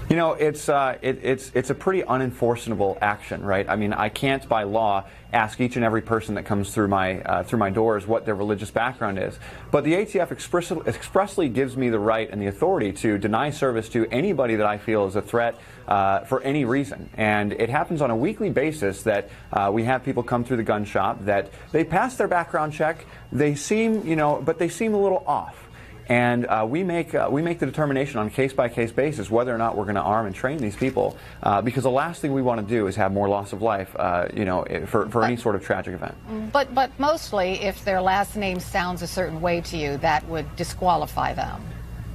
You 0.09 0.17
know, 0.17 0.33
it's 0.33 0.69
uh, 0.69 0.99
it, 1.03 1.21
it's 1.23 1.51
it's 1.55 1.71
a 1.71 1.75
pretty 1.75 2.03
unenforceable 2.03 2.99
action, 3.01 3.43
right? 3.43 3.69
I 3.69 3.77
mean, 3.77 3.93
I 3.93 4.09
can't 4.09 4.47
by 4.49 4.65
law 4.65 5.05
ask 5.33 5.61
each 5.61 5.77
and 5.77 5.85
every 5.85 6.03
person 6.03 6.37
that 6.37 6.45
comes 6.45 6.73
through 6.73 6.89
my 6.89 7.21
uh, 7.23 7.43
through 7.43 7.59
my 7.59 7.71
doors 7.71 8.07
what 8.07 8.25
their 8.25 8.35
religious 8.35 8.71
background 8.71 9.19
is. 9.19 9.39
But 9.71 9.85
the 9.85 9.95
ATF 9.95 10.31
express, 10.31 10.71
expressly 10.71 11.49
gives 11.49 11.77
me 11.77 11.91
the 11.91 11.99
right 11.99 12.29
and 12.31 12.41
the 12.41 12.47
authority 12.47 12.93
to 12.93 13.19
deny 13.19 13.51
service 13.51 13.89
to 13.91 14.07
anybody 14.11 14.57
that 14.57 14.67
I 14.67 14.79
feel 14.79 15.07
is 15.07 15.17
a 15.17 15.23
threat 15.23 15.59
uh, 15.89 16.21
for 16.21 16.41
any 16.43 16.65
reason. 16.65 17.11
And 17.15 17.53
it 17.53 17.69
happens 17.69 18.01
on 18.01 18.11
a 18.11 18.17
weekly 18.17 18.51
basis 18.51 19.03
that 19.03 19.29
uh, 19.53 19.71
we 19.73 19.85
have 19.85 20.05
people 20.05 20.23
come 20.23 20.45
through 20.45 20.59
the 20.59 20.63
gun 20.63 20.85
shop 20.85 21.25
that 21.25 21.51
they 21.73 21.85
pass 21.85 22.17
their 22.17 22.29
background 22.29 22.73
check. 22.73 23.05
They 23.33 23.55
seem, 23.55 24.07
you 24.07 24.17
know, 24.17 24.41
but 24.45 24.59
they 24.59 24.69
seem 24.69 24.95
a 24.95 25.01
little 25.01 25.25
off. 25.27 25.64
And 26.09 26.47
uh, 26.47 26.67
we 26.69 26.83
make 26.83 27.15
uh, 27.15 27.29
we 27.31 27.43
make 27.43 27.59
the 27.59 27.67
determination 27.67 28.19
on 28.19 28.27
a 28.27 28.31
case 28.31 28.53
by 28.53 28.69
case 28.69 28.93
basis 28.93 29.31
whether 29.31 29.55
or 29.55 29.59
not 29.59 29.77
we're 29.77 29.85
going 29.85 29.95
to 29.95 30.01
arm 30.01 30.27
and 30.27 30.35
train 30.35 30.59
these 30.59 30.77
people. 30.77 31.17
Uh, 31.43 31.63
because 31.63 31.83
the 31.83 31.91
last 31.91 32.21
thing 32.21 32.33
we 32.33 32.43
want 32.43 32.61
to 32.61 32.67
do 32.67 32.87
is 32.87 32.97
have 32.97 33.13
more 33.13 33.29
loss 33.29 33.53
of 33.53 33.63
life, 33.63 33.95
uh, 33.99 34.29
you 34.35 34.45
know, 34.45 34.65
for, 34.87 35.09
for 35.09 35.25
any 35.25 35.37
sort 35.37 35.55
of 35.55 35.65
tragic 35.65 35.95
event. 35.95 36.15
But 36.53 36.75
but 36.75 36.91
mostly, 36.99 37.63
if 37.63 37.85
their 37.85 38.01
last 38.01 38.37
name 38.37 38.61
sounds 38.61 39.03
a 39.03 39.07
certain 39.07 39.41
way 39.41 39.61
to 39.63 39.77
you, 39.77 39.97
that 39.99 40.27
would 40.29 40.57
disqualify 40.57 41.35
them. 41.35 41.63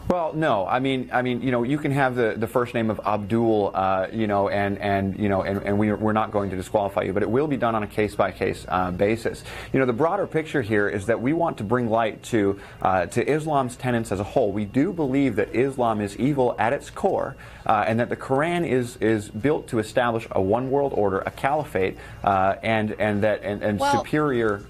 Well, 0.09 0.33
no. 0.33 0.65
I 0.65 0.79
mean, 0.79 1.11
I 1.13 1.21
mean, 1.21 1.43
you 1.43 1.51
know, 1.51 1.61
you 1.61 1.77
can 1.77 1.91
have 1.91 2.15
the, 2.15 2.33
the 2.35 2.47
first 2.47 2.73
name 2.73 2.89
of 2.89 2.99
Abdul, 3.05 3.69
uh, 3.75 4.07
you 4.11 4.25
know, 4.25 4.49
and, 4.49 4.79
and 4.79 5.15
you 5.19 5.29
know, 5.29 5.43
and, 5.43 5.61
and 5.61 5.77
we, 5.77 5.93
we're 5.93 6.13
not 6.13 6.31
going 6.31 6.49
to 6.49 6.55
disqualify 6.55 7.03
you, 7.03 7.13
but 7.13 7.21
it 7.21 7.29
will 7.29 7.45
be 7.45 7.57
done 7.57 7.75
on 7.75 7.83
a 7.83 7.87
case 7.87 8.15
by 8.15 8.31
case 8.31 8.65
basis. 8.97 9.43
You 9.71 9.79
know, 9.79 9.85
the 9.85 9.93
broader 9.93 10.25
picture 10.25 10.63
here 10.63 10.89
is 10.89 11.05
that 11.05 11.21
we 11.21 11.33
want 11.33 11.59
to 11.59 11.63
bring 11.63 11.91
light 11.91 12.23
to 12.23 12.59
uh, 12.81 13.05
to 13.05 13.29
Islam's 13.29 13.75
tenets 13.75 14.11
as 14.11 14.19
a 14.19 14.23
whole. 14.23 14.51
We 14.51 14.65
do 14.65 14.93
believe 14.93 15.35
that 15.35 15.53
Islam 15.53 16.01
is 16.01 16.17
evil 16.17 16.55
at 16.57 16.73
its 16.73 16.89
core, 16.89 17.35
uh, 17.67 17.85
and 17.85 17.99
that 17.99 18.09
the 18.09 18.17
Quran 18.17 18.67
is 18.67 18.97
is 18.97 19.29
built 19.29 19.67
to 19.67 19.77
establish 19.77 20.27
a 20.31 20.41
one 20.41 20.71
world 20.71 20.93
order, 20.95 21.19
a 21.19 21.31
caliphate, 21.31 21.97
uh, 22.23 22.55
and 22.63 22.95
and 22.97 23.21
that 23.21 23.43
and, 23.43 23.61
and 23.61 23.79
Well- 23.79 24.03
superior. 24.03 24.65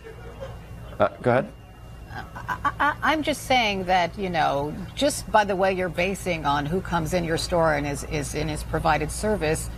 Uh, 0.99 1.07
go 1.21 1.31
ahead. 1.31 1.53
I, 2.35 2.95
I'm 3.01 3.23
just 3.23 3.43
saying 3.43 3.85
that, 3.85 4.17
you 4.17 4.29
know, 4.29 4.73
just 4.95 5.29
by 5.31 5.43
the 5.43 5.55
way 5.55 5.73
you're 5.73 5.89
basing 5.89 6.45
on 6.45 6.65
who 6.65 6.81
comes 6.81 7.13
in 7.13 7.23
your 7.23 7.37
store 7.37 7.73
and 7.73 7.85
is, 7.85 8.03
is 8.05 8.35
in 8.35 8.47
his 8.47 8.63
provided 8.63 9.11
service, 9.11 9.69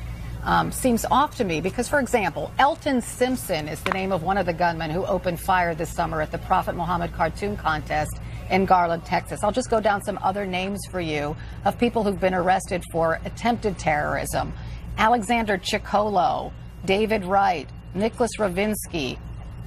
um, 0.44 0.72
seems 0.72 1.06
off 1.12 1.38
to 1.38 1.44
me. 1.44 1.62
Because, 1.62 1.88
for 1.88 2.00
example, 2.00 2.52
Elton 2.58 3.02
Simpson 3.02 3.68
is 3.68 3.82
the 3.82 3.92
name 3.92 4.12
of 4.12 4.24
one 4.24 4.38
of 4.38 4.46
the 4.46 4.54
gunmen 4.54 4.90
who 4.90 5.06
opened 5.06 5.40
fire 5.40 5.76
this 5.76 5.90
summer 5.90 6.22
at 6.22 6.32
the 6.32 6.38
Prophet 6.40 6.76
Muhammad 6.76 7.14
cartoon 7.14 7.58
contest 7.58 8.20
in 8.50 8.66
Garland, 8.66 9.06
Texas. 9.06 9.44
I'll 9.44 9.52
just 9.52 9.70
go 9.70 9.80
down 9.80 10.02
some 10.04 10.20
other 10.22 10.46
names 10.46 10.80
for 10.90 11.00
you 11.00 11.36
of 11.66 11.78
people 11.80 12.04
who've 12.04 12.20
been 12.20 12.34
arrested 12.34 12.84
for 12.92 13.20
attempted 13.26 13.78
terrorism. 13.78 14.54
Alexander 14.98 15.58
Ciccolo, 15.58 16.52
David 16.86 17.24
Wright, 17.24 17.70
Nicholas 17.94 18.32
Rovinski, 18.38 19.18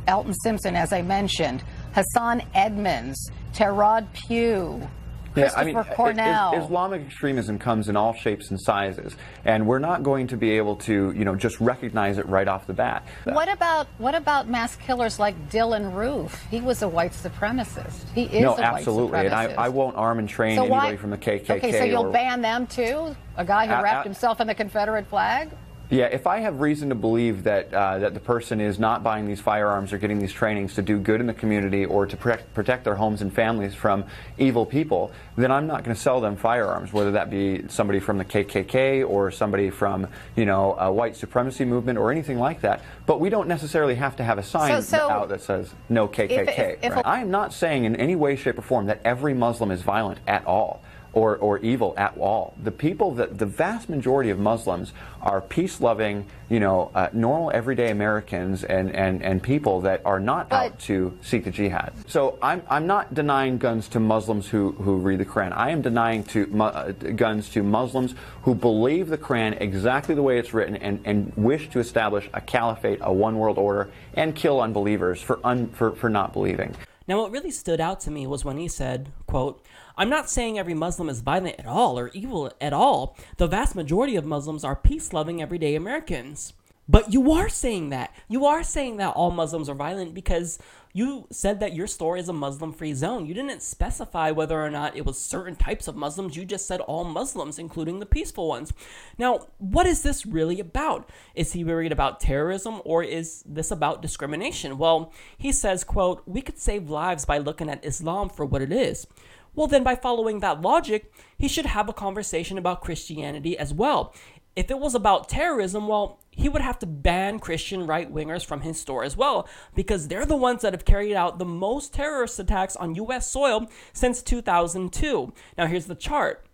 Elton 0.07 0.35
Simpson, 0.35 0.77
as 0.77 0.93
I 0.93 1.03
mentioned, 1.03 1.62
Hasan 1.95 2.43
Edmonds, 2.55 3.31
Tairod 3.55 4.07
Pugh. 4.13 4.89
Yeah, 5.37 5.51
I 5.57 5.65
mean, 5.65 5.75
Christopher 5.75 5.97
Cornell. 5.97 6.55
Islamic 6.55 7.03
extremism 7.03 7.59
comes 7.59 7.89
in 7.89 7.97
all 7.97 8.15
shapes 8.15 8.51
and 8.51 8.61
sizes, 8.61 9.17
and 9.45 9.67
we're 9.67 9.81
not 9.81 10.05
going 10.05 10.29
to 10.29 10.37
be 10.37 10.53
able 10.53 10.77
to, 10.77 11.13
you 11.13 11.25
know, 11.25 11.35
just 11.35 11.61
recognize 11.61 12.19
it 12.19 12.27
right 12.27 12.47
off 12.47 12.69
the 12.69 12.73
bat. 12.73 13.05
What 13.25 13.53
about 13.53 13.89
what 13.99 14.15
about 14.15 14.49
mass 14.49 14.77
killers 14.77 15.19
like 15.19 15.51
Dylann 15.51 15.93
Roof? 15.93 16.41
He 16.51 16.61
was 16.61 16.83
a 16.83 16.89
white 16.89 17.13
supremacist. 17.13 18.09
He 18.15 18.25
is 18.25 18.43
no, 18.43 18.53
a 18.53 18.55
white 18.55 18.61
absolutely, 18.61 19.19
and 19.27 19.35
I. 19.35 19.53
I 19.55 19.69
won't 19.69 19.97
arm 19.97 20.21
and 20.21 20.29
train 20.29 20.57
So 20.57 20.65
why- 20.65 20.89
anybody 20.89 20.97
from 20.99 21.11
the 21.11 21.19
KKK. 21.19 21.51
Okay, 21.57 21.73
so 21.73 21.85
you'll 21.85 22.07
or, 22.07 22.13
ban 22.13 22.41
them 22.41 22.67
too? 22.67 23.17
A 23.37 23.45
guy 23.45 23.67
who 23.67 23.83
wrapped 23.83 24.05
himself 24.05 24.41
in 24.41 24.47
the 24.47 24.55
Confederate 24.55 25.07
flag? 25.09 25.51
Yeah, 25.91 26.07
if 26.07 26.26
I 26.26 26.39
have 26.39 26.61
reason 26.61 26.89
to 26.89 26.95
believe 26.95 27.45
that 27.45 27.72
uh, 27.72 27.99
that 27.99 28.14
the 28.14 28.20
person 28.20 28.59
is 28.61 28.78
not 28.78 29.03
buying 29.03 29.26
these 29.26 29.41
firearms 29.41 29.93
or 29.93 29.99
getting 29.99 30.18
these 30.18 30.32
trainings 30.32 30.74
to 30.76 30.82
do 30.82 30.99
good 30.99 31.20
in 31.20 31.26
the 31.26 31.35
community 31.35 31.85
or 31.85 32.07
to 32.07 32.16
protect, 32.16 32.55
protect 32.55 32.85
their 32.85 32.95
homes 32.95 33.20
and 33.20 33.32
families 33.32 33.74
from 33.74 34.05
evil 34.39 34.64
people, 34.64 35.12
then 35.37 35.53
I'm 35.53 35.66
not 35.66 35.85
going 35.85 35.95
to 35.95 36.01
sell 36.01 36.22
them 36.22 36.37
firearms, 36.37 36.93
whether 36.93 37.12
that 37.12 37.28
be 37.28 37.64
somebody 37.68 38.01
from 38.01 38.16
the 38.16 38.24
KKK 38.24 39.07
or 39.09 39.30
somebody 39.30 39.68
from 39.68 40.07
you 40.37 40.47
know 40.47 40.74
a 40.78 40.91
white 40.91 41.16
supremacy 41.16 41.66
movement 41.66 41.99
or 41.99 42.11
anything 42.11 42.39
like 42.39 42.62
that. 42.62 42.80
But 43.05 43.20
we 43.20 43.28
don't 43.28 43.47
necessarily 43.47 43.95
have 43.97 44.16
to 44.16 44.24
have 44.24 44.39
a 44.39 44.43
sign 44.43 44.82
So- 44.82 44.99
so- 44.99 45.11
out 45.11 45.28
that 45.28 45.43
says 45.43 45.74
no 45.91 46.09
KKK. 46.09 46.30
if- 46.30 46.85
if 46.85 46.93
right? 46.97 47.05
a- 47.05 47.09
I 47.09 47.18
am 47.20 47.30
not 47.30 47.53
saying 47.53 47.85
in 47.85 47.95
any 47.97 48.16
way, 48.16 48.37
shape, 48.37 48.59
or 48.59 48.62
form 48.62 48.87
that 48.87 49.01
every 49.05 49.35
Muslim 49.35 49.70
is 49.70 49.82
violent 49.82 50.18
at 50.26 50.47
all 50.47 50.80
or, 51.15 51.37
or 51.37 51.59
evil 51.61 51.95
at 51.97 52.17
all. 52.19 52.55
The 52.62 52.71
people 52.71 53.12
that 53.15 53.39
the 53.39 53.47
vast 53.47 53.89
majority 53.89 54.31
of 54.31 54.39
Muslims 54.39 54.93
are 55.23 55.41
peace 55.41 55.81
loving, 55.81 56.27
you 56.51 56.61
know, 56.61 56.91
uh, 56.95 57.09
normal 57.12 57.51
everyday 57.55 57.91
Americans 57.91 58.65
and, 58.65 58.95
and, 58.95 59.23
and 59.23 59.43
people 59.43 59.81
that 59.83 60.03
are 60.05 60.21
not 60.21 60.53
out 60.53 60.79
to 60.81 61.17
seek 61.23 61.45
the 61.45 61.51
jihad. 61.51 61.93
So 62.09 62.39
I'm, 62.43 62.62
I'm 62.69 62.87
not 62.87 63.15
denying 63.15 63.59
guns 63.59 63.89
to 63.89 64.01
Muslims 64.01 64.49
who, 64.49 64.73
who 64.73 64.97
read 64.97 65.21
the 65.21 65.25
Quran. 65.25 65.53
I 65.53 65.71
am 65.71 65.81
denying 65.81 66.25
to 66.25 66.62
uh, 66.62 66.93
guns 66.93 67.49
to 67.51 67.62
Muslims 67.62 68.15
who 68.43 68.55
believe 68.55 69.09
the 69.09 69.19
Quran 69.19 69.59
exactly 69.61 70.15
the 70.15 70.23
way 70.23 70.39
it's 70.39 70.53
written 70.53 70.77
and, 70.77 71.01
and 71.05 71.33
wish 71.37 71.71
to 71.71 71.79
establish 71.79 72.29
a 72.35 72.41
caliphate, 72.41 72.99
a 73.03 73.12
one 73.12 73.39
world 73.39 73.57
order, 73.57 73.91
and 74.15 74.35
kill 74.35 74.61
unbelievers 74.61 75.23
for, 75.23 75.39
un, 75.45 75.69
for, 75.69 75.93
for 75.93 76.11
not 76.11 76.33
believing. 76.33 76.75
Now, 77.07 77.21
what 77.21 77.31
really 77.31 77.51
stood 77.51 77.81
out 77.81 78.01
to 78.01 78.11
me 78.11 78.27
was 78.27 78.45
when 78.45 78.57
he 78.57 78.67
said, 78.67 79.12
quote, 79.27 79.65
I'm 79.97 80.09
not 80.09 80.29
saying 80.29 80.59
every 80.59 80.75
Muslim 80.75 81.09
is 81.09 81.21
violent 81.21 81.59
at 81.59 81.67
all 81.67 81.99
or 81.99 82.11
evil 82.15 82.53
at 82.61 82.73
all. 82.73 83.17
The 83.37 83.47
vast 83.47 83.75
majority 83.75 84.17
of 84.17 84.25
Muslims 84.25 84.65
are 84.65 84.77
peace 84.77 85.13
loving, 85.13 85.41
everyday 85.41 85.75
Americans. 85.75 86.53
But 86.89 87.13
you 87.13 87.33
are 87.33 87.49
saying 87.49 87.91
that. 87.91 88.15
You 88.29 88.45
are 88.45 88.63
saying 88.63 88.99
that 88.99 89.15
all 89.15 89.31
Muslims 89.31 89.69
are 89.71 89.75
violent 89.75 90.13
because 90.13 90.59
you 90.93 91.27
said 91.31 91.59
that 91.61 91.75
your 91.75 91.87
store 91.87 92.17
is 92.17 92.29
a 92.29 92.33
Muslim 92.33 92.73
free 92.73 92.93
zone. 92.93 93.25
You 93.25 93.33
didn't 93.33 93.63
specify 93.63 94.31
whether 94.31 94.63
or 94.63 94.71
not 94.71 94.97
it 94.97 95.07
was 95.07 95.19
certain 95.19 95.57
types 95.57 95.89
of 95.89 95.97
Muslims. 95.97 96.37
You 96.37 96.45
just 96.45 96.67
said 96.67 96.81
all 96.81 97.05
Muslims, 97.05 97.59
including 97.59 98.01
the 98.01 98.07
peaceful 98.07 98.49
ones. 98.49 98.73
Now, 99.19 99.47
what 99.59 99.87
is 99.87 100.03
this 100.03 100.27
really 100.27 100.61
about? 100.61 101.09
Is 101.35 101.53
he 101.53 101.65
worried 101.65 101.91
about 101.91 102.21
terrorism 102.21 102.83
or 102.85 103.03
is 103.03 103.43
this 103.47 103.71
about 103.71 104.03
discrimination? 104.03 104.77
Well, 104.77 105.13
he 105.39 105.53
says, 105.53 105.85
quote, 105.85 106.23
we 106.27 106.43
could 106.43 106.59
save 106.59 106.91
lives 106.91 107.25
by 107.25 107.39
looking 107.39 107.71
at 107.71 107.85
Islam 107.85 108.29
for 108.29 108.45
what 108.45 108.63
it 108.63 108.73
is. 108.73 109.07
Well, 109.55 109.67
then, 109.67 109.85
by 109.85 109.95
following 109.95 110.41
that 110.41 110.61
logic, 110.61 111.13
he 111.39 111.49
should 111.49 111.67
have 111.67 111.89
a 111.89 111.93
conversation 111.93 112.59
about 112.59 112.81
Christianity 112.81 113.57
as 113.57 113.73
well. 113.73 114.15
If 114.57 114.71
it 114.71 114.79
was 114.79 114.95
about 114.95 115.29
terrorism, 115.29 115.89
well, 115.89 116.21
he 116.31 116.49
would 116.49 116.63
have 116.63 116.79
to 116.81 116.87
ban 116.87 117.39
Christian 117.39 117.87
right 117.87 118.13
wingers 118.13 118.45
from 118.45 118.61
his 118.61 118.81
store 118.81 119.05
as 119.05 119.17
well, 119.17 119.49
because 119.75 120.09
they're 120.09 120.27
the 120.27 120.37
ones 120.37 120.63
that 120.63 120.73
have 120.73 120.85
carried 120.85 121.15
out 121.15 121.39
the 121.39 121.45
most 121.45 121.93
terrorist 121.93 122.39
attacks 122.39 122.77
on 122.77 122.95
US 122.97 123.31
soil 123.31 123.69
since 123.93 124.23
2002. 124.23 125.33
Now, 125.59 125.67
here's 125.67 125.87
the 125.87 125.95
chart. 125.95 126.47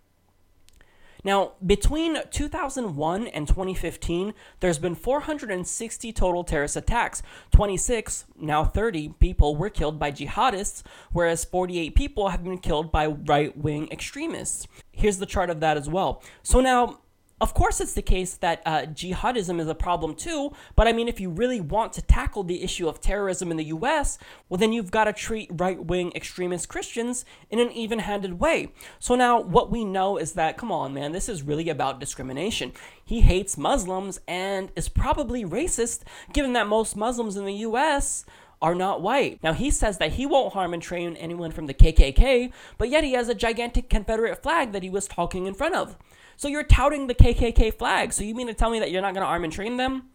Now, 1.23 1.53
between 1.65 2.17
2001 2.29 3.27
and 3.27 3.47
2015, 3.47 4.33
there's 4.59 4.79
been 4.79 4.95
460 4.95 6.13
total 6.13 6.43
terrorist 6.43 6.75
attacks. 6.75 7.21
26, 7.51 8.25
now 8.39 8.63
30 8.63 9.09
people 9.19 9.55
were 9.55 9.69
killed 9.69 9.99
by 9.99 10.11
jihadists, 10.11 10.83
whereas 11.11 11.45
48 11.45 11.93
people 11.95 12.29
have 12.29 12.43
been 12.43 12.57
killed 12.57 12.91
by 12.91 13.07
right 13.07 13.55
wing 13.57 13.87
extremists. 13.91 14.67
Here's 14.91 15.17
the 15.17 15.25
chart 15.25 15.49
of 15.49 15.59
that 15.59 15.77
as 15.77 15.89
well. 15.89 16.23
So 16.43 16.61
now, 16.61 17.00
of 17.41 17.55
course, 17.55 17.81
it's 17.81 17.93
the 17.93 18.03
case 18.03 18.35
that 18.35 18.61
uh, 18.67 18.81
jihadism 18.83 19.59
is 19.59 19.67
a 19.67 19.73
problem 19.73 20.13
too, 20.13 20.53
but 20.75 20.87
I 20.87 20.93
mean, 20.93 21.07
if 21.07 21.19
you 21.19 21.31
really 21.31 21.59
want 21.59 21.91
to 21.93 22.01
tackle 22.03 22.43
the 22.43 22.61
issue 22.63 22.87
of 22.87 23.01
terrorism 23.01 23.49
in 23.49 23.57
the 23.57 23.65
US, 23.65 24.19
well, 24.47 24.59
then 24.59 24.71
you've 24.71 24.91
got 24.91 25.05
to 25.05 25.13
treat 25.13 25.49
right 25.51 25.83
wing 25.83 26.11
extremist 26.13 26.69
Christians 26.69 27.25
in 27.49 27.57
an 27.57 27.71
even 27.71 27.97
handed 27.97 28.39
way. 28.39 28.71
So 28.99 29.15
now, 29.15 29.41
what 29.41 29.71
we 29.71 29.83
know 29.83 30.17
is 30.17 30.33
that, 30.33 30.55
come 30.55 30.71
on, 30.71 30.93
man, 30.93 31.13
this 31.13 31.27
is 31.27 31.41
really 31.41 31.67
about 31.67 31.99
discrimination. 31.99 32.73
He 33.03 33.21
hates 33.21 33.57
Muslims 33.57 34.19
and 34.27 34.71
is 34.75 34.87
probably 34.87 35.43
racist, 35.43 36.03
given 36.33 36.53
that 36.53 36.67
most 36.67 36.95
Muslims 36.95 37.35
in 37.37 37.45
the 37.45 37.55
US 37.55 38.23
are 38.61 38.75
not 38.75 39.01
white. 39.01 39.39
Now, 39.41 39.53
he 39.53 39.71
says 39.71 39.97
that 39.97 40.13
he 40.13 40.27
won't 40.27 40.53
harm 40.53 40.75
and 40.75 40.83
train 40.83 41.15
anyone 41.15 41.49
from 41.49 41.65
the 41.65 41.73
KKK, 41.73 42.51
but 42.77 42.89
yet 42.89 43.03
he 43.03 43.13
has 43.13 43.29
a 43.29 43.33
gigantic 43.33 43.89
Confederate 43.89 44.43
flag 44.43 44.73
that 44.73 44.83
he 44.83 44.91
was 44.91 45.07
talking 45.07 45.47
in 45.47 45.55
front 45.55 45.73
of. 45.73 45.97
So 46.41 46.47
you're 46.47 46.63
touting 46.63 47.05
the 47.05 47.13
KKK 47.13 47.71
flag. 47.71 48.11
So 48.11 48.23
you 48.23 48.33
mean 48.33 48.47
to 48.47 48.55
tell 48.55 48.71
me 48.71 48.79
that 48.79 48.89
you're 48.89 49.03
not 49.03 49.13
going 49.13 49.23
to 49.23 49.29
arm 49.29 49.43
and 49.43 49.53
train 49.53 49.77
them? 49.77 50.09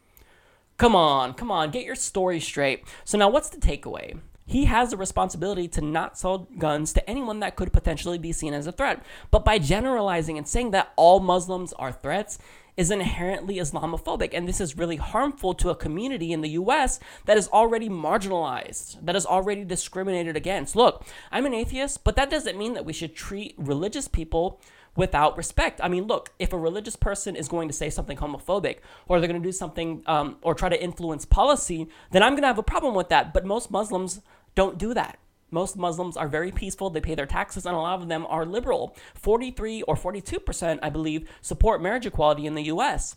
Come 0.76 0.96
on, 0.96 1.34
come 1.34 1.52
on, 1.52 1.70
get 1.70 1.84
your 1.84 1.94
story 1.94 2.40
straight. 2.40 2.82
So 3.04 3.16
now 3.16 3.28
what's 3.28 3.48
the 3.48 3.58
takeaway? 3.58 4.18
He 4.44 4.64
has 4.64 4.92
a 4.92 4.96
responsibility 4.96 5.68
to 5.68 5.80
not 5.80 6.18
sell 6.18 6.48
guns 6.58 6.92
to 6.94 7.08
anyone 7.08 7.38
that 7.40 7.54
could 7.54 7.72
potentially 7.72 8.18
be 8.18 8.32
seen 8.32 8.54
as 8.54 8.66
a 8.66 8.72
threat. 8.72 9.04
But 9.30 9.44
by 9.44 9.60
generalizing 9.60 10.36
and 10.36 10.48
saying 10.48 10.72
that 10.72 10.92
all 10.96 11.20
Muslims 11.20 11.72
are 11.74 11.92
threats 11.92 12.40
is 12.76 12.90
inherently 12.90 13.58
Islamophobic. 13.58 14.30
And 14.34 14.48
this 14.48 14.60
is 14.60 14.76
really 14.76 14.96
harmful 14.96 15.54
to 15.54 15.70
a 15.70 15.76
community 15.76 16.32
in 16.32 16.40
the 16.40 16.50
US 16.50 16.98
that 17.26 17.38
is 17.38 17.46
already 17.50 17.88
marginalized, 17.88 18.96
that 19.04 19.14
is 19.14 19.26
already 19.26 19.62
discriminated 19.62 20.36
against. 20.36 20.74
Look, 20.74 21.06
I'm 21.30 21.46
an 21.46 21.54
atheist, 21.54 22.02
but 22.02 22.16
that 22.16 22.30
doesn't 22.30 22.58
mean 22.58 22.74
that 22.74 22.84
we 22.84 22.92
should 22.92 23.14
treat 23.14 23.54
religious 23.56 24.08
people 24.08 24.60
without 24.96 25.36
respect. 25.36 25.80
I 25.82 25.88
mean, 25.88 26.04
look, 26.04 26.32
if 26.38 26.52
a 26.52 26.58
religious 26.58 26.96
person 26.96 27.36
is 27.36 27.48
going 27.48 27.68
to 27.68 27.74
say 27.74 27.90
something 27.90 28.16
homophobic 28.16 28.78
or 29.06 29.20
they're 29.20 29.28
going 29.28 29.40
to 29.40 29.46
do 29.46 29.52
something 29.52 30.02
um, 30.06 30.36
or 30.42 30.54
try 30.54 30.68
to 30.68 30.82
influence 30.82 31.24
policy, 31.24 31.88
then 32.10 32.22
I'm 32.22 32.32
going 32.32 32.42
to 32.42 32.48
have 32.48 32.58
a 32.58 32.62
problem 32.62 32.94
with 32.94 33.10
that. 33.10 33.32
But 33.32 33.44
most 33.44 33.70
Muslims 33.70 34.20
don't 34.54 34.78
do 34.78 34.94
that. 34.94 35.18
Most 35.50 35.76
Muslims 35.76 36.16
are 36.16 36.28
very 36.28 36.50
peaceful. 36.50 36.90
They 36.90 37.00
pay 37.00 37.14
their 37.14 37.26
taxes, 37.26 37.66
and 37.66 37.76
a 37.76 37.78
lot 37.78 38.00
of 38.02 38.08
them 38.08 38.26
are 38.28 38.44
liberal. 38.44 38.96
43 39.14 39.82
or 39.82 39.94
42%, 39.94 40.78
I 40.82 40.90
believe, 40.90 41.28
support 41.40 41.80
marriage 41.80 42.06
equality 42.06 42.46
in 42.46 42.54
the 42.54 42.64
US. 42.64 43.16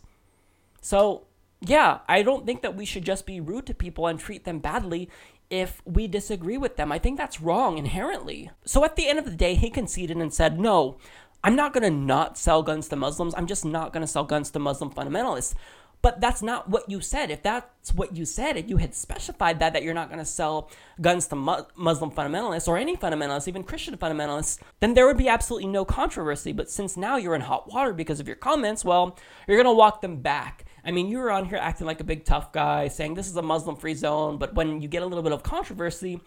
So, 0.80 1.26
yeah, 1.60 1.98
I 2.08 2.22
don't 2.22 2.46
think 2.46 2.62
that 2.62 2.76
we 2.76 2.84
should 2.84 3.04
just 3.04 3.26
be 3.26 3.40
rude 3.40 3.66
to 3.66 3.74
people 3.74 4.06
and 4.06 4.18
treat 4.18 4.44
them 4.44 4.60
badly 4.60 5.10
if 5.50 5.82
we 5.84 6.06
disagree 6.06 6.56
with 6.56 6.76
them. 6.76 6.92
I 6.92 6.98
think 6.98 7.18
that's 7.18 7.40
wrong 7.40 7.76
inherently. 7.76 8.50
So 8.64 8.84
at 8.84 8.94
the 8.94 9.08
end 9.08 9.18
of 9.18 9.24
the 9.24 9.32
day, 9.32 9.56
he 9.56 9.68
conceded 9.68 10.16
and 10.16 10.32
said, 10.32 10.60
no, 10.60 10.96
I'm 11.42 11.56
not 11.56 11.72
going 11.72 11.84
to 11.84 11.90
not 11.90 12.36
sell 12.36 12.62
guns 12.62 12.88
to 12.88 12.96
Muslims. 12.96 13.34
I'm 13.36 13.46
just 13.46 13.64
not 13.64 13.92
going 13.92 14.02
to 14.02 14.06
sell 14.06 14.24
guns 14.24 14.50
to 14.50 14.58
Muslim 14.58 14.90
fundamentalists. 14.90 15.54
But 16.02 16.20
that's 16.20 16.40
not 16.40 16.70
what 16.70 16.88
you 16.88 17.00
said. 17.02 17.30
If 17.30 17.42
that's 17.42 17.92
what 17.92 18.16
you 18.16 18.24
said, 18.24 18.56
if 18.56 18.70
you 18.70 18.78
had 18.78 18.94
specified 18.94 19.58
that, 19.58 19.74
that 19.74 19.82
you're 19.82 19.92
not 19.92 20.08
going 20.08 20.18
to 20.18 20.24
sell 20.24 20.70
guns 21.00 21.26
to 21.26 21.36
mu- 21.36 21.64
Muslim 21.76 22.10
fundamentalists 22.10 22.66
or 22.68 22.78
any 22.78 22.96
fundamentalists, 22.96 23.48
even 23.48 23.62
Christian 23.62 23.98
fundamentalists, 23.98 24.58
then 24.80 24.94
there 24.94 25.06
would 25.06 25.18
be 25.18 25.28
absolutely 25.28 25.68
no 25.68 25.84
controversy. 25.84 26.52
But 26.52 26.70
since 26.70 26.96
now 26.96 27.16
you're 27.16 27.34
in 27.34 27.42
hot 27.42 27.70
water 27.70 27.92
because 27.92 28.18
of 28.18 28.26
your 28.26 28.36
comments, 28.36 28.82
well, 28.82 29.18
you're 29.46 29.62
going 29.62 29.72
to 29.72 29.78
walk 29.78 30.00
them 30.00 30.22
back. 30.22 30.64
I 30.82 30.90
mean, 30.90 31.08
you 31.08 31.18
were 31.18 31.30
on 31.30 31.44
here 31.44 31.58
acting 31.58 31.86
like 31.86 32.00
a 32.00 32.04
big 32.04 32.24
tough 32.24 32.50
guy, 32.50 32.88
saying 32.88 33.12
this 33.12 33.28
is 33.28 33.36
a 33.36 33.42
Muslim 33.42 33.76
free 33.76 33.92
zone. 33.92 34.38
But 34.38 34.54
when 34.54 34.80
you 34.80 34.88
get 34.88 35.02
a 35.02 35.06
little 35.06 35.22
bit 35.22 35.32
of 35.32 35.42
controversy, 35.42 36.22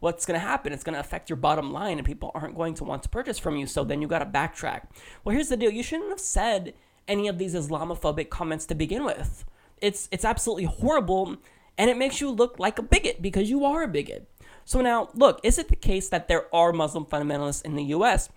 what's 0.00 0.26
going 0.26 0.38
to 0.38 0.46
happen? 0.46 0.72
It's 0.72 0.84
going 0.84 0.94
to 0.94 1.00
affect 1.00 1.28
your 1.28 1.36
bottom 1.36 1.72
line, 1.72 1.98
and 1.98 2.06
people 2.06 2.30
aren't 2.34 2.56
going 2.56 2.74
to 2.74 2.84
want 2.84 3.02
to 3.04 3.08
purchase 3.08 3.38
from 3.38 3.56
you. 3.56 3.66
So 3.66 3.84
then 3.84 4.00
you 4.02 4.08
got 4.08 4.20
to 4.20 4.26
backtrack. 4.26 4.88
Well, 5.24 5.34
here's 5.34 5.48
the 5.48 5.56
deal 5.56 5.70
you 5.70 5.82
shouldn't 5.82 6.10
have 6.10 6.20
said 6.20 6.74
any 7.06 7.28
of 7.28 7.38
these 7.38 7.54
Islamophobic 7.54 8.28
comments 8.30 8.66
to 8.66 8.74
begin 8.74 9.04
with. 9.04 9.44
It's 9.80 10.08
it's 10.10 10.24
absolutely 10.24 10.64
horrible 10.64 11.36
and 11.78 11.88
it 11.88 11.96
makes 11.96 12.20
you 12.20 12.30
look 12.30 12.58
like 12.58 12.78
a 12.78 12.82
bigot 12.82 13.22
because 13.22 13.48
you 13.48 13.64
are 13.64 13.84
a 13.84 13.88
bigot. 13.88 14.28
So 14.64 14.82
now, 14.82 15.08
look, 15.14 15.40
is 15.44 15.58
it 15.58 15.68
the 15.68 15.76
case 15.76 16.08
that 16.10 16.28
there 16.28 16.52
are 16.54 16.72
Muslim 16.72 17.06
fundamentalists 17.06 17.64
in 17.64 17.76
the 17.76 17.84
US? 17.84 18.28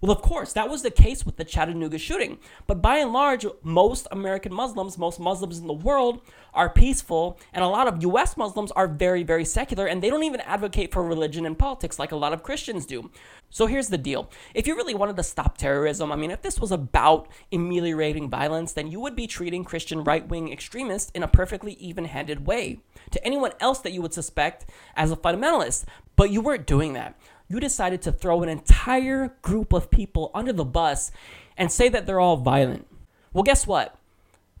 Well, 0.00 0.12
of 0.12 0.22
course, 0.22 0.52
that 0.52 0.70
was 0.70 0.82
the 0.82 0.92
case 0.92 1.26
with 1.26 1.36
the 1.36 1.44
Chattanooga 1.44 1.98
shooting. 1.98 2.38
But 2.68 2.80
by 2.80 2.98
and 2.98 3.12
large, 3.12 3.44
most 3.64 4.06
American 4.12 4.54
Muslims, 4.54 4.96
most 4.96 5.18
Muslims 5.18 5.58
in 5.58 5.66
the 5.66 5.72
world, 5.72 6.20
are 6.54 6.70
peaceful, 6.70 7.38
and 7.52 7.64
a 7.64 7.68
lot 7.68 7.88
of 7.88 8.02
US 8.04 8.36
Muslims 8.36 8.70
are 8.72 8.86
very, 8.86 9.24
very 9.24 9.44
secular, 9.44 9.86
and 9.86 10.00
they 10.00 10.08
don't 10.08 10.22
even 10.22 10.40
advocate 10.42 10.92
for 10.92 11.02
religion 11.02 11.44
and 11.44 11.58
politics 11.58 11.98
like 11.98 12.12
a 12.12 12.16
lot 12.16 12.32
of 12.32 12.44
Christians 12.44 12.86
do. 12.86 13.10
So 13.50 13.66
here's 13.66 13.88
the 13.88 13.98
deal 13.98 14.30
if 14.54 14.68
you 14.68 14.76
really 14.76 14.94
wanted 14.94 15.16
to 15.16 15.22
stop 15.24 15.58
terrorism, 15.58 16.12
I 16.12 16.16
mean, 16.16 16.30
if 16.30 16.42
this 16.42 16.60
was 16.60 16.70
about 16.70 17.28
ameliorating 17.52 18.30
violence, 18.30 18.72
then 18.72 18.88
you 18.88 19.00
would 19.00 19.16
be 19.16 19.26
treating 19.26 19.64
Christian 19.64 20.04
right 20.04 20.26
wing 20.28 20.52
extremists 20.52 21.10
in 21.10 21.24
a 21.24 21.28
perfectly 21.28 21.72
even 21.74 22.04
handed 22.04 22.46
way 22.46 22.78
to 23.10 23.24
anyone 23.24 23.52
else 23.58 23.80
that 23.80 23.92
you 23.92 24.02
would 24.02 24.14
suspect 24.14 24.66
as 24.94 25.10
a 25.10 25.16
fundamentalist. 25.16 25.84
But 26.14 26.30
you 26.30 26.40
weren't 26.40 26.66
doing 26.66 26.94
that 26.94 27.16
you 27.48 27.60
decided 27.60 28.02
to 28.02 28.12
throw 28.12 28.42
an 28.42 28.48
entire 28.48 29.34
group 29.42 29.72
of 29.72 29.90
people 29.90 30.30
under 30.34 30.52
the 30.52 30.64
bus 30.64 31.10
and 31.56 31.72
say 31.72 31.88
that 31.88 32.06
they're 32.06 32.20
all 32.20 32.36
violent. 32.36 32.86
Well, 33.32 33.44
guess 33.44 33.66
what? 33.66 33.96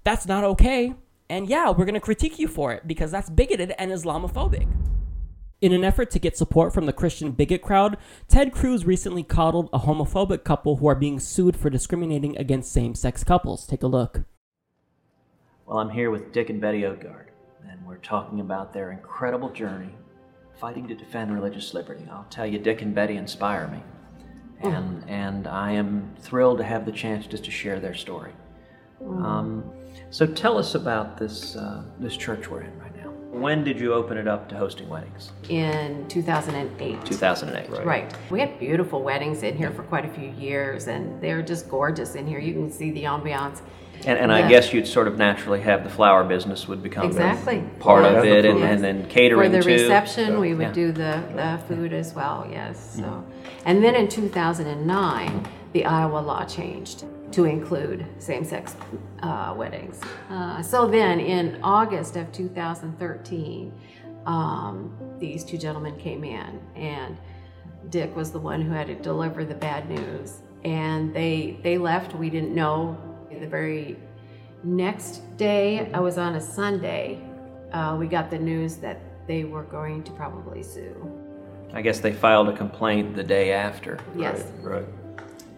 That's 0.04 0.26
not 0.26 0.44
okay. 0.44 0.94
And 1.28 1.48
yeah, 1.48 1.70
we're 1.70 1.84
going 1.84 1.94
to 1.94 2.00
critique 2.00 2.38
you 2.38 2.48
for 2.48 2.72
it 2.72 2.88
because 2.88 3.10
that's 3.10 3.28
bigoted 3.28 3.74
and 3.78 3.92
Islamophobic. 3.92 4.66
In 5.60 5.72
an 5.72 5.84
effort 5.84 6.10
to 6.12 6.18
get 6.20 6.36
support 6.36 6.72
from 6.72 6.86
the 6.86 6.92
Christian 6.92 7.32
bigot 7.32 7.62
crowd, 7.62 7.96
Ted 8.28 8.52
Cruz 8.52 8.86
recently 8.86 9.24
coddled 9.24 9.68
a 9.72 9.80
homophobic 9.80 10.44
couple 10.44 10.76
who 10.76 10.86
are 10.86 10.94
being 10.94 11.18
sued 11.18 11.56
for 11.56 11.68
discriminating 11.68 12.36
against 12.38 12.72
same 12.72 12.94
sex 12.94 13.24
couples. 13.24 13.66
Take 13.66 13.82
a 13.82 13.88
look. 13.88 14.22
Well, 15.66 15.78
I'm 15.78 15.90
here 15.90 16.10
with 16.10 16.32
Dick 16.32 16.48
and 16.48 16.60
Betty 16.60 16.82
Odgaard, 16.82 17.26
and 17.68 17.84
we're 17.84 17.96
talking 17.96 18.40
about 18.40 18.72
their 18.72 18.92
incredible 18.92 19.50
journey 19.50 19.90
fighting 20.58 20.88
to 20.88 20.94
defend 20.94 21.32
religious 21.32 21.72
liberty. 21.72 22.06
I'll 22.10 22.26
tell 22.30 22.46
you, 22.46 22.58
Dick 22.58 22.82
and 22.82 22.94
Betty 22.94 23.16
inspire 23.16 23.68
me. 23.68 23.82
Oh. 24.64 24.70
And, 24.70 25.08
and 25.08 25.46
I 25.46 25.72
am 25.72 26.14
thrilled 26.18 26.58
to 26.58 26.64
have 26.64 26.84
the 26.84 26.92
chance 26.92 27.26
just 27.26 27.44
to 27.44 27.50
share 27.50 27.78
their 27.78 27.94
story. 27.94 28.32
Mm. 29.02 29.22
Um, 29.22 29.72
so 30.10 30.26
tell 30.26 30.58
us 30.58 30.74
about 30.74 31.16
this, 31.16 31.54
uh, 31.54 31.84
this 32.00 32.16
church 32.16 32.50
we're 32.50 32.62
in 32.62 32.78
right 32.80 32.96
now. 32.96 33.10
When 33.30 33.62
did 33.62 33.78
you 33.78 33.92
open 33.94 34.16
it 34.16 34.26
up 34.26 34.48
to 34.48 34.56
hosting 34.56 34.88
weddings? 34.88 35.30
In 35.48 36.08
2008. 36.08 37.04
2008. 37.04 37.70
Right. 37.70 37.86
right. 37.86 38.14
We 38.30 38.40
had 38.40 38.58
beautiful 38.58 39.02
weddings 39.02 39.44
in 39.44 39.56
here 39.56 39.70
for 39.70 39.84
quite 39.84 40.04
a 40.04 40.08
few 40.08 40.30
years, 40.30 40.88
and 40.88 41.20
they're 41.20 41.42
just 41.42 41.68
gorgeous 41.68 42.16
in 42.16 42.26
here. 42.26 42.40
You 42.40 42.54
can 42.54 42.70
see 42.70 42.90
the 42.90 43.04
ambiance. 43.04 43.60
And, 44.06 44.18
and 44.18 44.30
yeah. 44.30 44.38
I 44.38 44.48
guess 44.48 44.72
you'd 44.72 44.86
sort 44.86 45.08
of 45.08 45.18
naturally 45.18 45.60
have 45.60 45.84
the 45.84 45.90
flower 45.90 46.24
business 46.24 46.68
would 46.68 46.82
become 46.82 47.06
exactly 47.06 47.64
part 47.80 48.04
of 48.04 48.24
it, 48.24 48.44
and, 48.44 48.62
and 48.62 48.82
then 48.82 49.08
catering 49.08 49.50
for 49.50 49.56
the 49.56 49.62
too. 49.62 49.72
reception. 49.72 50.40
We 50.40 50.54
would 50.54 50.68
yeah. 50.68 50.72
do 50.72 50.92
the, 50.92 51.22
the 51.34 51.60
food 51.66 51.92
as 51.92 52.14
well. 52.14 52.46
Yes. 52.50 52.96
So, 52.96 53.02
mm-hmm. 53.02 53.30
and 53.66 53.82
then 53.82 53.94
in 53.94 54.08
2009, 54.08 55.48
the 55.72 55.84
Iowa 55.84 56.18
law 56.18 56.44
changed 56.44 57.04
to 57.32 57.44
include 57.44 58.06
same-sex 58.18 58.74
uh, 59.22 59.52
weddings. 59.56 60.00
Uh, 60.30 60.62
so 60.62 60.86
then, 60.86 61.20
in 61.20 61.58
August 61.62 62.16
of 62.16 62.32
2013, 62.32 63.72
um, 64.24 64.96
these 65.18 65.44
two 65.44 65.58
gentlemen 65.58 65.96
came 65.98 66.24
in, 66.24 66.60
and 66.74 67.18
Dick 67.90 68.14
was 68.14 68.30
the 68.30 68.38
one 68.38 68.62
who 68.62 68.72
had 68.72 68.86
to 68.86 68.94
deliver 68.94 69.44
the 69.44 69.54
bad 69.54 69.88
news. 69.88 70.38
And 70.64 71.14
they 71.14 71.58
they 71.62 71.78
left. 71.78 72.14
We 72.14 72.30
didn't 72.30 72.54
know 72.54 72.98
the 73.38 73.46
very 73.46 73.96
next 74.64 75.36
day, 75.36 75.90
I 75.92 76.00
was 76.00 76.18
on 76.18 76.34
a 76.34 76.40
Sunday, 76.40 77.20
uh, 77.72 77.96
we 77.98 78.06
got 78.06 78.30
the 78.30 78.38
news 78.38 78.76
that 78.76 79.00
they 79.26 79.44
were 79.44 79.64
going 79.64 80.02
to 80.04 80.12
probably 80.12 80.62
sue. 80.62 80.94
I 81.72 81.82
guess 81.82 82.00
they 82.00 82.12
filed 82.12 82.48
a 82.48 82.56
complaint 82.56 83.14
the 83.14 83.22
day 83.22 83.52
after. 83.52 83.98
Yes. 84.16 84.44
Right. 84.62 84.84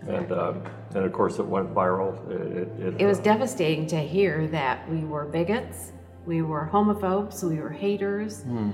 right. 0.03 0.23
And, 0.23 0.33
um, 0.33 0.63
and 0.95 1.05
of 1.05 1.13
course, 1.13 1.39
it 1.39 1.47
went 1.47 1.73
viral. 1.73 2.19
It, 2.31 2.69
it, 2.81 3.01
it 3.03 3.07
was 3.07 3.21
uh, 3.21 3.23
devastating 3.23 3.87
to 3.89 3.99
hear 3.99 4.49
that 4.49 4.89
we 4.91 5.05
were 5.05 5.27
bigots, 5.27 5.93
we 6.27 6.43
were 6.43 6.69
homophobes, 6.73 7.43
we 7.45 7.61
were 7.61 7.71
haters. 7.71 8.43
Hmm. 8.43 8.71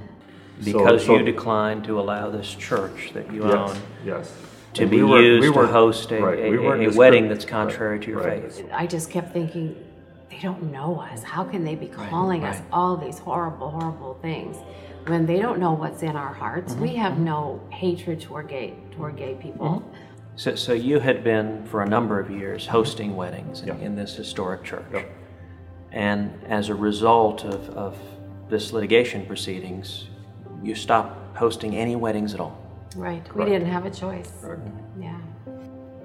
Because 0.65 1.03
so, 1.03 1.09
so, 1.09 1.19
you 1.19 1.25
declined 1.25 1.85
to 1.85 2.01
allow 2.01 2.31
this 2.31 2.55
church 2.55 3.11
that 3.13 3.31
you 3.31 3.47
yes, 3.47 3.71
own. 3.71 3.83
Yes 4.05 4.33
to 4.77 4.83
and 4.83 4.91
be 4.91 5.03
we 5.03 5.21
used 5.21 5.49
we 5.49 5.55
to 5.55 5.67
host 5.67 6.11
a, 6.13 6.21
right, 6.23 6.39
a, 6.39 6.51
we 6.51 6.87
a 6.87 6.91
wedding 6.93 7.29
that's 7.29 7.45
contrary 7.45 7.97
right, 7.97 8.05
to 8.05 8.11
your 8.11 8.23
right. 8.23 8.53
faith. 8.53 8.69
I 8.73 8.87
just 8.87 9.11
kept 9.11 9.33
thinking, 9.33 9.77
they 10.31 10.39
don't 10.39 10.71
know 10.71 11.01
us. 11.01 11.23
How 11.23 11.45
can 11.45 11.65
they 11.65 11.75
be 11.75 11.89
calling 11.89 12.45
us 12.45 12.61
all 12.73 12.97
these 12.97 13.19
horrible, 13.19 13.71
horrible 13.71 14.15
things 14.23 14.57
when 15.07 15.27
they 15.27 15.39
don't 15.39 15.59
know 15.59 15.73
what's 15.73 16.03
in 16.03 16.17
our 16.17 16.33
hearts? 16.33 16.73
Mm-hmm. 16.73 16.83
We 16.83 16.95
have 16.97 17.15
mm-hmm. 17.15 17.25
no 17.25 17.69
hatred 17.71 18.21
toward 18.21 18.49
gay 18.49 18.75
toward 18.93 19.17
gay 19.17 19.35
people. 19.35 19.67
Mm-hmm. 19.67 19.97
So, 20.37 20.55
so 20.55 20.75
you 20.75 21.01
had 21.01 21.25
been 21.25 21.65
for 21.67 21.83
a 21.83 21.89
number 21.89 22.21
of 22.21 22.31
years 22.31 22.67
hosting 22.67 23.17
weddings 23.17 23.63
in, 23.63 23.71
in 23.81 23.97
this 23.97 24.15
historic 24.15 24.65
church, 24.65 24.85
yep. 24.93 25.11
and 25.93 26.45
as 26.45 26.69
a 26.69 26.75
result 26.75 27.45
of, 27.45 27.71
of 27.71 27.99
this 28.51 28.73
litigation 28.75 29.25
proceedings, 29.25 30.09
you 30.63 30.75
stopped 30.75 31.37
hosting 31.39 31.75
any 31.75 31.97
weddings 31.97 32.35
at 32.35 32.41
all. 32.41 32.66
Right. 32.95 33.35
We 33.35 33.45
didn't 33.45 33.69
have 33.69 33.85
a 33.85 33.91
choice. 33.91 34.31
Right. 34.43 34.59
Yeah. 35.01 35.19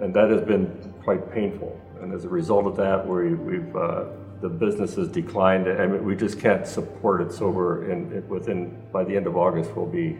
And 0.02 0.14
that 0.14 0.30
has 0.30 0.42
been 0.42 0.94
quite 1.04 1.32
painful. 1.32 1.80
And 2.02 2.14
as 2.14 2.26
a 2.26 2.30
result 2.30 2.66
of 2.66 2.76
that, 2.78 3.08
we, 3.08 3.36
we've 3.36 3.76
uh, 3.76 4.06
the 4.42 4.50
business 4.50 4.96
has 4.96 5.08
declined. 5.08 5.68
I 5.70 5.86
mean, 5.86 6.04
we 6.04 6.16
just 6.16 6.40
can't 6.40 6.66
support 6.66 7.22
it. 7.22 7.32
So 7.32 7.50
we're 7.50 7.90
in 7.92 8.28
within 8.28 8.82
by 8.92 9.04
the 9.04 9.16
end 9.16 9.28
of 9.28 9.38
August, 9.38 9.72
we'll 9.76 9.86
be 9.86 10.20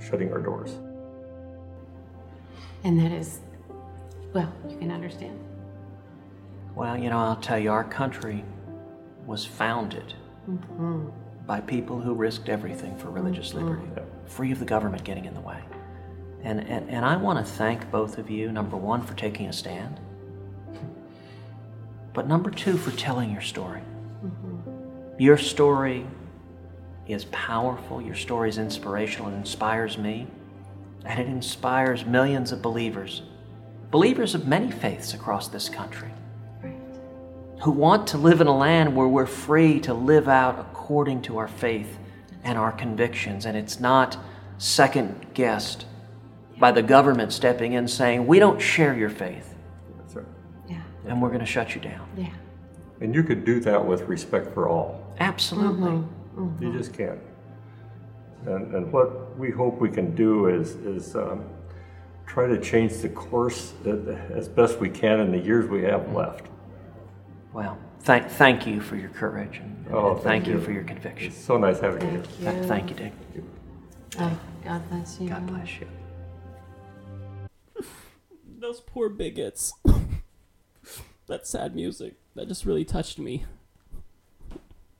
shutting 0.00 0.32
our 0.32 0.40
doors. 0.40 0.70
And 2.84 2.98
that 3.00 3.12
is, 3.12 3.40
well, 4.32 4.52
you 4.68 4.76
can 4.78 4.90
understand. 4.90 5.38
Well, 6.74 6.96
you 6.96 7.10
know, 7.10 7.18
I'll 7.18 7.36
tell 7.36 7.58
you, 7.58 7.70
our 7.72 7.84
country 7.84 8.44
was 9.26 9.44
founded 9.44 10.14
mm-hmm. 10.48 11.08
by 11.46 11.60
people 11.60 12.00
who 12.00 12.14
risked 12.14 12.48
everything 12.48 12.96
for 12.96 13.10
religious 13.10 13.52
mm-hmm. 13.52 13.68
liberty, 13.68 14.02
free 14.26 14.52
of 14.52 14.60
the 14.60 14.64
government 14.64 15.04
getting 15.04 15.24
in 15.24 15.34
the 15.34 15.40
way. 15.40 15.60
And, 16.42 16.60
and, 16.60 16.88
and 16.88 17.04
I 17.04 17.16
want 17.16 17.44
to 17.44 17.52
thank 17.52 17.90
both 17.90 18.18
of 18.18 18.30
you, 18.30 18.52
number 18.52 18.76
one, 18.76 19.02
for 19.02 19.14
taking 19.14 19.46
a 19.46 19.52
stand, 19.52 20.00
but 22.14 22.26
number 22.26 22.50
two, 22.50 22.76
for 22.76 22.90
telling 22.92 23.30
your 23.32 23.42
story. 23.42 23.80
Mm-hmm. 24.24 25.20
Your 25.20 25.36
story 25.36 26.06
is 27.06 27.24
powerful, 27.26 28.00
your 28.00 28.14
story 28.14 28.48
is 28.48 28.58
inspirational, 28.58 29.30
it 29.30 29.34
inspires 29.34 29.98
me, 29.98 30.26
and 31.04 31.20
it 31.20 31.26
inspires 31.26 32.04
millions 32.04 32.52
of 32.52 32.62
believers, 32.62 33.22
believers 33.90 34.34
of 34.34 34.46
many 34.46 34.70
faiths 34.70 35.14
across 35.14 35.48
this 35.48 35.68
country, 35.68 36.10
right. 36.62 36.76
who 37.62 37.70
want 37.70 38.06
to 38.08 38.18
live 38.18 38.40
in 38.40 38.46
a 38.46 38.56
land 38.56 38.94
where 38.94 39.08
we're 39.08 39.26
free 39.26 39.80
to 39.80 39.94
live 39.94 40.28
out 40.28 40.58
according 40.58 41.22
to 41.22 41.38
our 41.38 41.48
faith 41.48 41.98
and 42.44 42.58
our 42.58 42.72
convictions, 42.72 43.46
and 43.46 43.56
it's 43.56 43.80
not 43.80 44.16
second 44.58 45.34
guessed 45.34 45.84
by 46.58 46.72
the 46.72 46.82
government 46.82 47.32
stepping 47.32 47.74
in 47.74 47.86
saying, 47.88 48.26
we 48.26 48.38
don't 48.38 48.60
share 48.60 48.96
your 48.96 49.10
faith. 49.10 49.54
That's 49.98 50.14
right. 50.16 50.26
Yeah. 50.68 50.82
And 51.06 51.22
we're 51.22 51.28
going 51.28 51.40
to 51.40 51.46
shut 51.46 51.74
you 51.74 51.80
down. 51.80 52.08
Yeah. 52.16 52.30
And 53.00 53.14
you 53.14 53.22
could 53.22 53.44
do 53.44 53.60
that 53.60 53.84
with 53.84 54.02
respect 54.02 54.52
for 54.52 54.68
all. 54.68 55.14
Absolutely. 55.20 55.90
Mm-hmm. 55.90 56.40
Mm-hmm. 56.40 56.64
You 56.64 56.72
just 56.72 56.92
can't. 56.92 57.20
And, 58.46 58.74
and 58.74 58.92
what 58.92 59.36
we 59.38 59.50
hope 59.50 59.80
we 59.80 59.90
can 59.90 60.14
do 60.14 60.48
is, 60.48 60.76
is 60.76 61.14
um, 61.16 61.44
try 62.26 62.46
to 62.46 62.60
change 62.60 62.92
the 62.98 63.08
course 63.08 63.72
as 64.30 64.48
best 64.48 64.78
we 64.78 64.88
can 64.88 65.20
in 65.20 65.32
the 65.32 65.38
years 65.38 65.68
we 65.68 65.82
have 65.82 66.12
left. 66.12 66.46
Well, 67.52 67.78
thank, 68.00 68.28
thank 68.28 68.66
you 68.66 68.80
for 68.80 68.96
your 68.96 69.10
courage 69.10 69.58
and, 69.58 69.86
oh, 69.90 70.12
and 70.12 70.16
thank, 70.16 70.24
thank 70.24 70.46
you. 70.46 70.54
you. 70.54 70.60
for 70.60 70.72
your 70.72 70.84
conviction. 70.84 71.28
It's 71.28 71.36
so 71.36 71.56
nice 71.56 71.80
having 71.80 72.00
thank 72.00 72.40
you. 72.40 72.46
you. 72.46 72.64
Thank 72.64 72.90
you, 72.90 72.96
Dick. 72.96 73.12
Thank 73.32 73.36
you. 73.36 73.50
Oh, 74.20 74.40
God 74.64 74.88
bless 74.90 75.20
you. 75.20 75.28
God 75.28 75.46
bless 75.46 75.80
you. 75.80 75.88
Those 78.68 78.80
poor 78.82 79.08
bigots. 79.08 79.72
that 81.26 81.46
sad 81.46 81.74
music. 81.74 82.16
That 82.34 82.48
just 82.48 82.66
really 82.66 82.84
touched 82.84 83.18
me. 83.18 83.46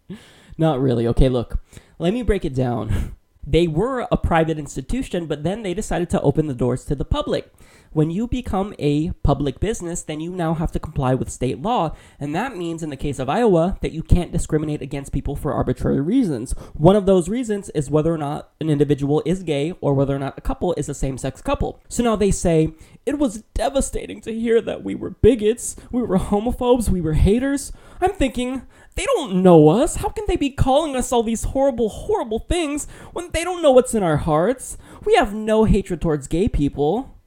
Not 0.57 0.81
really. 0.81 1.07
Okay, 1.09 1.29
look. 1.29 1.61
Let 1.99 2.15
me 2.15 2.23
break 2.23 2.47
it 2.47 2.55
down. 2.55 3.15
They 3.51 3.67
were 3.67 4.07
a 4.13 4.19
private 4.19 4.59
institution, 4.59 5.25
but 5.25 5.43
then 5.43 5.63
they 5.63 5.73
decided 5.73 6.11
to 6.11 6.21
open 6.21 6.49
the 6.49 6.55
doors 6.55 6.85
to 6.85 6.95
the 6.95 7.07
public. 7.07 7.51
When 7.93 8.11
you 8.11 8.27
become 8.27 8.75
a 8.79 9.13
public 9.23 9.59
business, 9.59 10.03
then 10.03 10.21
you 10.21 10.33
now 10.33 10.53
have 10.53 10.71
to 10.73 10.79
comply 10.79 11.15
with 11.15 11.31
state 11.31 11.63
law. 11.63 11.97
And 12.21 12.35
that 12.35 12.59
means, 12.59 12.83
in 12.83 12.91
the 12.91 12.97
case 12.97 13.19
of 13.19 13.31
Iowa, 13.31 13.79
that 13.81 13.93
you 13.93 14.03
can't 14.03 14.33
discriminate 14.33 14.83
against 14.83 15.13
people 15.13 15.35
for 15.35 15.55
arbitrary 15.55 16.03
reasons. 16.03 16.53
One 16.75 16.95
of 16.95 17.07
those 17.07 17.31
reasons 17.31 17.71
is 17.71 17.91
whether 17.91 18.13
or 18.13 18.19
not 18.19 18.51
an 18.61 18.69
individual 18.69 19.23
is 19.25 19.43
gay 19.43 19.73
or 19.81 19.95
whether 19.95 20.15
or 20.15 20.19
not 20.19 20.37
a 20.37 20.43
couple 20.43 20.75
is 20.75 20.91
a 20.91 20.95
same 20.95 21.17
sex 21.17 21.41
couple. 21.41 21.81
So 21.89 22.03
now 22.03 22.17
they 22.17 22.31
say, 22.31 22.75
it 23.09 23.19
was 23.19 23.43
devastating 23.55 24.21
to 24.21 24.33
hear 24.33 24.61
that 24.61 24.85
we 24.85 24.95
were 24.95 25.11
bigots, 25.11 25.77
we 25.91 26.03
were 26.03 26.19
homophobes, 26.19 26.91
we 26.91 27.01
were 27.01 27.15
haters. 27.15 27.73
I'm 28.03 28.13
thinking, 28.13 28.63
they 28.97 29.07
don't 29.07 29.43
know 29.43 29.69
us. 29.71 29.97
How 29.97 30.11
can 30.11 30.25
they 30.29 30.37
be 30.37 30.51
calling 30.51 30.95
us 30.95 31.11
all 31.11 31.23
these 31.23 31.45
horrible, 31.45 31.89
horrible 31.89 32.41
things 32.41 32.87
when 33.15 33.31
they 33.33 33.45
don't 33.45 33.63
know 33.63 33.73
what's 33.73 33.95
in 33.95 34.03
our 34.03 34.19
hearts? 34.19 34.77
We 35.05 35.15
have 35.15 35.33
no 35.33 35.65
hatred 35.65 36.03
towards 36.03 36.27
gay 36.27 36.49
people 36.49 37.19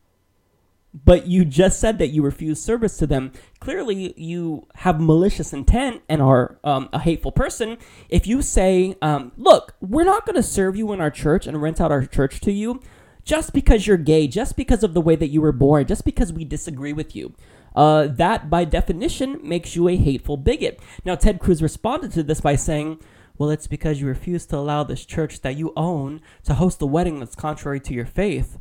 but 0.94 1.28
you 1.28 1.46
just 1.46 1.80
said 1.80 2.00
that 2.00 2.08
you 2.10 2.22
refuse 2.22 2.62
service 2.62 2.98
to 2.98 3.08
them. 3.08 3.32
Clearly, 3.60 4.14
you 4.18 4.68
have 4.76 5.00
malicious 5.00 5.54
intent 5.54 6.02
and 6.10 6.22
are 6.22 6.60
um, 6.64 6.90
a 6.92 7.00
hateful 7.00 7.32
person. 7.32 7.78
If 8.10 8.28
you 8.28 8.42
say, 8.42 8.96
um, 9.02 9.32
look, 9.38 9.76
we're 9.80 10.04
not 10.04 10.26
going 10.26 10.36
to 10.36 10.44
serve 10.44 10.76
you 10.76 10.92
in 10.92 11.00
our 11.00 11.10
church 11.10 11.48
and 11.48 11.62
rent 11.62 11.80
out 11.80 11.94
our 11.94 12.06
church 12.06 12.42
to 12.42 12.52
you 12.52 12.82
just 13.24 13.54
because 13.54 13.88
you're 13.88 13.98
gay, 13.98 14.28
just 14.28 14.56
because 14.56 14.84
of 14.84 14.94
the 14.94 15.02
way 15.02 15.16
that 15.16 15.30
you 15.30 15.42
were 15.42 15.52
born, 15.52 15.86
just 15.86 16.06
because 16.06 16.34
we 16.34 16.46
disagree 16.46 16.94
with 16.94 17.16
you. 17.16 17.34
Uh, 17.76 18.08
that, 18.08 18.50
by 18.50 18.66
definition, 18.66 19.40
makes 19.44 19.76
you 19.76 19.88
a 19.88 19.96
hateful 19.96 20.38
bigot. 20.38 20.80
Now, 21.06 21.16
Ted 21.16 21.40
Cruz 21.40 21.62
responded 21.62 22.12
to 22.14 22.24
this 22.24 22.42
by 22.42 22.56
saying, 22.56 23.00
well, 23.38 23.50
it's 23.50 23.68
because 23.68 24.02
you 24.02 24.08
refuse 24.08 24.46
to 24.48 24.58
allow 24.58 24.84
this 24.84 25.06
church 25.06 25.42
that 25.42 25.58
you 25.58 25.74
own 25.76 26.22
to 26.44 26.56
host 26.56 26.82
a 26.82 26.86
wedding 26.86 27.20
that's 27.20 27.36
contrary 27.36 27.80
to 27.80 27.94
your 27.94 28.06
faith. 28.06 28.60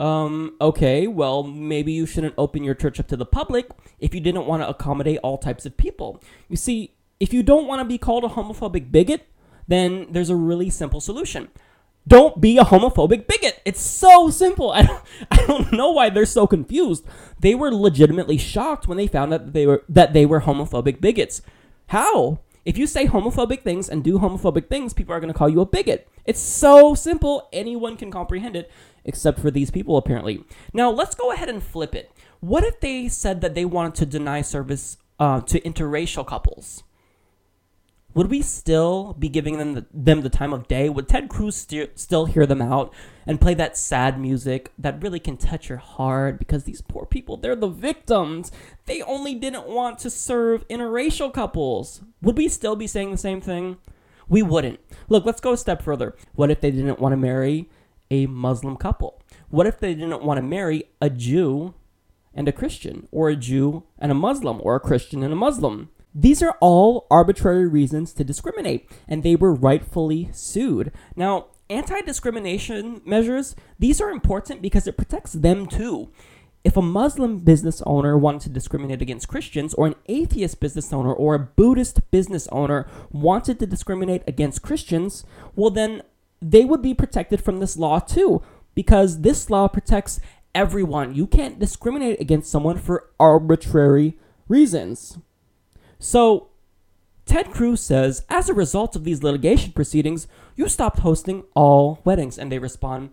Um, 0.00 0.56
okay, 0.60 1.06
well, 1.06 1.42
maybe 1.42 1.92
you 1.92 2.06
shouldn't 2.06 2.34
open 2.38 2.64
your 2.64 2.74
church 2.74 2.98
up 2.98 3.08
to 3.08 3.16
the 3.16 3.26
public 3.26 3.70
if 3.98 4.14
you 4.14 4.20
didn't 4.20 4.46
want 4.46 4.62
to 4.62 4.68
accommodate 4.68 5.18
all 5.22 5.38
types 5.38 5.66
of 5.66 5.76
people. 5.76 6.22
You 6.48 6.56
see, 6.56 6.94
if 7.20 7.32
you 7.32 7.42
don't 7.42 7.66
want 7.66 7.80
to 7.80 7.84
be 7.84 7.98
called 7.98 8.24
a 8.24 8.28
homophobic 8.28 8.90
bigot, 8.90 9.28
then 9.68 10.08
there's 10.10 10.30
a 10.30 10.36
really 10.36 10.70
simple 10.70 11.00
solution. 11.00 11.50
Don't 12.06 12.40
be 12.40 12.58
a 12.58 12.64
homophobic 12.64 13.26
bigot. 13.26 13.60
It's 13.64 13.80
so 13.80 14.30
simple. 14.30 14.70
I 14.72 14.82
don't, 14.82 15.02
I 15.30 15.36
don't 15.46 15.72
know 15.72 15.92
why 15.92 16.10
they're 16.10 16.26
so 16.26 16.46
confused. 16.46 17.04
They 17.38 17.54
were 17.54 17.72
legitimately 17.72 18.38
shocked 18.38 18.88
when 18.88 18.98
they 18.98 19.06
found 19.06 19.32
out 19.32 19.46
that 19.46 19.52
they 19.52 19.66
were 19.66 19.84
that 19.88 20.12
they 20.12 20.26
were 20.26 20.40
homophobic 20.40 21.00
bigots. 21.00 21.42
How? 21.88 22.40
If 22.64 22.78
you 22.78 22.86
say 22.86 23.06
homophobic 23.06 23.62
things 23.62 23.88
and 23.88 24.04
do 24.04 24.20
homophobic 24.20 24.68
things, 24.68 24.94
people 24.94 25.14
are 25.14 25.20
going 25.20 25.32
to 25.32 25.38
call 25.38 25.48
you 25.48 25.60
a 25.60 25.66
bigot. 25.66 26.08
It's 26.24 26.40
so 26.40 26.94
simple. 26.94 27.48
Anyone 27.52 27.96
can 27.96 28.10
comprehend 28.10 28.54
it 28.54 28.70
except 29.04 29.40
for 29.40 29.50
these 29.50 29.70
people, 29.70 29.96
apparently. 29.96 30.44
Now, 30.72 30.88
let's 30.90 31.16
go 31.16 31.32
ahead 31.32 31.48
and 31.48 31.62
flip 31.62 31.92
it. 31.94 32.12
What 32.38 32.62
if 32.62 32.78
they 32.78 33.08
said 33.08 33.40
that 33.40 33.54
they 33.54 33.64
wanted 33.64 33.94
to 33.96 34.06
deny 34.06 34.42
service 34.42 34.96
uh, 35.18 35.40
to 35.40 35.60
interracial 35.60 36.24
couples? 36.24 36.84
Would 38.14 38.28
we 38.28 38.42
still 38.42 39.14
be 39.14 39.28
giving 39.28 39.56
them 39.56 39.72
the, 39.72 39.86
them 39.92 40.20
the 40.20 40.28
time 40.28 40.52
of 40.52 40.68
day? 40.68 40.88
Would 40.90 41.08
Ted 41.08 41.28
Cruz 41.30 41.56
st- 41.56 41.98
still 41.98 42.26
hear 42.26 42.44
them 42.44 42.60
out 42.60 42.92
and 43.26 43.40
play 43.40 43.54
that 43.54 43.78
sad 43.78 44.20
music 44.20 44.70
that 44.78 45.02
really 45.02 45.20
can 45.20 45.38
touch 45.38 45.68
your 45.68 45.78
heart 45.78 46.38
because 46.38 46.64
these 46.64 46.82
poor 46.82 47.06
people, 47.06 47.38
they're 47.38 47.56
the 47.56 47.68
victims. 47.68 48.52
They 48.84 49.00
only 49.02 49.34
didn't 49.34 49.66
want 49.66 49.98
to 50.00 50.10
serve 50.10 50.68
interracial 50.68 51.32
couples. 51.32 52.02
Would 52.20 52.36
we 52.36 52.48
still 52.48 52.76
be 52.76 52.86
saying 52.86 53.10
the 53.10 53.16
same 53.16 53.40
thing? 53.40 53.78
We 54.28 54.42
wouldn't. 54.42 54.80
Look, 55.08 55.24
let's 55.24 55.40
go 55.40 55.52
a 55.52 55.56
step 55.56 55.82
further. 55.82 56.14
What 56.34 56.50
if 56.50 56.60
they 56.60 56.70
didn't 56.70 57.00
want 57.00 57.14
to 57.14 57.16
marry 57.16 57.70
a 58.10 58.26
Muslim 58.26 58.76
couple? 58.76 59.22
What 59.48 59.66
if 59.66 59.78
they 59.78 59.94
didn't 59.94 60.22
want 60.22 60.38
to 60.38 60.42
marry 60.42 60.84
a 61.00 61.08
Jew 61.08 61.74
and 62.34 62.48
a 62.48 62.52
Christian, 62.52 63.08
or 63.10 63.28
a 63.28 63.36
Jew 63.36 63.84
and 63.98 64.10
a 64.10 64.14
Muslim, 64.14 64.60
or 64.62 64.74
a 64.74 64.80
Christian 64.80 65.22
and 65.22 65.32
a 65.32 65.36
Muslim? 65.36 65.90
These 66.14 66.42
are 66.42 66.56
all 66.60 67.06
arbitrary 67.10 67.66
reasons 67.66 68.12
to 68.14 68.24
discriminate, 68.24 68.88
and 69.08 69.22
they 69.22 69.36
were 69.36 69.54
rightfully 69.54 70.28
sued. 70.32 70.92
Now, 71.16 71.46
anti 71.70 72.00
discrimination 72.02 73.00
measures, 73.04 73.56
these 73.78 74.00
are 74.00 74.10
important 74.10 74.60
because 74.60 74.86
it 74.86 74.96
protects 74.96 75.32
them 75.32 75.66
too. 75.66 76.10
If 76.64 76.76
a 76.76 76.82
Muslim 76.82 77.38
business 77.38 77.82
owner 77.86 78.16
wanted 78.16 78.42
to 78.42 78.48
discriminate 78.50 79.02
against 79.02 79.26
Christians, 79.26 79.74
or 79.74 79.86
an 79.86 79.96
atheist 80.06 80.60
business 80.60 80.92
owner, 80.92 81.12
or 81.12 81.34
a 81.34 81.38
Buddhist 81.38 82.08
business 82.10 82.46
owner 82.52 82.86
wanted 83.10 83.58
to 83.58 83.66
discriminate 83.66 84.22
against 84.26 84.62
Christians, 84.62 85.24
well, 85.56 85.70
then 85.70 86.02
they 86.40 86.64
would 86.64 86.82
be 86.82 86.94
protected 86.94 87.42
from 87.42 87.58
this 87.58 87.76
law 87.76 87.98
too, 87.98 88.42
because 88.74 89.22
this 89.22 89.50
law 89.50 89.66
protects 89.66 90.20
everyone. 90.54 91.14
You 91.14 91.26
can't 91.26 91.58
discriminate 91.58 92.20
against 92.20 92.50
someone 92.50 92.78
for 92.78 93.10
arbitrary 93.18 94.18
reasons. 94.46 95.18
So, 96.02 96.48
Ted 97.26 97.52
Cruz 97.52 97.80
says, 97.80 98.24
as 98.28 98.48
a 98.48 98.54
result 98.54 98.96
of 98.96 99.04
these 99.04 99.22
litigation 99.22 99.70
proceedings, 99.70 100.26
you 100.56 100.68
stopped 100.68 100.98
hosting 100.98 101.44
all 101.54 102.00
weddings. 102.02 102.38
And 102.38 102.50
they 102.50 102.58
respond, 102.58 103.10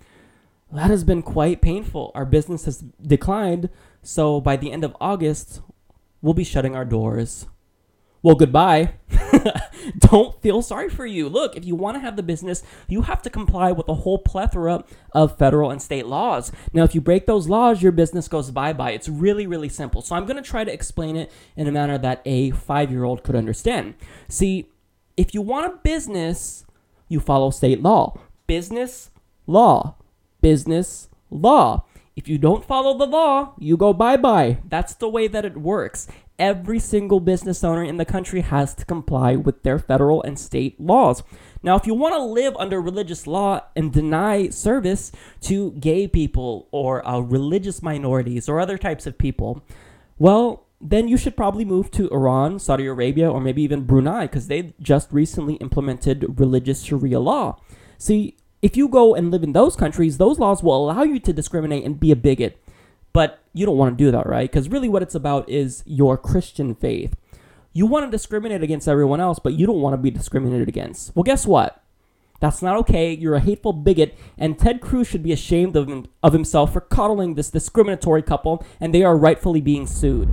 that 0.71 0.89
has 0.89 1.03
been 1.03 1.21
quite 1.21 1.61
painful. 1.61 2.11
Our 2.15 2.25
business 2.25 2.65
has 2.65 2.79
declined, 2.99 3.69
so 4.01 4.41
by 4.41 4.55
the 4.55 4.71
end 4.71 4.83
of 4.83 4.97
August, 4.99 5.61
we'll 6.23 6.33
be 6.33 6.43
shutting 6.43 6.75
our 6.75 6.83
doors 6.83 7.45
well, 8.22 8.36
goodbye. 8.36 8.93
Don't 9.99 10.39
feel 10.41 10.61
sorry 10.61 10.89
for 10.89 11.05
you. 11.05 11.30
Look, 11.30 11.55
if 11.55 11.65
you 11.65 11.76
want 11.76 11.95
to 11.95 12.01
have 12.01 12.15
the 12.15 12.24
business, 12.24 12.63
you 12.88 13.03
have 13.03 13.22
to 13.22 13.30
comply 13.30 13.72
with 13.72 13.88
a 13.88 13.93
whole 13.93 14.17
plethora 14.17 14.84
of 15.13 15.38
federal 15.38 15.72
and 15.72 15.82
state 15.82 16.05
laws. 16.05 16.51
Now, 16.74 16.84
if 16.84 16.93
you 16.93 17.01
break 17.01 17.26
those 17.26 17.47
laws, 17.47 17.82
your 17.82 17.91
business 17.91 18.28
goes 18.28 18.51
bye 18.51 18.74
bye. 18.74 18.91
It's 18.91 19.07
really, 19.07 19.47
really 19.47 19.70
simple. 19.70 20.01
So, 20.01 20.15
I'm 20.15 20.26
going 20.26 20.41
to 20.41 20.47
try 20.47 20.63
to 20.63 20.74
explain 20.74 21.15
it 21.15 21.32
in 21.55 21.67
a 21.67 21.72
manner 21.72 21.97
that 21.97 22.22
a 22.26 22.51
five 22.51 22.91
year 22.91 23.03
old 23.03 23.24
could 23.24 23.36
understand. 23.36 23.95
See, 24.28 24.70
if 25.15 25.34
you 25.34 25.41
want 25.41 25.74
a 25.74 25.78
business, 25.78 26.65
you 27.07 27.20
follow 27.20 27.49
state 27.51 27.82
law. 27.82 28.20
Business, 28.47 29.11
law. 29.47 29.95
Business, 30.41 31.09
law. 31.30 31.84
If 32.20 32.28
you 32.28 32.38
don't 32.38 32.65
follow 32.65 32.97
the 32.97 33.05
law, 33.05 33.53
you 33.57 33.78
go 33.78 33.93
bye 33.93 34.17
bye. 34.17 34.57
That's 34.67 34.93
the 34.93 35.07
way 35.07 35.30
that 35.30 35.45
it 35.45 35.55
works 35.55 36.05
every 36.38 36.80
single 36.80 37.22
business 37.22 37.63
owner 37.63 37.82
in 37.82 37.95
the 37.95 38.03
country 38.03 38.41
has 38.41 38.76
to 38.76 38.84
comply 38.84 39.38
with 39.38 39.63
their 39.63 39.80
federal 39.80 40.22
and 40.24 40.38
state 40.38 40.78
laws. 40.82 41.24
Now, 41.63 41.78
if 41.78 41.88
you 41.88 41.93
want 41.93 42.15
to 42.15 42.22
live 42.22 42.57
under 42.57 42.82
religious 42.82 43.26
law 43.26 43.61
and 43.74 43.93
deny 43.93 44.49
service 44.49 45.13
to 45.43 45.72
gay 45.72 46.09
people 46.09 46.67
or 46.72 47.07
uh, 47.07 47.20
religious 47.20 47.82
minorities 47.82 48.49
or 48.49 48.59
other 48.59 48.78
types 48.78 49.07
of 49.07 49.17
people, 49.17 49.63
well, 50.17 50.65
then 50.82 51.07
you 51.07 51.15
should 51.15 51.38
probably 51.38 51.63
move 51.63 51.89
to 51.91 52.09
Iran, 52.09 52.59
Saudi 52.59 52.86
Arabia, 52.86 53.32
or 53.32 53.39
maybe 53.39 53.61
even 53.61 53.86
Brunei 53.86 54.26
because 54.26 54.47
they 54.47 54.74
just 54.82 55.09
recently 55.11 55.55
implemented 55.55 56.38
religious 56.38 56.84
Sharia 56.84 57.22
law. 57.22 57.61
See, 57.97 58.38
if 58.62 58.76
you 58.76 58.88
go 58.88 59.16
and 59.16 59.32
live 59.32 59.43
in 59.43 59.53
those 59.53 59.76
countries, 59.76 60.18
those 60.18 60.39
laws 60.39 60.62
will 60.62 60.76
allow 60.89 61.03
you 61.03 61.20
to 61.20 61.34
discriminate 61.34 61.86
and 61.86 61.99
be 61.99 62.12
a 62.12 62.16
bigot. 62.16 62.62
But 63.14 63.39
you 63.53 63.66
don't 63.66 63.78
want 63.78 63.97
to 63.97 64.03
do 64.03 64.12
that, 64.12 64.28
right? 64.28 64.49
Because 64.49 64.70
really 64.70 64.89
what 64.89 65.01
it's 65.01 65.16
about 65.16 65.49
is 65.49 65.84
your 65.86 66.18
Christian 66.18 66.76
faith. 66.76 67.16
You 67.74 67.86
want 67.86 68.05
to 68.05 68.12
discriminate 68.12 68.64
against 68.64 68.88
everyone 68.88 69.20
else, 69.20 69.39
but 69.39 69.53
you 69.53 69.66
don't 69.66 69.82
want 69.82 69.93
to 69.93 69.97
be 69.97 70.12
discriminated 70.12 70.68
against. 70.68 71.16
Well, 71.16 71.24
guess 71.24 71.45
what? 71.45 71.82
That's 72.39 72.62
not 72.62 72.78
okay. 72.78 73.14
You're 73.14 73.36
a 73.36 73.41
hateful 73.41 73.74
bigot, 73.74 74.18
and 74.38 74.57
Ted 74.57 74.80
Cruz 74.80 75.07
should 75.07 75.24
be 75.24 75.34
ashamed 75.34 75.76
of, 75.76 75.88
him, 75.88 76.07
of 76.24 76.34
himself 76.34 76.74
for 76.74 76.82
coddling 76.82 77.36
this 77.36 77.49
discriminatory 77.49 78.22
couple, 78.22 78.66
and 78.80 78.93
they 78.93 79.03
are 79.03 79.18
rightfully 79.18 79.62
being 79.62 79.86
sued. 79.86 80.30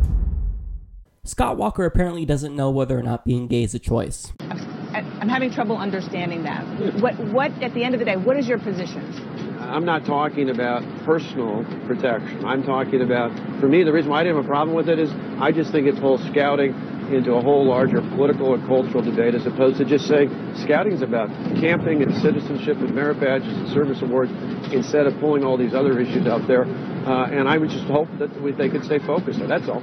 Scott 1.24 1.56
Walker 1.56 1.84
apparently 1.84 2.24
doesn't 2.24 2.54
know 2.54 2.70
whether 2.70 2.96
or 2.96 3.02
not 3.02 3.24
being 3.24 3.48
gay 3.48 3.64
is 3.64 3.74
a 3.74 3.80
choice. 3.80 4.32
I'm 5.26 5.32
having 5.32 5.50
trouble 5.50 5.76
understanding 5.76 6.44
that. 6.44 6.62
What, 7.02 7.18
what, 7.18 7.50
at 7.60 7.74
the 7.74 7.82
end 7.82 7.94
of 7.94 7.98
the 7.98 8.04
day, 8.04 8.14
what 8.14 8.36
is 8.36 8.46
your 8.46 8.60
position? 8.60 9.02
I'm 9.58 9.84
not 9.84 10.06
talking 10.06 10.50
about 10.50 10.84
personal 11.04 11.64
protection. 11.84 12.44
I'm 12.44 12.62
talking 12.62 13.02
about, 13.02 13.34
for 13.58 13.66
me, 13.66 13.82
the 13.82 13.92
reason 13.92 14.08
why 14.08 14.20
I 14.20 14.22
didn't 14.22 14.36
have 14.36 14.44
a 14.44 14.48
problem 14.48 14.76
with 14.76 14.88
it 14.88 15.00
is 15.00 15.10
I 15.40 15.50
just 15.50 15.72
think 15.72 15.88
it's 15.88 15.98
whole 15.98 16.18
scouting 16.30 16.70
into 17.10 17.34
a 17.34 17.42
whole 17.42 17.66
larger 17.66 18.00
political 18.14 18.54
and 18.54 18.64
cultural 18.68 19.02
debate 19.02 19.34
as 19.34 19.44
opposed 19.46 19.78
to 19.78 19.84
just 19.84 20.06
saying 20.06 20.30
scouting 20.62 20.92
is 20.92 21.02
about 21.02 21.28
camping 21.58 22.04
and 22.04 22.14
citizenship 22.22 22.76
and 22.76 22.94
merit 22.94 23.18
badges 23.18 23.52
and 23.52 23.68
service 23.70 24.02
awards 24.02 24.30
instead 24.70 25.08
of 25.08 25.18
pulling 25.18 25.42
all 25.42 25.58
these 25.58 25.74
other 25.74 25.98
issues 25.98 26.28
out 26.28 26.46
there. 26.46 26.66
Uh, 26.66 27.26
and 27.34 27.48
I 27.48 27.58
would 27.58 27.70
just 27.70 27.86
hope 27.86 28.06
that 28.20 28.30
we, 28.40 28.52
they 28.52 28.68
could 28.68 28.84
stay 28.84 29.00
focused. 29.00 29.40
That's 29.40 29.68
all. 29.68 29.82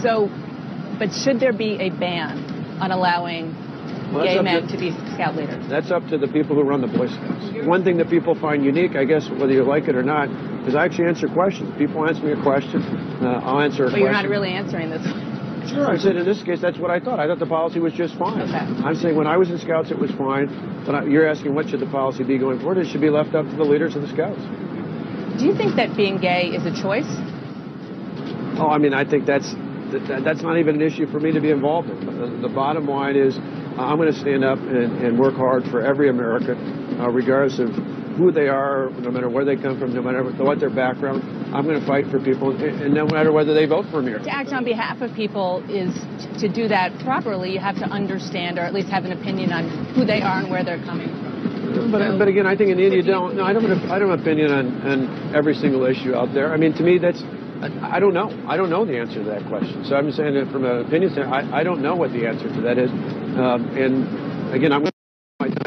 So, 0.00 0.30
but 1.00 1.12
should 1.12 1.40
there 1.40 1.52
be 1.52 1.80
a 1.80 1.90
ban 1.90 2.38
on 2.80 2.92
allowing 2.92 3.63
Well, 4.12 4.24
gay 4.24 4.40
men 4.40 4.62
to- 4.62 4.68
to 4.68 4.76
be 4.78 4.92
scout 5.14 5.36
leaders? 5.36 5.66
That's 5.68 5.90
up 5.90 6.06
to 6.08 6.18
the 6.18 6.28
people 6.28 6.54
who 6.56 6.62
run 6.62 6.80
the 6.80 6.86
Boy 6.86 7.06
Scouts. 7.08 7.66
One 7.66 7.82
thing 7.82 7.96
that 7.98 8.10
people 8.10 8.34
find 8.34 8.64
unique, 8.64 8.96
I 8.96 9.04
guess, 9.04 9.28
whether 9.30 9.52
you 9.52 9.64
like 9.64 9.88
it 9.88 9.96
or 9.96 10.02
not, 10.02 10.28
is 10.66 10.74
I 10.74 10.84
actually 10.84 11.06
answer 11.08 11.28
questions. 11.28 11.74
People 11.76 12.08
ask 12.08 12.22
me 12.22 12.32
a 12.32 12.36
question, 12.42 12.82
uh, 13.22 13.40
I'll 13.44 13.60
answer 13.60 13.84
a 13.84 13.86
But 13.86 13.90
question. 13.92 14.02
you're 14.04 14.12
not 14.12 14.28
really 14.28 14.50
answering 14.50 14.90
this. 14.90 15.02
Sure, 15.68 15.90
I 15.90 15.96
said 15.96 16.16
in 16.16 16.26
this 16.26 16.42
case, 16.42 16.60
that's 16.60 16.78
what 16.78 16.90
I 16.90 17.00
thought. 17.00 17.18
I 17.18 17.26
thought 17.26 17.38
the 17.38 17.46
policy 17.46 17.80
was 17.80 17.94
just 17.94 18.14
fine. 18.16 18.40
Okay. 18.42 18.84
I'm 18.84 18.94
saying 18.94 19.16
when 19.16 19.26
I 19.26 19.38
was 19.38 19.50
in 19.50 19.58
Scouts, 19.58 19.90
it 19.90 19.98
was 19.98 20.10
fine. 20.12 20.50
But 20.84 20.94
I, 20.94 21.04
you're 21.04 21.26
asking 21.26 21.54
what 21.54 21.68
should 21.70 21.80
the 21.80 21.86
policy 21.86 22.22
be 22.22 22.36
going 22.36 22.58
forward? 22.58 22.78
It 22.78 22.86
should 22.88 23.00
be 23.00 23.08
left 23.08 23.34
up 23.34 23.48
to 23.48 23.56
the 23.56 23.64
leaders 23.64 23.96
of 23.96 24.02
the 24.02 24.08
Scouts. 24.08 24.40
Do 25.38 25.46
you 25.46 25.54
think 25.54 25.74
that 25.76 25.96
being 25.96 26.18
gay 26.18 26.48
is 26.54 26.66
a 26.66 26.82
choice? 26.82 27.08
Oh, 28.58 28.68
I 28.70 28.78
mean, 28.78 28.92
I 28.92 29.04
think 29.04 29.24
that's 29.26 29.54
that, 29.92 30.22
that's 30.24 30.42
not 30.42 30.58
even 30.58 30.76
an 30.76 30.82
issue 30.82 31.06
for 31.06 31.18
me 31.18 31.32
to 31.32 31.40
be 31.40 31.50
involved 31.50 31.88
in. 31.88 31.98
The, 32.42 32.48
the 32.48 32.54
bottom 32.54 32.86
line 32.86 33.16
is, 33.16 33.38
I'm 33.78 33.96
going 33.96 34.12
to 34.12 34.18
stand 34.18 34.44
up 34.44 34.58
and, 34.58 35.04
and 35.04 35.18
work 35.18 35.34
hard 35.34 35.64
for 35.64 35.82
every 35.82 36.08
American, 36.08 37.00
uh, 37.00 37.10
regardless 37.10 37.58
of 37.58 37.70
who 38.14 38.30
they 38.30 38.46
are, 38.46 38.90
no 39.00 39.10
matter 39.10 39.28
where 39.28 39.44
they 39.44 39.56
come 39.56 39.78
from, 39.78 39.92
no 39.92 40.02
matter 40.02 40.22
what 40.22 40.60
their 40.60 40.70
background. 40.70 41.22
I'm 41.54 41.64
going 41.64 41.80
to 41.80 41.86
fight 41.86 42.06
for 42.06 42.20
people, 42.20 42.50
and, 42.50 42.82
and 42.82 42.94
no 42.94 43.06
matter 43.06 43.32
whether 43.32 43.54
they 43.54 43.66
vote 43.66 43.86
for 43.90 44.00
me 44.00 44.12
or 44.12 44.18
not. 44.18 44.24
To 44.24 44.34
act 44.34 44.52
on 44.52 44.64
behalf 44.64 45.00
of 45.00 45.12
people 45.14 45.64
is 45.68 45.92
to 46.40 46.48
do 46.48 46.68
that 46.68 46.96
properly. 47.00 47.52
You 47.52 47.58
have 47.58 47.76
to 47.76 47.86
understand, 47.86 48.58
or 48.58 48.62
at 48.62 48.72
least 48.72 48.88
have 48.88 49.04
an 49.04 49.12
opinion 49.12 49.52
on 49.52 49.68
who 49.94 50.04
they 50.04 50.22
are 50.22 50.38
and 50.38 50.50
where 50.50 50.64
they're 50.64 50.82
coming 50.84 51.08
from. 51.08 51.90
But, 51.90 52.18
but 52.18 52.28
again, 52.28 52.46
I 52.46 52.56
think 52.56 52.70
in 52.70 52.78
you 52.78 53.02
don't. 53.02 53.34
No, 53.36 53.44
I 53.44 53.52
don't. 53.52 53.64
Have, 53.64 53.90
I 53.90 53.98
don't 53.98 54.10
have 54.10 54.20
opinion 54.20 54.52
on, 54.52 54.66
on 54.82 55.34
every 55.34 55.54
single 55.54 55.84
issue 55.84 56.14
out 56.14 56.32
there. 56.32 56.52
I 56.52 56.56
mean, 56.56 56.72
to 56.74 56.82
me, 56.82 56.98
that's. 56.98 57.22
I, 57.62 57.96
I 57.96 58.00
don't 58.00 58.14
know. 58.14 58.30
I 58.46 58.56
don't 58.56 58.70
know 58.70 58.84
the 58.84 58.96
answer 58.98 59.18
to 59.24 59.24
that 59.30 59.46
question. 59.46 59.84
So 59.84 59.96
I'm 59.96 60.10
saying 60.12 60.34
that 60.34 60.52
from 60.52 60.64
an 60.64 60.86
opinion 60.86 61.10
standpoint, 61.12 61.52
I, 61.52 61.60
I 61.60 61.64
don't 61.64 61.82
know 61.82 61.96
what 61.96 62.12
the 62.12 62.26
answer 62.26 62.48
to 62.48 62.60
that 62.62 62.78
is. 62.78 62.90
Um, 63.36 63.68
and 63.76 64.54
again, 64.54 64.72
I'm 64.72 64.88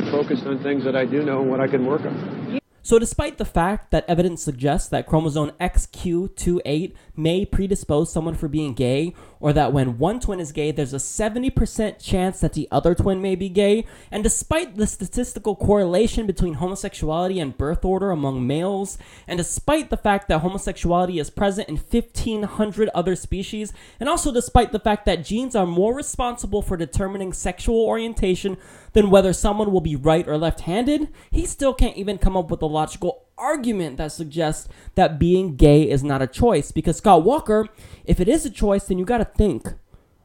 focused 0.10 0.46
on 0.46 0.64
things 0.64 0.86
that 0.86 0.96
I 0.96 1.06
do 1.06 1.24
know 1.24 1.42
and 1.42 1.52
what 1.52 1.60
I 1.60 1.68
can 1.68 1.86
work 1.86 2.02
on. 2.02 2.60
So, 2.88 3.00
despite 3.00 3.38
the 3.38 3.44
fact 3.44 3.92
that 3.92 4.06
evidence 4.08 4.42
suggests 4.42 4.88
that 4.92 5.08
chromosome 5.08 5.52
Xq28 5.60 6.94
may 7.18 7.44
predispose 7.44 8.14
someone 8.14 8.36
for 8.36 8.48
being 8.48 8.74
gay, 8.74 9.14
or 9.42 9.52
that 9.52 9.74
when 9.74 9.98
one 9.98 10.22
twin 10.22 10.40
is 10.40 10.54
gay, 10.54 10.72
there's 10.72 10.94
a 10.94 10.96
70% 10.96 12.02
chance 12.02 12.40
that 12.40 12.54
the 12.54 12.66
other 12.72 12.96
twin 12.96 13.22
may 13.22 13.36
be 13.36 13.50
gay, 13.50 13.86
and 14.10 14.24
despite 14.24 14.78
the 14.78 14.88
statistical 14.88 15.54
correlation 15.54 16.26
between 16.26 16.54
homosexuality 16.54 17.42
and 17.42 17.58
birth 17.58 17.84
order 17.84 18.10
among 18.10 18.48
males, 18.48 18.98
and 19.28 19.38
despite 19.38 19.90
the 19.90 19.98
fact 19.98 20.30
that 20.30 20.40
homosexuality 20.40 21.20
is 21.20 21.30
present 21.30 21.68
in 21.68 21.76
1,500 21.76 22.90
other 22.96 23.18
species, 23.18 23.74
and 24.00 24.08
also 24.08 24.32
despite 24.32 24.72
the 24.72 24.80
fact 24.80 25.06
that 25.06 25.26
genes 25.26 25.58
are 25.58 25.68
more 25.68 25.94
responsible 25.94 26.62
for 26.62 26.78
determining 26.78 27.34
sexual 27.34 27.82
orientation 27.82 28.56
than 28.98 29.12
whether 29.12 29.32
someone 29.32 29.72
will 29.72 29.80
be 29.80 29.96
right 29.96 30.28
or 30.28 30.40
left 30.40 30.62
handed, 30.62 31.08
he 31.30 31.46
still 31.46 31.72
can't 31.72 31.98
even 31.98 32.18
come 32.18 32.36
up 32.36 32.50
with 32.50 32.64
a 32.64 32.66
logical 32.66 33.28
argument 33.38 33.98
that 33.98 34.12
suggests 34.12 34.68
that 34.96 35.20
being 35.20 35.56
gay 35.56 35.88
is 35.88 36.04
not 36.04 36.20
a 36.20 36.26
choice. 36.26 36.72
Because 36.72 36.98
Scott 36.98 37.24
Walker, 37.24 37.68
if 38.06 38.20
it 38.20 38.28
is 38.28 38.44
a 38.44 38.50
choice, 38.50 38.86
then 38.86 38.98
you 38.98 39.06
gotta 39.06 39.26
think. 39.26 39.68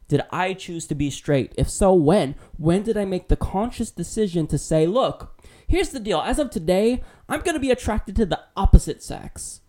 Did 0.08 0.22
I 0.30 0.54
choose 0.54 0.86
to 0.86 0.94
be 0.94 1.10
straight? 1.10 1.52
If 1.58 1.68
so, 1.68 1.92
when? 1.92 2.34
When 2.56 2.82
did 2.82 2.96
I 2.96 3.04
make 3.04 3.28
the 3.28 3.36
conscious 3.36 3.90
decision 3.90 4.46
to 4.46 4.56
say, 4.56 4.86
look, 4.86 5.38
here's 5.68 5.90
the 5.90 6.00
deal. 6.00 6.22
As 6.22 6.38
of 6.38 6.48
today, 6.48 7.02
I'm 7.28 7.42
to 7.42 7.58
be 7.58 7.70
attracted 7.70 8.16
to 8.16 8.24
the 8.24 8.40
opposite 8.56 9.02
sex. 9.02 9.60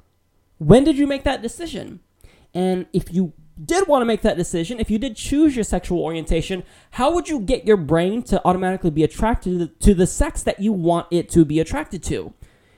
When 0.59 0.85
did 0.85 0.97
you 0.97 1.07
make 1.07 1.25
that 1.25 1.41
decision? 1.41 1.99
And 2.53 2.85
if 2.93 3.13
you 3.13 3.33
did 3.63 3.87
want 3.87 4.01
to 4.01 4.05
make 4.05 4.21
that 4.21 4.37
decision, 4.37 4.79
if 4.79 4.89
you 4.89 4.97
did 4.97 5.15
choose 5.15 5.55
your 5.55 5.63
sexual 5.63 5.99
orientation, 5.99 6.63
how 6.91 7.13
would 7.13 7.29
you 7.29 7.39
get 7.39 7.65
your 7.65 7.77
brain 7.77 8.23
to 8.23 8.41
automatically 8.45 8.89
be 8.89 9.03
attracted 9.03 9.79
to 9.79 9.93
the 9.93 10.07
sex 10.07 10.41
that 10.43 10.59
you 10.59 10.73
want 10.73 11.07
it 11.11 11.29
to 11.29 11.45
be 11.45 11.59
attracted 11.59 12.01
to? 12.03 12.33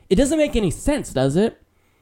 It 0.09 0.15
doesn't 0.15 0.37
make 0.37 0.55
any 0.55 0.71
sense, 0.71 1.13
does 1.13 1.35
it? 1.35 1.61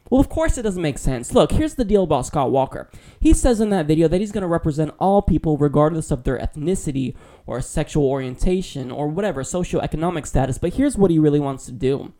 Well, 0.10 0.20
of 0.20 0.30
course 0.30 0.58
it 0.58 0.64
doesn't 0.64 0.82
make 0.82 0.98
sense. 0.98 1.34
Look, 1.34 1.54
here's 1.54 1.76
the 1.76 1.86
deal 1.86 2.04
about 2.04 2.26
Scott 2.26 2.52
Walker. 2.52 2.90
He 3.20 3.34
says 3.34 3.62
in 3.62 3.70
that 3.70 3.88
video 3.88 4.08
that 4.08 4.20
he's 4.20 4.32
going 4.32 4.42
to 4.42 4.48
represent 4.48 4.94
all 5.00 5.22
people 5.22 5.58
regardless 5.58 6.12
of 6.12 6.24
their 6.24 6.38
ethnicity 6.38 7.16
or 7.46 7.62
sexual 7.62 8.06
orientation 8.06 8.92
or 8.92 9.08
whatever 9.08 9.44
socioeconomic 9.44 10.28
status, 10.28 10.58
but 10.58 10.74
here's 10.74 10.98
what 10.98 11.10
he 11.10 11.20
really 11.20 11.40
wants 11.40 11.66
to 11.66 11.72
do. 11.72 12.14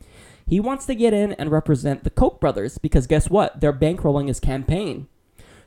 He 0.48 0.60
wants 0.60 0.86
to 0.88 0.96
get 0.96 1.14
in 1.14 1.34
and 1.34 1.52
represent 1.52 2.04
the 2.04 2.10
Koch 2.10 2.40
brothers 2.40 2.78
because 2.78 3.08
guess 3.08 3.30
what? 3.30 3.60
They're 3.60 3.74
bankrolling 3.74 4.28
his 4.28 4.40
campaign. 4.40 5.08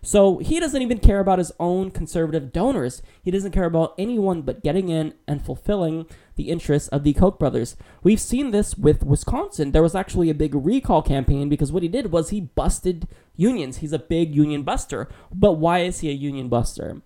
So 0.07 0.39
he 0.39 0.61
doesn't 0.61 0.83
even 0.83 1.01
care 1.01 1.19
about 1.19 1.41
his 1.41 1.51
own 1.59 1.91
conservative 1.91 2.53
donors. 2.53 3.03
He 3.25 3.33
doesn't 3.33 3.51
care 3.51 3.65
about 3.65 3.93
anyone 3.99 4.43
but 4.43 4.63
getting 4.63 4.89
in 4.89 5.15
and 5.27 5.45
fulfilling 5.45 6.07
the 6.37 6.49
interests 6.49 6.89
of 6.91 7.03
the 7.03 7.13
Koch 7.13 7.41
brothers. 7.41 7.75
We've 8.05 8.21
seen 8.21 8.53
this 8.53 8.77
with 8.79 9.03
Wisconsin. 9.03 9.73
There 9.73 9.83
was 9.83 9.97
actually 9.97 10.31
a 10.31 10.35
big 10.35 10.55
recall 10.55 11.03
campaign 11.03 11.49
because 11.49 11.73
what 11.73 11.83
he 11.83 11.89
did 11.89 12.13
was 12.13 12.31
he 12.31 12.41
busted 12.41 13.09
unions. 13.35 13.79
He's 13.79 13.93
a 13.93 13.99
big 13.99 14.33
union 14.33 14.63
buster. 14.63 15.09
But 15.35 15.55
why 15.55 15.81
is 15.81 15.99
he 15.99 16.11
a 16.11 16.13
union 16.13 16.49
buster? 16.49 17.03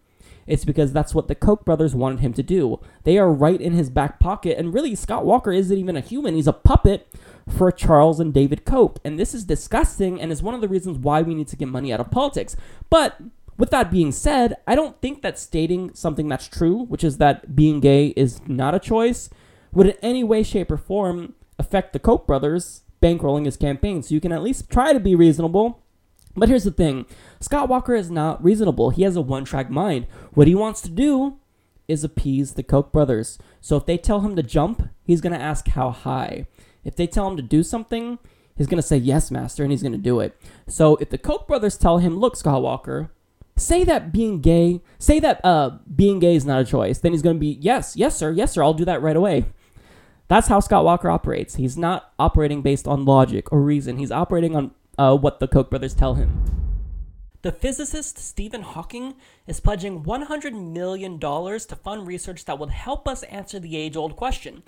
It's 0.50 0.64
because 0.64 0.92
that's 0.92 1.14
what 1.14 1.28
the 1.28 1.34
Koch 1.34 1.64
brothers 1.64 1.94
wanted 1.94 2.20
him 2.20 2.32
to 2.34 2.42
do. 2.42 2.80
They 3.04 3.18
are 3.18 3.32
right 3.32 3.60
in 3.60 3.72
his 3.72 3.88
back 3.88 4.18
pocket, 4.18 4.58
and 4.58 4.74
really, 4.74 4.94
Scott 4.94 5.24
Walker 5.24 5.52
isn't 5.52 5.76
even 5.76 5.96
a 5.96 6.00
human. 6.00 6.34
He's 6.34 6.46
a 6.46 6.52
puppet 6.52 7.06
for 7.48 7.70
Charles 7.70 8.20
and 8.20 8.34
David 8.34 8.64
Koch. 8.64 8.98
And 9.04 9.18
this 9.18 9.34
is 9.34 9.44
disgusting 9.44 10.20
and 10.20 10.32
is 10.32 10.42
one 10.42 10.54
of 10.54 10.60
the 10.60 10.68
reasons 10.68 10.98
why 10.98 11.22
we 11.22 11.34
need 11.34 11.48
to 11.48 11.56
get 11.56 11.68
money 11.68 11.92
out 11.92 12.00
of 12.00 12.10
politics. 12.10 12.56
But 12.88 13.20
with 13.56 13.70
that 13.70 13.90
being 13.90 14.12
said, 14.12 14.56
I 14.66 14.74
don't 14.74 15.00
think 15.00 15.22
that 15.22 15.38
stating 15.38 15.94
something 15.94 16.28
that's 16.28 16.48
true, 16.48 16.84
which 16.84 17.04
is 17.04 17.18
that 17.18 17.54
being 17.54 17.80
gay 17.80 18.08
is 18.08 18.40
not 18.48 18.74
a 18.74 18.78
choice, 18.78 19.30
would 19.72 19.86
in 19.86 19.96
any 20.02 20.24
way, 20.24 20.42
shape, 20.42 20.70
or 20.70 20.76
form 20.76 21.34
affect 21.58 21.92
the 21.92 21.98
Koch 21.98 22.26
brothers 22.26 22.82
bankrolling 23.02 23.44
his 23.44 23.56
campaign. 23.56 24.02
So 24.02 24.14
you 24.14 24.20
can 24.20 24.32
at 24.32 24.42
least 24.42 24.70
try 24.70 24.92
to 24.92 25.00
be 25.00 25.14
reasonable. 25.14 25.82
But 26.36 26.48
here's 26.48 26.64
the 26.64 26.70
thing 26.70 27.06
Scott 27.40 27.68
Walker 27.68 27.94
is 27.94 28.10
not 28.10 28.42
reasonable. 28.44 28.90
He 28.90 29.02
has 29.02 29.16
a 29.16 29.22
one 29.22 29.44
track 29.44 29.70
mind. 29.70 30.06
What 30.34 30.46
he 30.46 30.54
wants 30.54 30.82
to 30.82 30.90
do 30.90 31.38
is 31.88 32.04
appease 32.04 32.52
the 32.52 32.62
Koch 32.62 32.92
brothers. 32.92 33.38
So 33.60 33.76
if 33.76 33.86
they 33.86 33.96
tell 33.96 34.20
him 34.20 34.36
to 34.36 34.42
jump, 34.42 34.88
he's 35.04 35.22
going 35.22 35.32
to 35.32 35.42
ask 35.42 35.66
how 35.68 35.90
high. 35.90 36.46
If 36.84 36.96
they 36.96 37.06
tell 37.06 37.28
him 37.28 37.36
to 37.36 37.42
do 37.42 37.62
something, 37.62 38.18
he's 38.56 38.66
going 38.66 38.80
to 38.80 38.86
say, 38.86 38.98
Yes, 38.98 39.30
master, 39.30 39.62
and 39.62 39.72
he's 39.72 39.82
going 39.82 39.92
to 39.92 39.98
do 39.98 40.20
it. 40.20 40.38
So 40.68 40.96
if 40.96 41.10
the 41.10 41.18
Koch 41.18 41.48
brothers 41.48 41.78
tell 41.78 41.98
him, 41.98 42.18
Look, 42.18 42.36
Scott 42.36 42.62
Walker, 42.62 43.10
say 43.56 43.84
that 43.84 44.12
being 44.12 44.40
gay, 44.40 44.82
say 44.98 45.18
that 45.20 45.44
uh, 45.44 45.78
being 45.94 46.18
gay 46.18 46.36
is 46.36 46.44
not 46.44 46.60
a 46.60 46.64
choice, 46.64 46.98
then 46.98 47.12
he's 47.12 47.22
going 47.22 47.36
to 47.36 47.40
be, 47.40 47.58
Yes, 47.60 47.96
yes, 47.96 48.16
sir, 48.16 48.30
yes, 48.32 48.52
sir, 48.52 48.62
I'll 48.62 48.74
do 48.74 48.84
that 48.84 49.02
right 49.02 49.16
away. 49.16 49.46
That's 50.28 50.46
how 50.46 50.60
Scott 50.60 50.84
Walker 50.84 51.10
operates. 51.10 51.56
He's 51.56 51.76
not 51.76 52.12
operating 52.18 52.62
based 52.62 52.86
on 52.86 53.04
logic 53.04 53.50
or 53.50 53.60
reason, 53.60 53.96
he's 53.96 54.12
operating 54.12 54.54
on 54.54 54.70
uh, 54.98 55.16
what 55.16 55.40
the 55.40 55.48
Koch 55.48 55.70
brothers 55.70 55.94
tell 55.94 56.14
him. 56.14 56.69
The 57.42 57.52
physicist 57.52 58.18
Stephen 58.18 58.60
Hawking 58.60 59.14
is 59.46 59.60
pledging 59.60 60.02
$100 60.02 60.52
million 60.52 61.18
to 61.18 61.76
fund 61.82 62.06
research 62.06 62.44
that 62.44 62.58
will 62.58 62.68
help 62.68 63.08
us 63.08 63.22
answer 63.22 63.58
the 63.58 63.78
age 63.78 63.96
old 63.96 64.14
question 64.14 64.62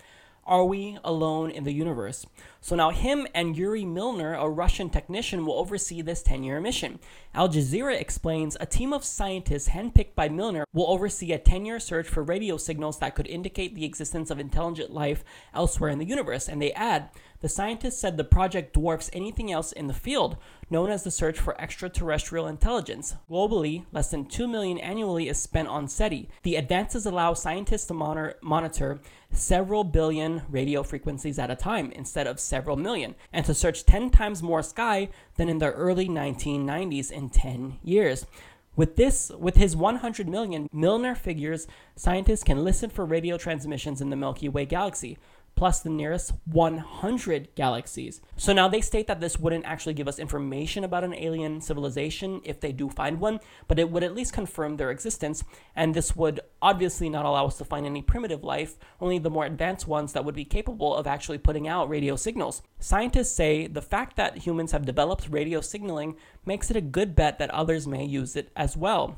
Are 0.44 0.64
we 0.64 0.98
alone 1.04 1.52
in 1.52 1.62
the 1.62 1.72
universe? 1.72 2.26
So 2.60 2.74
now, 2.74 2.90
him 2.90 3.28
and 3.32 3.56
Yuri 3.56 3.84
Milner, 3.84 4.34
a 4.34 4.48
Russian 4.48 4.90
technician, 4.90 5.46
will 5.46 5.54
oversee 5.54 6.02
this 6.02 6.22
10 6.22 6.42
year 6.42 6.60
mission. 6.60 6.98
Al 7.34 7.48
Jazeera 7.48 8.00
explains 8.00 8.56
a 8.60 8.66
team 8.66 8.92
of 8.92 9.04
scientists 9.04 9.68
handpicked 9.68 10.14
by 10.14 10.28
Milner 10.28 10.64
will 10.72 10.90
oversee 10.90 11.32
a 11.32 11.38
10 11.38 11.64
year 11.64 11.78
search 11.78 12.08
for 12.08 12.22
radio 12.22 12.56
signals 12.56 12.98
that 12.98 13.14
could 13.14 13.26
indicate 13.26 13.74
the 13.74 13.84
existence 13.84 14.30
of 14.30 14.40
intelligent 14.40 14.92
life 14.92 15.24
elsewhere 15.54 15.90
in 15.90 15.98
the 15.98 16.04
universe. 16.04 16.48
And 16.48 16.60
they 16.60 16.72
add, 16.72 17.10
the 17.40 17.48
scientists 17.48 17.98
said 17.98 18.16
the 18.16 18.24
project 18.24 18.74
dwarfs 18.74 19.10
anything 19.12 19.50
else 19.50 19.72
in 19.72 19.88
the 19.88 19.94
field, 19.94 20.36
known 20.70 20.90
as 20.90 21.02
the 21.02 21.10
search 21.10 21.40
for 21.40 21.60
extraterrestrial 21.60 22.46
intelligence. 22.46 23.16
Globally, 23.28 23.84
less 23.90 24.12
than 24.12 24.26
2 24.26 24.46
million 24.46 24.78
annually 24.78 25.28
is 25.28 25.38
spent 25.38 25.66
on 25.66 25.88
SETI. 25.88 26.28
The 26.44 26.54
advances 26.54 27.04
allow 27.04 27.34
scientists 27.34 27.86
to 27.86 27.94
monitor, 27.94 28.36
monitor 28.42 29.00
several 29.32 29.84
billion 29.84 30.42
radio 30.50 30.82
frequencies 30.82 31.38
at 31.38 31.50
a 31.50 31.56
time 31.56 31.90
instead 31.92 32.26
of 32.26 32.38
several 32.38 32.76
million, 32.76 33.14
and 33.32 33.44
to 33.46 33.54
search 33.54 33.84
10 33.84 34.10
times 34.10 34.42
more 34.42 34.62
sky 34.62 35.08
than 35.36 35.48
in 35.48 35.58
the 35.58 35.72
early 35.72 36.08
1990s 36.08 37.10
in 37.10 37.30
10 37.30 37.78
years. 37.82 38.26
With 38.74 38.96
this, 38.96 39.30
with 39.38 39.56
his 39.56 39.76
100 39.76 40.28
million, 40.28 40.68
Milner 40.72 41.14
figures 41.14 41.66
scientists 41.94 42.42
can 42.42 42.64
listen 42.64 42.88
for 42.88 43.04
radio 43.04 43.36
transmissions 43.36 44.00
in 44.00 44.08
the 44.08 44.16
Milky 44.16 44.48
Way 44.48 44.64
galaxy, 44.64 45.18
plus 45.62 45.78
the 45.78 45.88
nearest 45.88 46.32
100 46.46 47.54
galaxies. 47.54 48.20
So 48.36 48.52
now 48.52 48.66
they 48.66 48.80
state 48.80 49.06
that 49.06 49.20
this 49.20 49.38
wouldn't 49.38 49.64
actually 49.64 49.94
give 49.94 50.08
us 50.08 50.18
information 50.18 50.82
about 50.82 51.04
an 51.04 51.14
alien 51.14 51.60
civilization 51.60 52.40
if 52.42 52.58
they 52.58 52.72
do 52.72 52.88
find 52.88 53.20
one, 53.20 53.38
but 53.68 53.78
it 53.78 53.88
would 53.88 54.02
at 54.02 54.12
least 54.12 54.32
confirm 54.32 54.76
their 54.76 54.90
existence, 54.90 55.44
and 55.76 55.94
this 55.94 56.16
would 56.16 56.40
obviously 56.60 57.08
not 57.08 57.26
allow 57.26 57.46
us 57.46 57.58
to 57.58 57.64
find 57.64 57.86
any 57.86 58.02
primitive 58.02 58.42
life, 58.42 58.74
only 59.00 59.20
the 59.20 59.30
more 59.30 59.46
advanced 59.46 59.86
ones 59.86 60.12
that 60.14 60.24
would 60.24 60.34
be 60.34 60.44
capable 60.44 60.96
of 60.96 61.06
actually 61.06 61.38
putting 61.38 61.68
out 61.68 61.88
radio 61.88 62.16
signals. 62.16 62.62
Scientists 62.80 63.30
say 63.30 63.68
the 63.68 63.80
fact 63.80 64.16
that 64.16 64.38
humans 64.38 64.72
have 64.72 64.84
developed 64.84 65.28
radio 65.28 65.60
signaling 65.60 66.16
makes 66.44 66.72
it 66.72 66.76
a 66.76 66.80
good 66.80 67.14
bet 67.14 67.38
that 67.38 67.50
others 67.50 67.86
may 67.86 68.04
use 68.04 68.34
it 68.34 68.50
as 68.56 68.76
well. 68.76 69.16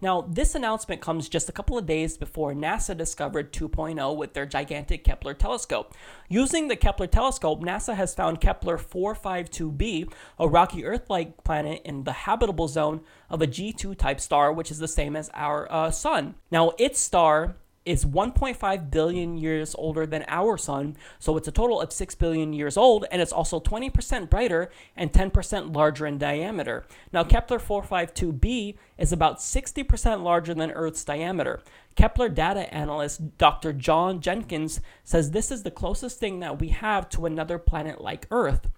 Now, 0.00 0.20
this 0.20 0.54
announcement 0.54 1.00
comes 1.00 1.28
just 1.28 1.48
a 1.48 1.52
couple 1.52 1.76
of 1.76 1.86
days 1.86 2.16
before 2.16 2.52
NASA 2.54 2.96
discovered 2.96 3.52
2.0 3.52 4.16
with 4.16 4.32
their 4.32 4.46
gigantic 4.46 5.02
Kepler 5.02 5.34
telescope. 5.34 5.92
Using 6.28 6.68
the 6.68 6.76
Kepler 6.76 7.08
telescope, 7.08 7.62
NASA 7.62 7.96
has 7.96 8.14
found 8.14 8.40
Kepler 8.40 8.78
452b, 8.78 10.12
a 10.38 10.48
rocky 10.48 10.84
Earth 10.84 11.10
like 11.10 11.42
planet 11.42 11.82
in 11.84 12.04
the 12.04 12.12
habitable 12.12 12.68
zone 12.68 13.00
of 13.28 13.42
a 13.42 13.46
G2 13.48 13.96
type 13.98 14.20
star, 14.20 14.52
which 14.52 14.70
is 14.70 14.78
the 14.78 14.86
same 14.86 15.16
as 15.16 15.30
our 15.34 15.70
uh, 15.70 15.90
Sun. 15.90 16.36
Now, 16.52 16.72
its 16.78 17.00
star 17.00 17.56
is 17.88 18.04
1.5 18.04 18.90
billion 18.90 19.38
years 19.38 19.74
older 19.78 20.04
than 20.04 20.24
our 20.28 20.58
sun, 20.58 20.94
so 21.18 21.38
it's 21.38 21.48
a 21.48 21.52
total 21.52 21.80
of 21.80 21.90
6 21.90 22.14
billion 22.16 22.52
years 22.52 22.76
old, 22.76 23.06
and 23.10 23.22
it's 23.22 23.32
also 23.32 23.58
20% 23.58 24.28
brighter 24.28 24.70
and 24.94 25.10
10% 25.10 25.74
larger 25.74 26.06
in 26.06 26.18
diameter. 26.18 26.86
Now, 27.14 27.24
Kepler 27.24 27.58
452b 27.58 28.76
is 28.98 29.10
about 29.10 29.38
60% 29.38 30.22
larger 30.22 30.52
than 30.52 30.70
Earth's 30.72 31.02
diameter. 31.02 31.62
Kepler 31.96 32.28
data 32.28 32.72
analyst 32.72 33.38
Dr. 33.38 33.72
John 33.72 34.20
Jenkins 34.20 34.82
says 35.02 35.30
this 35.30 35.50
is 35.50 35.62
the 35.62 35.70
closest 35.70 36.20
thing 36.20 36.40
that 36.40 36.60
we 36.60 36.68
have 36.68 37.08
to 37.08 37.24
another 37.24 37.58
planet 37.58 38.02
like 38.02 38.26
Earth. 38.30 38.68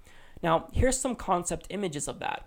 Now, 0.40 0.68
here's 0.72 0.98
some 0.98 1.16
concept 1.16 1.66
images 1.70 2.06
of 2.06 2.20
that. 2.20 2.46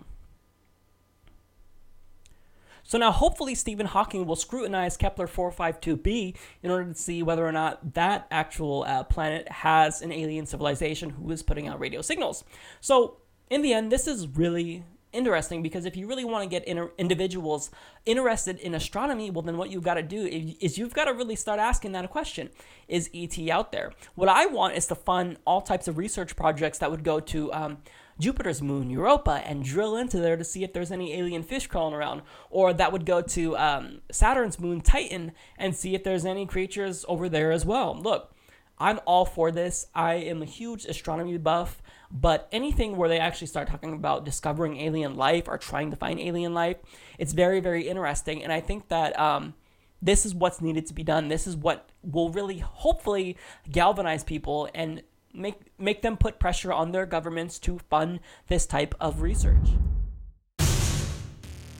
So 2.83 2.97
now 2.97 3.11
hopefully 3.11 3.55
Stephen 3.55 3.85
Hawking 3.85 4.25
will 4.25 4.35
scrutinize 4.35 4.97
Kepler 4.97 5.27
452b 5.27 6.35
in 6.61 6.71
order 6.71 6.91
to 6.91 6.99
see 6.99 7.23
whether 7.23 7.45
or 7.45 7.51
not 7.51 7.93
that 7.93 8.27
actual 8.29 8.83
uh, 8.87 9.03
planet 9.03 9.49
has 9.49 10.01
an 10.01 10.11
alien 10.11 10.45
civilization 10.45 11.09
who 11.09 11.31
is 11.31 11.41
putting 11.41 11.67
out 11.67 11.79
radio 11.79 12.01
signals. 12.01 12.43
So 12.81 13.17
in 13.49 13.61
the 13.61 13.73
end, 13.73 13.91
this 13.91 14.07
is 14.07 14.27
really 14.27 14.83
interesting 15.13 15.61
because 15.61 15.85
if 15.85 15.95
you 15.95 16.07
really 16.07 16.25
want 16.25 16.43
to 16.43 16.49
get 16.49 16.67
inter- 16.67 16.91
individuals 16.97 17.69
interested 18.05 18.59
in 18.59 18.73
astronomy, 18.73 19.29
well, 19.29 19.43
then 19.43 19.57
what 19.57 19.69
you've 19.69 19.83
got 19.83 19.93
to 19.93 20.03
do 20.03 20.25
is 20.59 20.77
you've 20.77 20.93
got 20.93 21.05
to 21.05 21.13
really 21.13 21.35
start 21.35 21.59
asking 21.59 21.93
that 21.93 22.09
question 22.09 22.49
Is 22.87 23.09
ET 23.13 23.37
out 23.49 23.71
there? 23.71 23.93
What 24.15 24.27
I 24.27 24.47
want 24.47 24.75
is 24.75 24.87
to 24.87 24.95
fund 24.95 25.37
all 25.45 25.61
types 25.61 25.87
of 25.87 25.97
research 25.97 26.35
projects 26.35 26.79
that 26.79 26.91
would 26.91 27.03
go 27.03 27.19
to 27.19 27.53
um, 27.53 27.77
Jupiter's 28.23 28.61
moon, 28.61 28.89
Europa, 28.89 29.41
and 29.45 29.65
drill 29.65 29.97
into 29.97 30.17
there 30.17 30.37
to 30.37 30.45
see 30.45 30.63
if 30.63 30.71
there's 30.71 30.93
any 30.93 31.13
alien 31.13 31.43
fish 31.43 31.67
crawling 31.67 31.93
around. 31.93 32.21
Or 32.49 32.71
that 32.73 32.93
would 32.93 33.05
go 33.05 33.21
to 33.21 33.57
um, 33.57 34.01
Saturn's 34.11 34.61
moon, 34.61 34.79
Titan, 34.79 35.33
and 35.57 35.75
see 35.75 35.93
if 35.93 36.05
there's 36.05 36.23
any 36.23 36.45
creatures 36.45 37.03
over 37.09 37.27
there 37.27 37.51
as 37.51 37.65
well. 37.65 37.93
Look, 37.93 38.33
I'm 38.79 39.01
all 39.05 39.25
for 39.25 39.51
this. 39.51 39.87
I 39.93 40.13
am 40.13 40.41
a 40.41 40.45
huge 40.45 40.85
astronomy 40.85 41.37
buff, 41.37 41.81
but 42.09 42.47
anything 42.53 42.95
where 42.95 43.09
they 43.09 43.19
actually 43.19 43.47
start 43.47 43.67
talking 43.67 43.91
about 43.91 44.23
discovering 44.23 44.77
alien 44.77 45.17
life 45.17 45.49
or 45.49 45.57
trying 45.57 45.91
to 45.91 45.97
find 45.97 46.17
alien 46.17 46.53
life, 46.53 46.77
it's 47.19 47.33
very, 47.33 47.59
very 47.59 47.89
interesting. 47.89 48.41
And 48.41 48.53
I 48.53 48.61
think 48.61 48.87
that 48.87 49.19
um, 49.19 49.53
this 50.01 50.25
is 50.25 50.33
what's 50.33 50.61
needed 50.61 50.85
to 50.87 50.93
be 50.93 51.03
done. 51.03 51.27
This 51.27 51.45
is 51.45 51.57
what 51.57 51.89
will 52.01 52.29
really, 52.29 52.59
hopefully, 52.59 53.35
galvanize 53.69 54.23
people 54.23 54.69
and 54.73 55.03
make 55.33 55.55
make 55.79 56.01
them 56.01 56.15
put 56.15 56.39
pressure 56.39 56.71
on 56.71 56.91
their 56.91 57.05
governments 57.05 57.57
to 57.59 57.79
fund 57.89 58.19
this 58.47 58.65
type 58.65 58.93
of 58.99 59.21
research. 59.21 59.69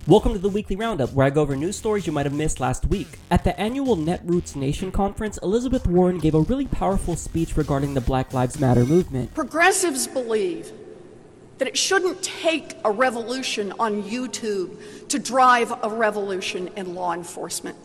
Welcome 0.05 0.33
to 0.33 0.39
the 0.39 0.49
weekly 0.49 0.75
roundup, 0.75 1.13
where 1.13 1.25
I 1.25 1.29
go 1.29 1.41
over 1.41 1.55
news 1.55 1.77
stories 1.77 2.05
you 2.05 2.11
might 2.11 2.25
have 2.25 2.33
missed 2.33 2.59
last 2.59 2.87
week. 2.87 3.07
At 3.31 3.45
the 3.45 3.57
annual 3.57 3.95
Netroots 3.95 4.53
Nation 4.53 4.91
conference, 4.91 5.39
Elizabeth 5.41 5.87
Warren 5.87 6.17
gave 6.17 6.35
a 6.35 6.41
really 6.41 6.67
powerful 6.67 7.15
speech 7.15 7.55
regarding 7.55 7.93
the 7.93 8.01
Black 8.01 8.33
Lives 8.33 8.59
Matter 8.59 8.85
movement. 8.85 9.33
Progressives 9.33 10.07
believe 10.07 10.73
that 11.57 11.69
it 11.69 11.77
shouldn't 11.77 12.21
take 12.21 12.75
a 12.83 12.91
revolution 12.91 13.71
on 13.79 14.03
YouTube 14.03 15.07
to 15.07 15.19
drive 15.19 15.71
a 15.83 15.87
revolution 15.87 16.67
in 16.75 16.95
law 16.95 17.13
enforcement. 17.13 17.77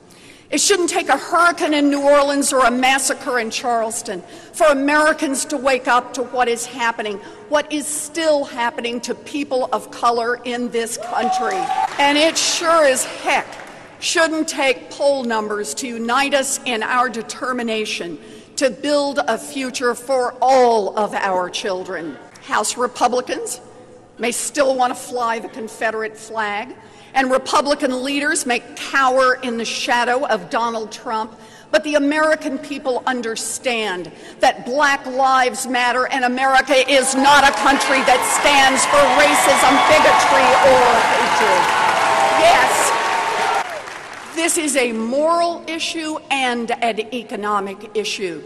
It 0.51 0.62
shouldn't 0.62 0.88
take 0.88 1.11
a 1.11 1.18
hurricane 1.18 1.74
in 1.74 1.90
New 1.90 2.01
Orleans 2.01 2.55
or 2.55 2.64
a 2.64 2.70
massacre 2.70 3.38
in 3.38 3.51
Charleston 3.51 4.22
for 4.55 4.68
Americans 4.68 5.44
to 5.46 5.59
wake 5.59 5.86
up 5.86 6.14
to 6.14 6.22
what 6.22 6.49
is 6.49 6.64
happening, 6.64 7.18
what 7.51 7.70
is 7.70 7.86
still 7.86 8.44
happening 8.44 8.99
to 9.03 9.14
people 9.14 9.68
of 9.72 9.90
color 9.90 10.36
in 10.44 10.70
this 10.70 10.96
country. 10.96 11.59
And 11.99 12.16
it 12.16 12.38
sure 12.38 12.86
as 12.86 13.05
heck 13.05 13.46
shouldn't 14.01 14.49
take 14.49 14.88
poll 14.88 15.22
numbers 15.22 15.74
to 15.74 15.86
unite 15.86 16.32
us 16.32 16.61
in 16.64 16.82
our 16.82 17.11
determination 17.11 18.18
to 18.57 18.70
build 18.70 19.20
a 19.28 19.36
future 19.36 19.94
for 19.94 20.34
all 20.40 20.99
of 20.99 21.12
our 21.12 21.51
children. 21.51 22.16
House 22.44 22.78
Republicans 22.78 23.61
may 24.18 24.32
still 24.32 24.74
want 24.74 24.94
to 24.94 24.99
fly 24.99 25.40
the 25.40 25.49
Confederate 25.49 26.16
flag 26.16 26.74
and 27.14 27.30
Republican 27.30 28.02
leaders 28.02 28.46
may 28.46 28.61
cower 28.76 29.34
in 29.42 29.56
the 29.56 29.64
shadow 29.64 30.26
of 30.26 30.50
Donald 30.50 30.92
Trump. 30.92 31.38
But 31.70 31.84
the 31.84 31.96
American 31.96 32.59
people 32.59 33.02
understand 33.06 34.11
that 34.40 34.64
Black 34.64 35.04
Lives 35.06 35.66
Matter 35.66 36.06
and 36.06 36.24
America 36.24 36.74
is 36.90 37.14
not 37.14 37.44
a 37.44 37.52
country 37.61 38.00
that 38.09 38.24
stands 38.40 38.86
for 38.88 39.02
racism, 39.20 39.76
bigotry, 39.92 40.48
or 40.64 40.84
hatred. 41.12 41.62
Yes, 42.40 42.98
this 44.34 44.56
is 44.56 44.76
a 44.76 44.92
moral 44.92 45.62
issue 45.66 46.16
and 46.30 46.70
an 46.70 47.00
economic 47.12 47.94
issue 47.94 48.42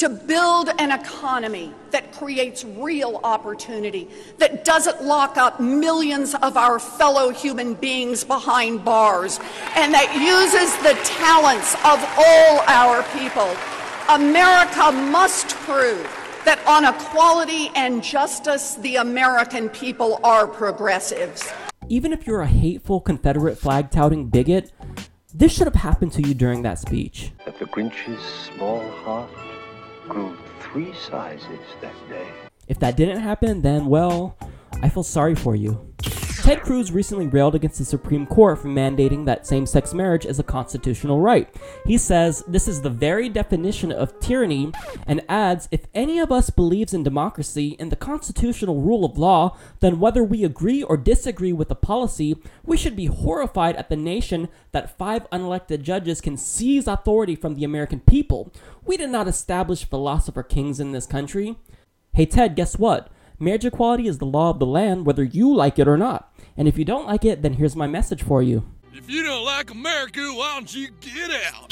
to 0.00 0.08
build 0.08 0.70
an 0.78 0.90
economy 0.92 1.74
that 1.90 2.10
creates 2.10 2.64
real 2.64 3.20
opportunity, 3.22 4.08
that 4.38 4.64
doesn't 4.64 5.04
lock 5.04 5.36
up 5.36 5.60
millions 5.60 6.34
of 6.36 6.56
our 6.56 6.78
fellow 6.78 7.28
human 7.28 7.74
beings 7.74 8.24
behind 8.24 8.82
bars, 8.82 9.38
and 9.76 9.92
that 9.92 10.08
uses 10.16 10.74
the 10.78 10.94
talents 11.04 11.74
of 11.84 12.02
all 12.16 12.60
our 12.66 13.02
people. 13.12 13.54
America 14.08 14.90
must 15.12 15.50
prove 15.66 16.02
that 16.46 16.66
on 16.66 16.86
equality 16.86 17.70
and 17.76 18.02
justice, 18.02 18.76
the 18.76 18.96
American 18.96 19.68
people 19.68 20.18
are 20.24 20.46
progressives. 20.46 21.52
Even 21.90 22.14
if 22.14 22.26
you're 22.26 22.40
a 22.40 22.46
hateful 22.46 23.02
Confederate 23.02 23.58
flag 23.58 23.90
touting 23.90 24.30
bigot, 24.30 24.72
this 25.34 25.52
should 25.52 25.66
have 25.66 25.74
happened 25.74 26.12
to 26.12 26.26
you 26.26 26.32
during 26.32 26.62
that 26.62 26.78
speech. 26.78 27.32
That 27.44 27.58
the 27.58 27.66
Grinch's 27.66 28.22
small 28.56 28.80
heart 28.90 29.28
grew 30.10 30.36
three 30.58 30.92
sizes 30.92 31.64
that 31.80 31.94
day. 32.08 32.26
If 32.68 32.78
that 32.80 32.96
didn't 32.96 33.20
happen, 33.20 33.62
then, 33.62 33.86
well, 33.86 34.36
I 34.82 34.88
feel 34.88 35.02
sorry 35.02 35.34
for 35.34 35.54
you. 35.56 35.94
Ted 36.42 36.62
Cruz 36.62 36.90
recently 36.90 37.26
railed 37.26 37.54
against 37.54 37.78
the 37.78 37.84
Supreme 37.84 38.26
Court 38.26 38.58
for 38.58 38.68
mandating 38.68 39.26
that 39.26 39.46
same 39.46 39.66
sex 39.66 39.92
marriage 39.92 40.24
is 40.24 40.38
a 40.38 40.42
constitutional 40.42 41.20
right. 41.20 41.54
He 41.84 41.98
says 41.98 42.42
this 42.48 42.66
is 42.66 42.80
the 42.80 42.88
very 42.88 43.28
definition 43.28 43.92
of 43.92 44.18
tyranny 44.20 44.72
and 45.06 45.22
adds 45.28 45.68
if 45.70 45.86
any 45.94 46.18
of 46.18 46.32
us 46.32 46.48
believes 46.48 46.94
in 46.94 47.02
democracy 47.02 47.76
and 47.78 47.92
the 47.92 47.96
constitutional 47.96 48.80
rule 48.80 49.04
of 49.04 49.18
law, 49.18 49.56
then 49.80 50.00
whether 50.00 50.24
we 50.24 50.42
agree 50.42 50.82
or 50.82 50.96
disagree 50.96 51.52
with 51.52 51.68
the 51.68 51.74
policy, 51.74 52.36
we 52.64 52.78
should 52.78 52.96
be 52.96 53.06
horrified 53.06 53.76
at 53.76 53.90
the 53.90 53.96
nation 53.96 54.48
that 54.72 54.96
five 54.96 55.28
unelected 55.30 55.82
judges 55.82 56.22
can 56.22 56.38
seize 56.38 56.88
authority 56.88 57.36
from 57.36 57.54
the 57.54 57.64
American 57.64 58.00
people. 58.00 58.50
We 58.82 58.96
did 58.96 59.10
not 59.10 59.28
establish 59.28 59.84
philosopher 59.84 60.42
kings 60.42 60.80
in 60.80 60.92
this 60.92 61.06
country. 61.06 61.58
Hey 62.14 62.24
Ted, 62.24 62.56
guess 62.56 62.78
what? 62.78 63.10
Marriage 63.42 63.64
equality 63.64 64.06
is 64.06 64.18
the 64.18 64.26
law 64.26 64.50
of 64.50 64.58
the 64.58 64.66
land 64.66 65.06
whether 65.06 65.24
you 65.24 65.54
like 65.54 65.78
it 65.78 65.88
or 65.88 65.96
not. 65.96 66.30
And 66.58 66.68
if 66.68 66.76
you 66.76 66.84
don't 66.84 67.06
like 67.06 67.24
it, 67.24 67.40
then 67.40 67.54
here's 67.54 67.74
my 67.74 67.86
message 67.86 68.22
for 68.22 68.42
you. 68.42 68.70
If 68.92 69.08
you 69.08 69.22
don't 69.22 69.46
like 69.46 69.70
America, 69.70 70.20
why 70.34 70.56
don't 70.56 70.74
you 70.74 70.90
get 71.00 71.30
out? 71.46 71.70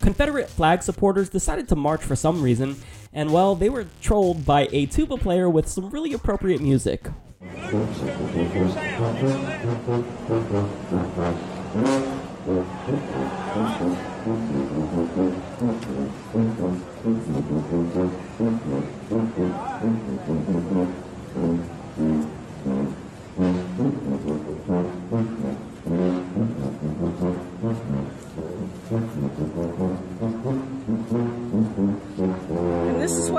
Confederate 0.00 0.48
flag 0.48 0.82
supporters 0.82 1.28
decided 1.28 1.68
to 1.68 1.76
march 1.76 2.02
for 2.02 2.16
some 2.16 2.40
reason, 2.40 2.76
and 3.12 3.30
well, 3.30 3.54
they 3.54 3.68
were 3.68 3.84
trolled 4.00 4.46
by 4.46 4.70
a 4.72 4.86
tuba 4.86 5.18
player 5.18 5.50
with 5.50 5.68
some 5.68 5.90
really 5.90 6.14
appropriate 6.14 6.62
music. 6.62 7.10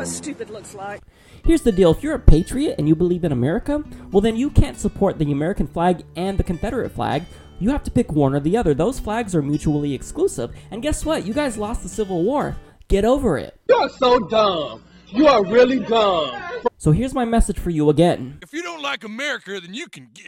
what 0.07 0.17
um, 0.17 0.23
stupid 0.23 0.49
looks 0.49 0.73
like. 0.73 1.01
Here's 1.45 1.61
the 1.61 1.71
deal 1.71 1.91
if 1.91 2.03
you're 2.03 2.15
a 2.15 2.19
patriot 2.19 2.75
and 2.77 2.87
you 2.87 2.95
believe 2.95 3.23
in 3.23 3.31
America, 3.31 3.83
well, 4.11 4.21
then 4.21 4.35
you 4.35 4.49
can't 4.49 4.79
support 4.79 5.17
the 5.17 5.31
American 5.31 5.67
flag 5.67 6.03
and 6.15 6.37
the 6.37 6.43
Confederate 6.43 6.91
flag. 6.91 7.23
You 7.59 7.71
have 7.71 7.83
to 7.83 7.91
pick 7.91 8.11
one 8.11 8.35
or 8.35 8.39
the 8.39 8.55
other. 8.55 8.73
Those 8.73 8.99
flags 8.99 9.33
are 9.33 9.41
mutually 9.41 9.93
exclusive. 9.93 10.55
And 10.71 10.81
guess 10.81 11.03
what? 11.03 11.25
You 11.25 11.33
guys 11.33 11.57
lost 11.57 11.83
the 11.83 11.89
Civil 11.89 12.23
War. 12.23 12.55
Get 12.87 13.03
over 13.03 13.37
it. 13.37 13.59
You're 13.67 13.89
so 13.89 14.19
dumb. 14.19 14.83
You 15.07 15.27
are 15.27 15.43
really 15.43 15.79
dumb. 15.79 16.41
So 16.77 16.91
here's 16.91 17.13
my 17.13 17.25
message 17.25 17.57
for 17.57 17.69
you 17.69 17.89
again. 17.89 18.39
If 18.41 18.53
you 18.53 18.61
don't 18.61 18.81
like 18.81 19.03
America, 19.03 19.59
then 19.59 19.73
you 19.73 19.87
can 19.87 20.09
get 20.13 20.25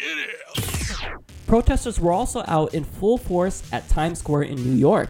out. 0.47 1.19
Protesters 1.45 1.99
were 1.99 2.11
also 2.11 2.43
out 2.47 2.73
in 2.73 2.84
full 2.84 3.17
force 3.17 3.63
at 3.71 3.88
Times 3.89 4.19
Square 4.19 4.43
in 4.43 4.55
New 4.55 4.77
York. 4.77 5.09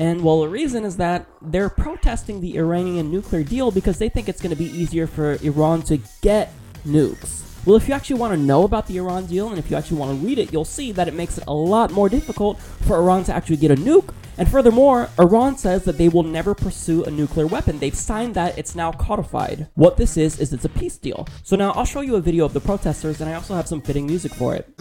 And 0.00 0.24
well, 0.24 0.40
the 0.40 0.48
reason 0.48 0.86
is 0.86 0.96
that 0.96 1.26
they're 1.42 1.68
protesting 1.68 2.40
the 2.40 2.56
Iranian 2.56 3.10
nuclear 3.10 3.44
deal 3.44 3.70
because 3.70 3.98
they 3.98 4.08
think 4.08 4.30
it's 4.30 4.40
going 4.40 4.48
to 4.48 4.56
be 4.56 4.64
easier 4.64 5.06
for 5.06 5.34
Iran 5.42 5.82
to 5.82 5.98
get 6.22 6.54
nukes. 6.86 7.42
Well, 7.66 7.76
if 7.76 7.86
you 7.86 7.92
actually 7.92 8.18
want 8.18 8.32
to 8.32 8.40
know 8.40 8.64
about 8.64 8.86
the 8.86 8.96
Iran 8.96 9.26
deal 9.26 9.50
and 9.50 9.58
if 9.58 9.70
you 9.70 9.76
actually 9.76 9.98
want 9.98 10.18
to 10.18 10.26
read 10.26 10.38
it, 10.38 10.54
you'll 10.54 10.64
see 10.64 10.90
that 10.92 11.06
it 11.06 11.12
makes 11.12 11.36
it 11.36 11.44
a 11.46 11.52
lot 11.52 11.90
more 11.90 12.08
difficult 12.08 12.58
for 12.58 12.96
Iran 12.96 13.24
to 13.24 13.34
actually 13.34 13.58
get 13.58 13.70
a 13.70 13.74
nuke 13.74 14.14
and 14.40 14.48
furthermore, 14.48 15.10
Iran 15.18 15.58
says 15.58 15.84
that 15.84 15.98
they 15.98 16.08
will 16.08 16.22
never 16.22 16.54
pursue 16.54 17.04
a 17.04 17.10
nuclear 17.10 17.46
weapon. 17.46 17.78
They've 17.78 17.94
signed 17.94 18.34
that, 18.34 18.56
it's 18.58 18.74
now 18.74 18.90
codified. 18.90 19.68
What 19.74 19.98
this 19.98 20.16
is, 20.16 20.40
is 20.40 20.54
it's 20.54 20.64
a 20.64 20.70
peace 20.70 20.96
deal. 20.96 21.28
So 21.44 21.56
now 21.56 21.72
I'll 21.72 21.84
show 21.84 22.00
you 22.00 22.16
a 22.16 22.20
video 22.22 22.46
of 22.46 22.54
the 22.54 22.60
protesters, 22.60 23.20
and 23.20 23.28
I 23.28 23.34
also 23.34 23.54
have 23.54 23.68
some 23.68 23.82
fitting 23.82 24.06
music 24.06 24.34
for 24.34 24.54
it. 24.54 24.76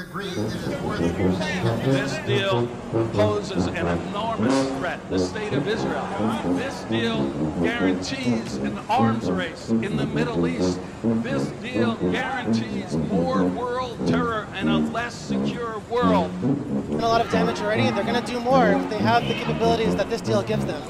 This 1.86 2.18
deal 2.26 2.68
poses 3.14 3.68
an 3.68 3.86
enormous 3.86 4.70
threat 4.78 5.04
to 5.04 5.10
the 5.10 5.20
state 5.20 5.52
of 5.52 5.68
Israel. 5.68 6.08
This 6.56 6.84
deal 6.84 7.30
guarantees 7.62 8.56
an 8.56 8.78
arms 8.90 9.30
race 9.30 9.70
in 9.70 9.98
the 9.98 10.06
Middle 10.06 10.48
East. 10.48 10.80
This 11.04 11.48
deal 11.62 11.96
guarantees 12.12 12.96
more 12.96 13.44
world 13.44 14.08
terror 14.08 14.48
and 14.54 14.70
a 14.70 14.78
less 14.78 15.14
secure 15.14 15.80
world. 15.90 16.32
Done 16.42 17.02
a 17.02 17.08
lot 17.08 17.22
of 17.22 17.30
damage 17.32 17.60
already, 17.60 17.84
and 17.84 17.98
they're 17.98 18.06
going 18.06 18.24
to 18.24 18.32
do 18.32 18.40
more 18.40 18.70
if 18.70 18.90
they 18.90 19.00
have 19.00 19.28
the 19.28 19.34
capabilities 19.50 19.96
that 19.96 20.10
this 20.10 20.22
deal 20.22 20.44
gives 20.44 20.66
them. 20.66 20.82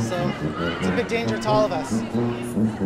So 0.00 0.32
it's 0.78 0.86
a 0.86 0.92
big 0.92 1.08
danger 1.08 1.38
to 1.38 1.48
all 1.48 1.64
of 1.64 1.72
us. 1.72 1.90
And 1.92 2.84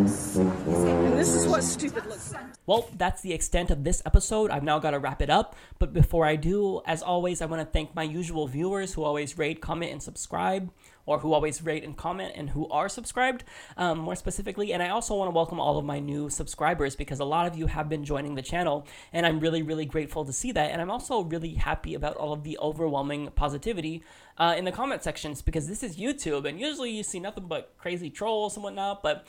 this 1.18 1.34
is 1.34 1.48
what 1.48 1.64
stupid 1.64 2.06
looks 2.06 2.32
like. 2.32 2.44
Well, 2.66 2.88
that's 2.96 3.22
the 3.22 3.32
extent 3.32 3.72
of 3.72 3.82
this 3.82 4.00
episode. 4.06 4.52
I've 4.52 4.62
now 4.62 4.78
got 4.78 4.92
to 4.92 5.00
wrap 5.00 5.20
it 5.20 5.28
up. 5.28 5.56
But 5.80 5.92
before 5.92 6.24
I 6.24 6.36
do, 6.36 6.80
as 6.86 7.02
always, 7.02 7.42
I 7.42 7.46
want 7.46 7.60
to 7.60 7.66
thank 7.66 7.96
my 7.96 8.04
usual 8.04 8.46
viewers 8.46 8.94
who 8.94 9.02
always 9.02 9.36
rate, 9.36 9.60
comment, 9.60 9.90
and 9.90 10.00
subscribe, 10.00 10.70
or 11.06 11.18
who 11.18 11.32
always 11.32 11.62
rate 11.62 11.84
and 11.84 11.96
comment 11.96 12.32
and 12.36 12.50
who 12.50 12.68
are 12.68 12.88
subscribed, 12.88 13.44
um, 13.76 13.98
more 13.98 14.16
specifically. 14.16 14.72
And 14.72 14.82
I 14.82 14.90
also 14.90 15.16
want 15.16 15.28
to 15.28 15.34
welcome 15.34 15.60
all 15.60 15.78
of 15.78 15.84
my 15.84 15.98
new 15.98 16.30
subscribers 16.30 16.96
because 16.96 17.20
a 17.20 17.24
lot 17.24 17.46
of 17.46 17.56
you 17.56 17.66
have 17.66 17.88
been 17.88 18.04
joining 18.04 18.34
the 18.34 18.42
channel, 18.42 18.86
and 19.12 19.26
I'm 19.26 19.40
really, 19.40 19.62
really 19.62 19.84
grateful 19.84 20.24
to 20.24 20.32
see 20.32 20.52
that. 20.52 20.70
And 20.70 20.80
I'm 20.80 20.90
also 20.90 21.22
really 21.22 21.54
happy 21.54 21.94
about 21.94 22.16
all 22.16 22.32
of 22.32 22.44
the 22.44 22.58
overwhelming 22.58 23.30
positivity 23.34 24.02
uh, 24.38 24.54
in 24.56 24.64
the 24.64 24.72
comment 24.72 25.02
sections 25.02 25.42
because 25.42 25.68
this 25.68 25.82
is 25.82 25.96
YouTube, 25.96 26.48
and 26.48 26.58
usually 26.58 26.90
you 26.90 27.02
see 27.02 27.20
nothing 27.20 27.46
but 27.46 27.74
crazy 27.78 28.10
trolls 28.10 28.56
and 28.56 28.64
whatnot, 28.64 29.02
but 29.02 29.26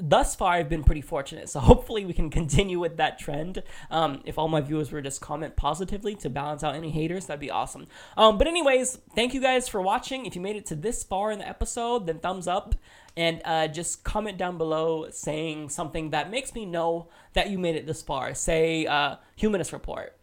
thus 0.00 0.34
far 0.34 0.52
I've 0.52 0.68
been 0.68 0.84
pretty 0.84 1.00
fortunate. 1.00 1.48
So 1.48 1.60
hopefully 1.60 2.04
we 2.04 2.12
can 2.12 2.30
continue 2.30 2.78
with 2.78 2.96
that 2.96 3.18
trend. 3.18 3.62
Um, 3.90 4.22
if 4.24 4.38
all 4.38 4.48
my 4.48 4.60
viewers 4.60 4.90
were 4.90 5.00
just 5.00 5.20
comment 5.20 5.56
positively 5.56 6.14
to 6.16 6.30
balance 6.30 6.64
out 6.64 6.74
any 6.74 6.90
haters, 6.90 7.26
that'd 7.26 7.40
be 7.40 7.50
awesome. 7.50 7.86
Um, 8.16 8.38
but 8.38 8.46
anyways, 8.46 8.98
thank 9.14 9.34
you 9.34 9.40
guys 9.40 9.68
for 9.68 9.80
watching. 9.80 10.26
If 10.26 10.34
you 10.34 10.40
made 10.40 10.56
it 10.56 10.66
to 10.66 10.74
this 10.74 11.02
far 11.02 11.30
in 11.30 11.38
the 11.38 11.48
episode, 11.48 12.06
then 12.06 12.18
thumbs 12.18 12.46
up 12.46 12.74
and 13.16 13.42
uh, 13.44 13.68
just 13.68 14.04
comment 14.04 14.38
down 14.38 14.58
below 14.58 15.08
saying 15.10 15.68
something 15.68 16.10
that 16.10 16.30
makes 16.30 16.54
me 16.54 16.64
know 16.64 17.08
that 17.32 17.50
you 17.50 17.58
made 17.58 17.76
it 17.76 17.86
this 17.86 18.02
far. 18.02 18.34
Say 18.34 18.86
uh, 18.86 19.16
humanist 19.36 19.72
report, 19.72 20.16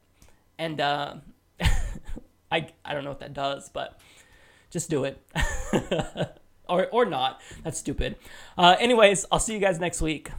and 0.57 0.79
uh, 0.79 1.15
I 2.51 2.69
I 2.85 2.93
don't 2.93 3.03
know 3.03 3.09
what 3.09 3.19
that 3.19 3.33
does, 3.33 3.69
but 3.69 3.99
just 4.69 4.89
do 4.89 5.03
it. 5.03 5.21
or, 6.69 6.87
or 6.87 7.05
not. 7.05 7.41
That's 7.63 7.77
stupid. 7.77 8.15
Uh, 8.57 8.75
anyways, 8.79 9.25
I'll 9.31 9.39
see 9.39 9.53
you 9.53 9.59
guys 9.59 9.79
next 9.79 10.01
week. 10.01 10.31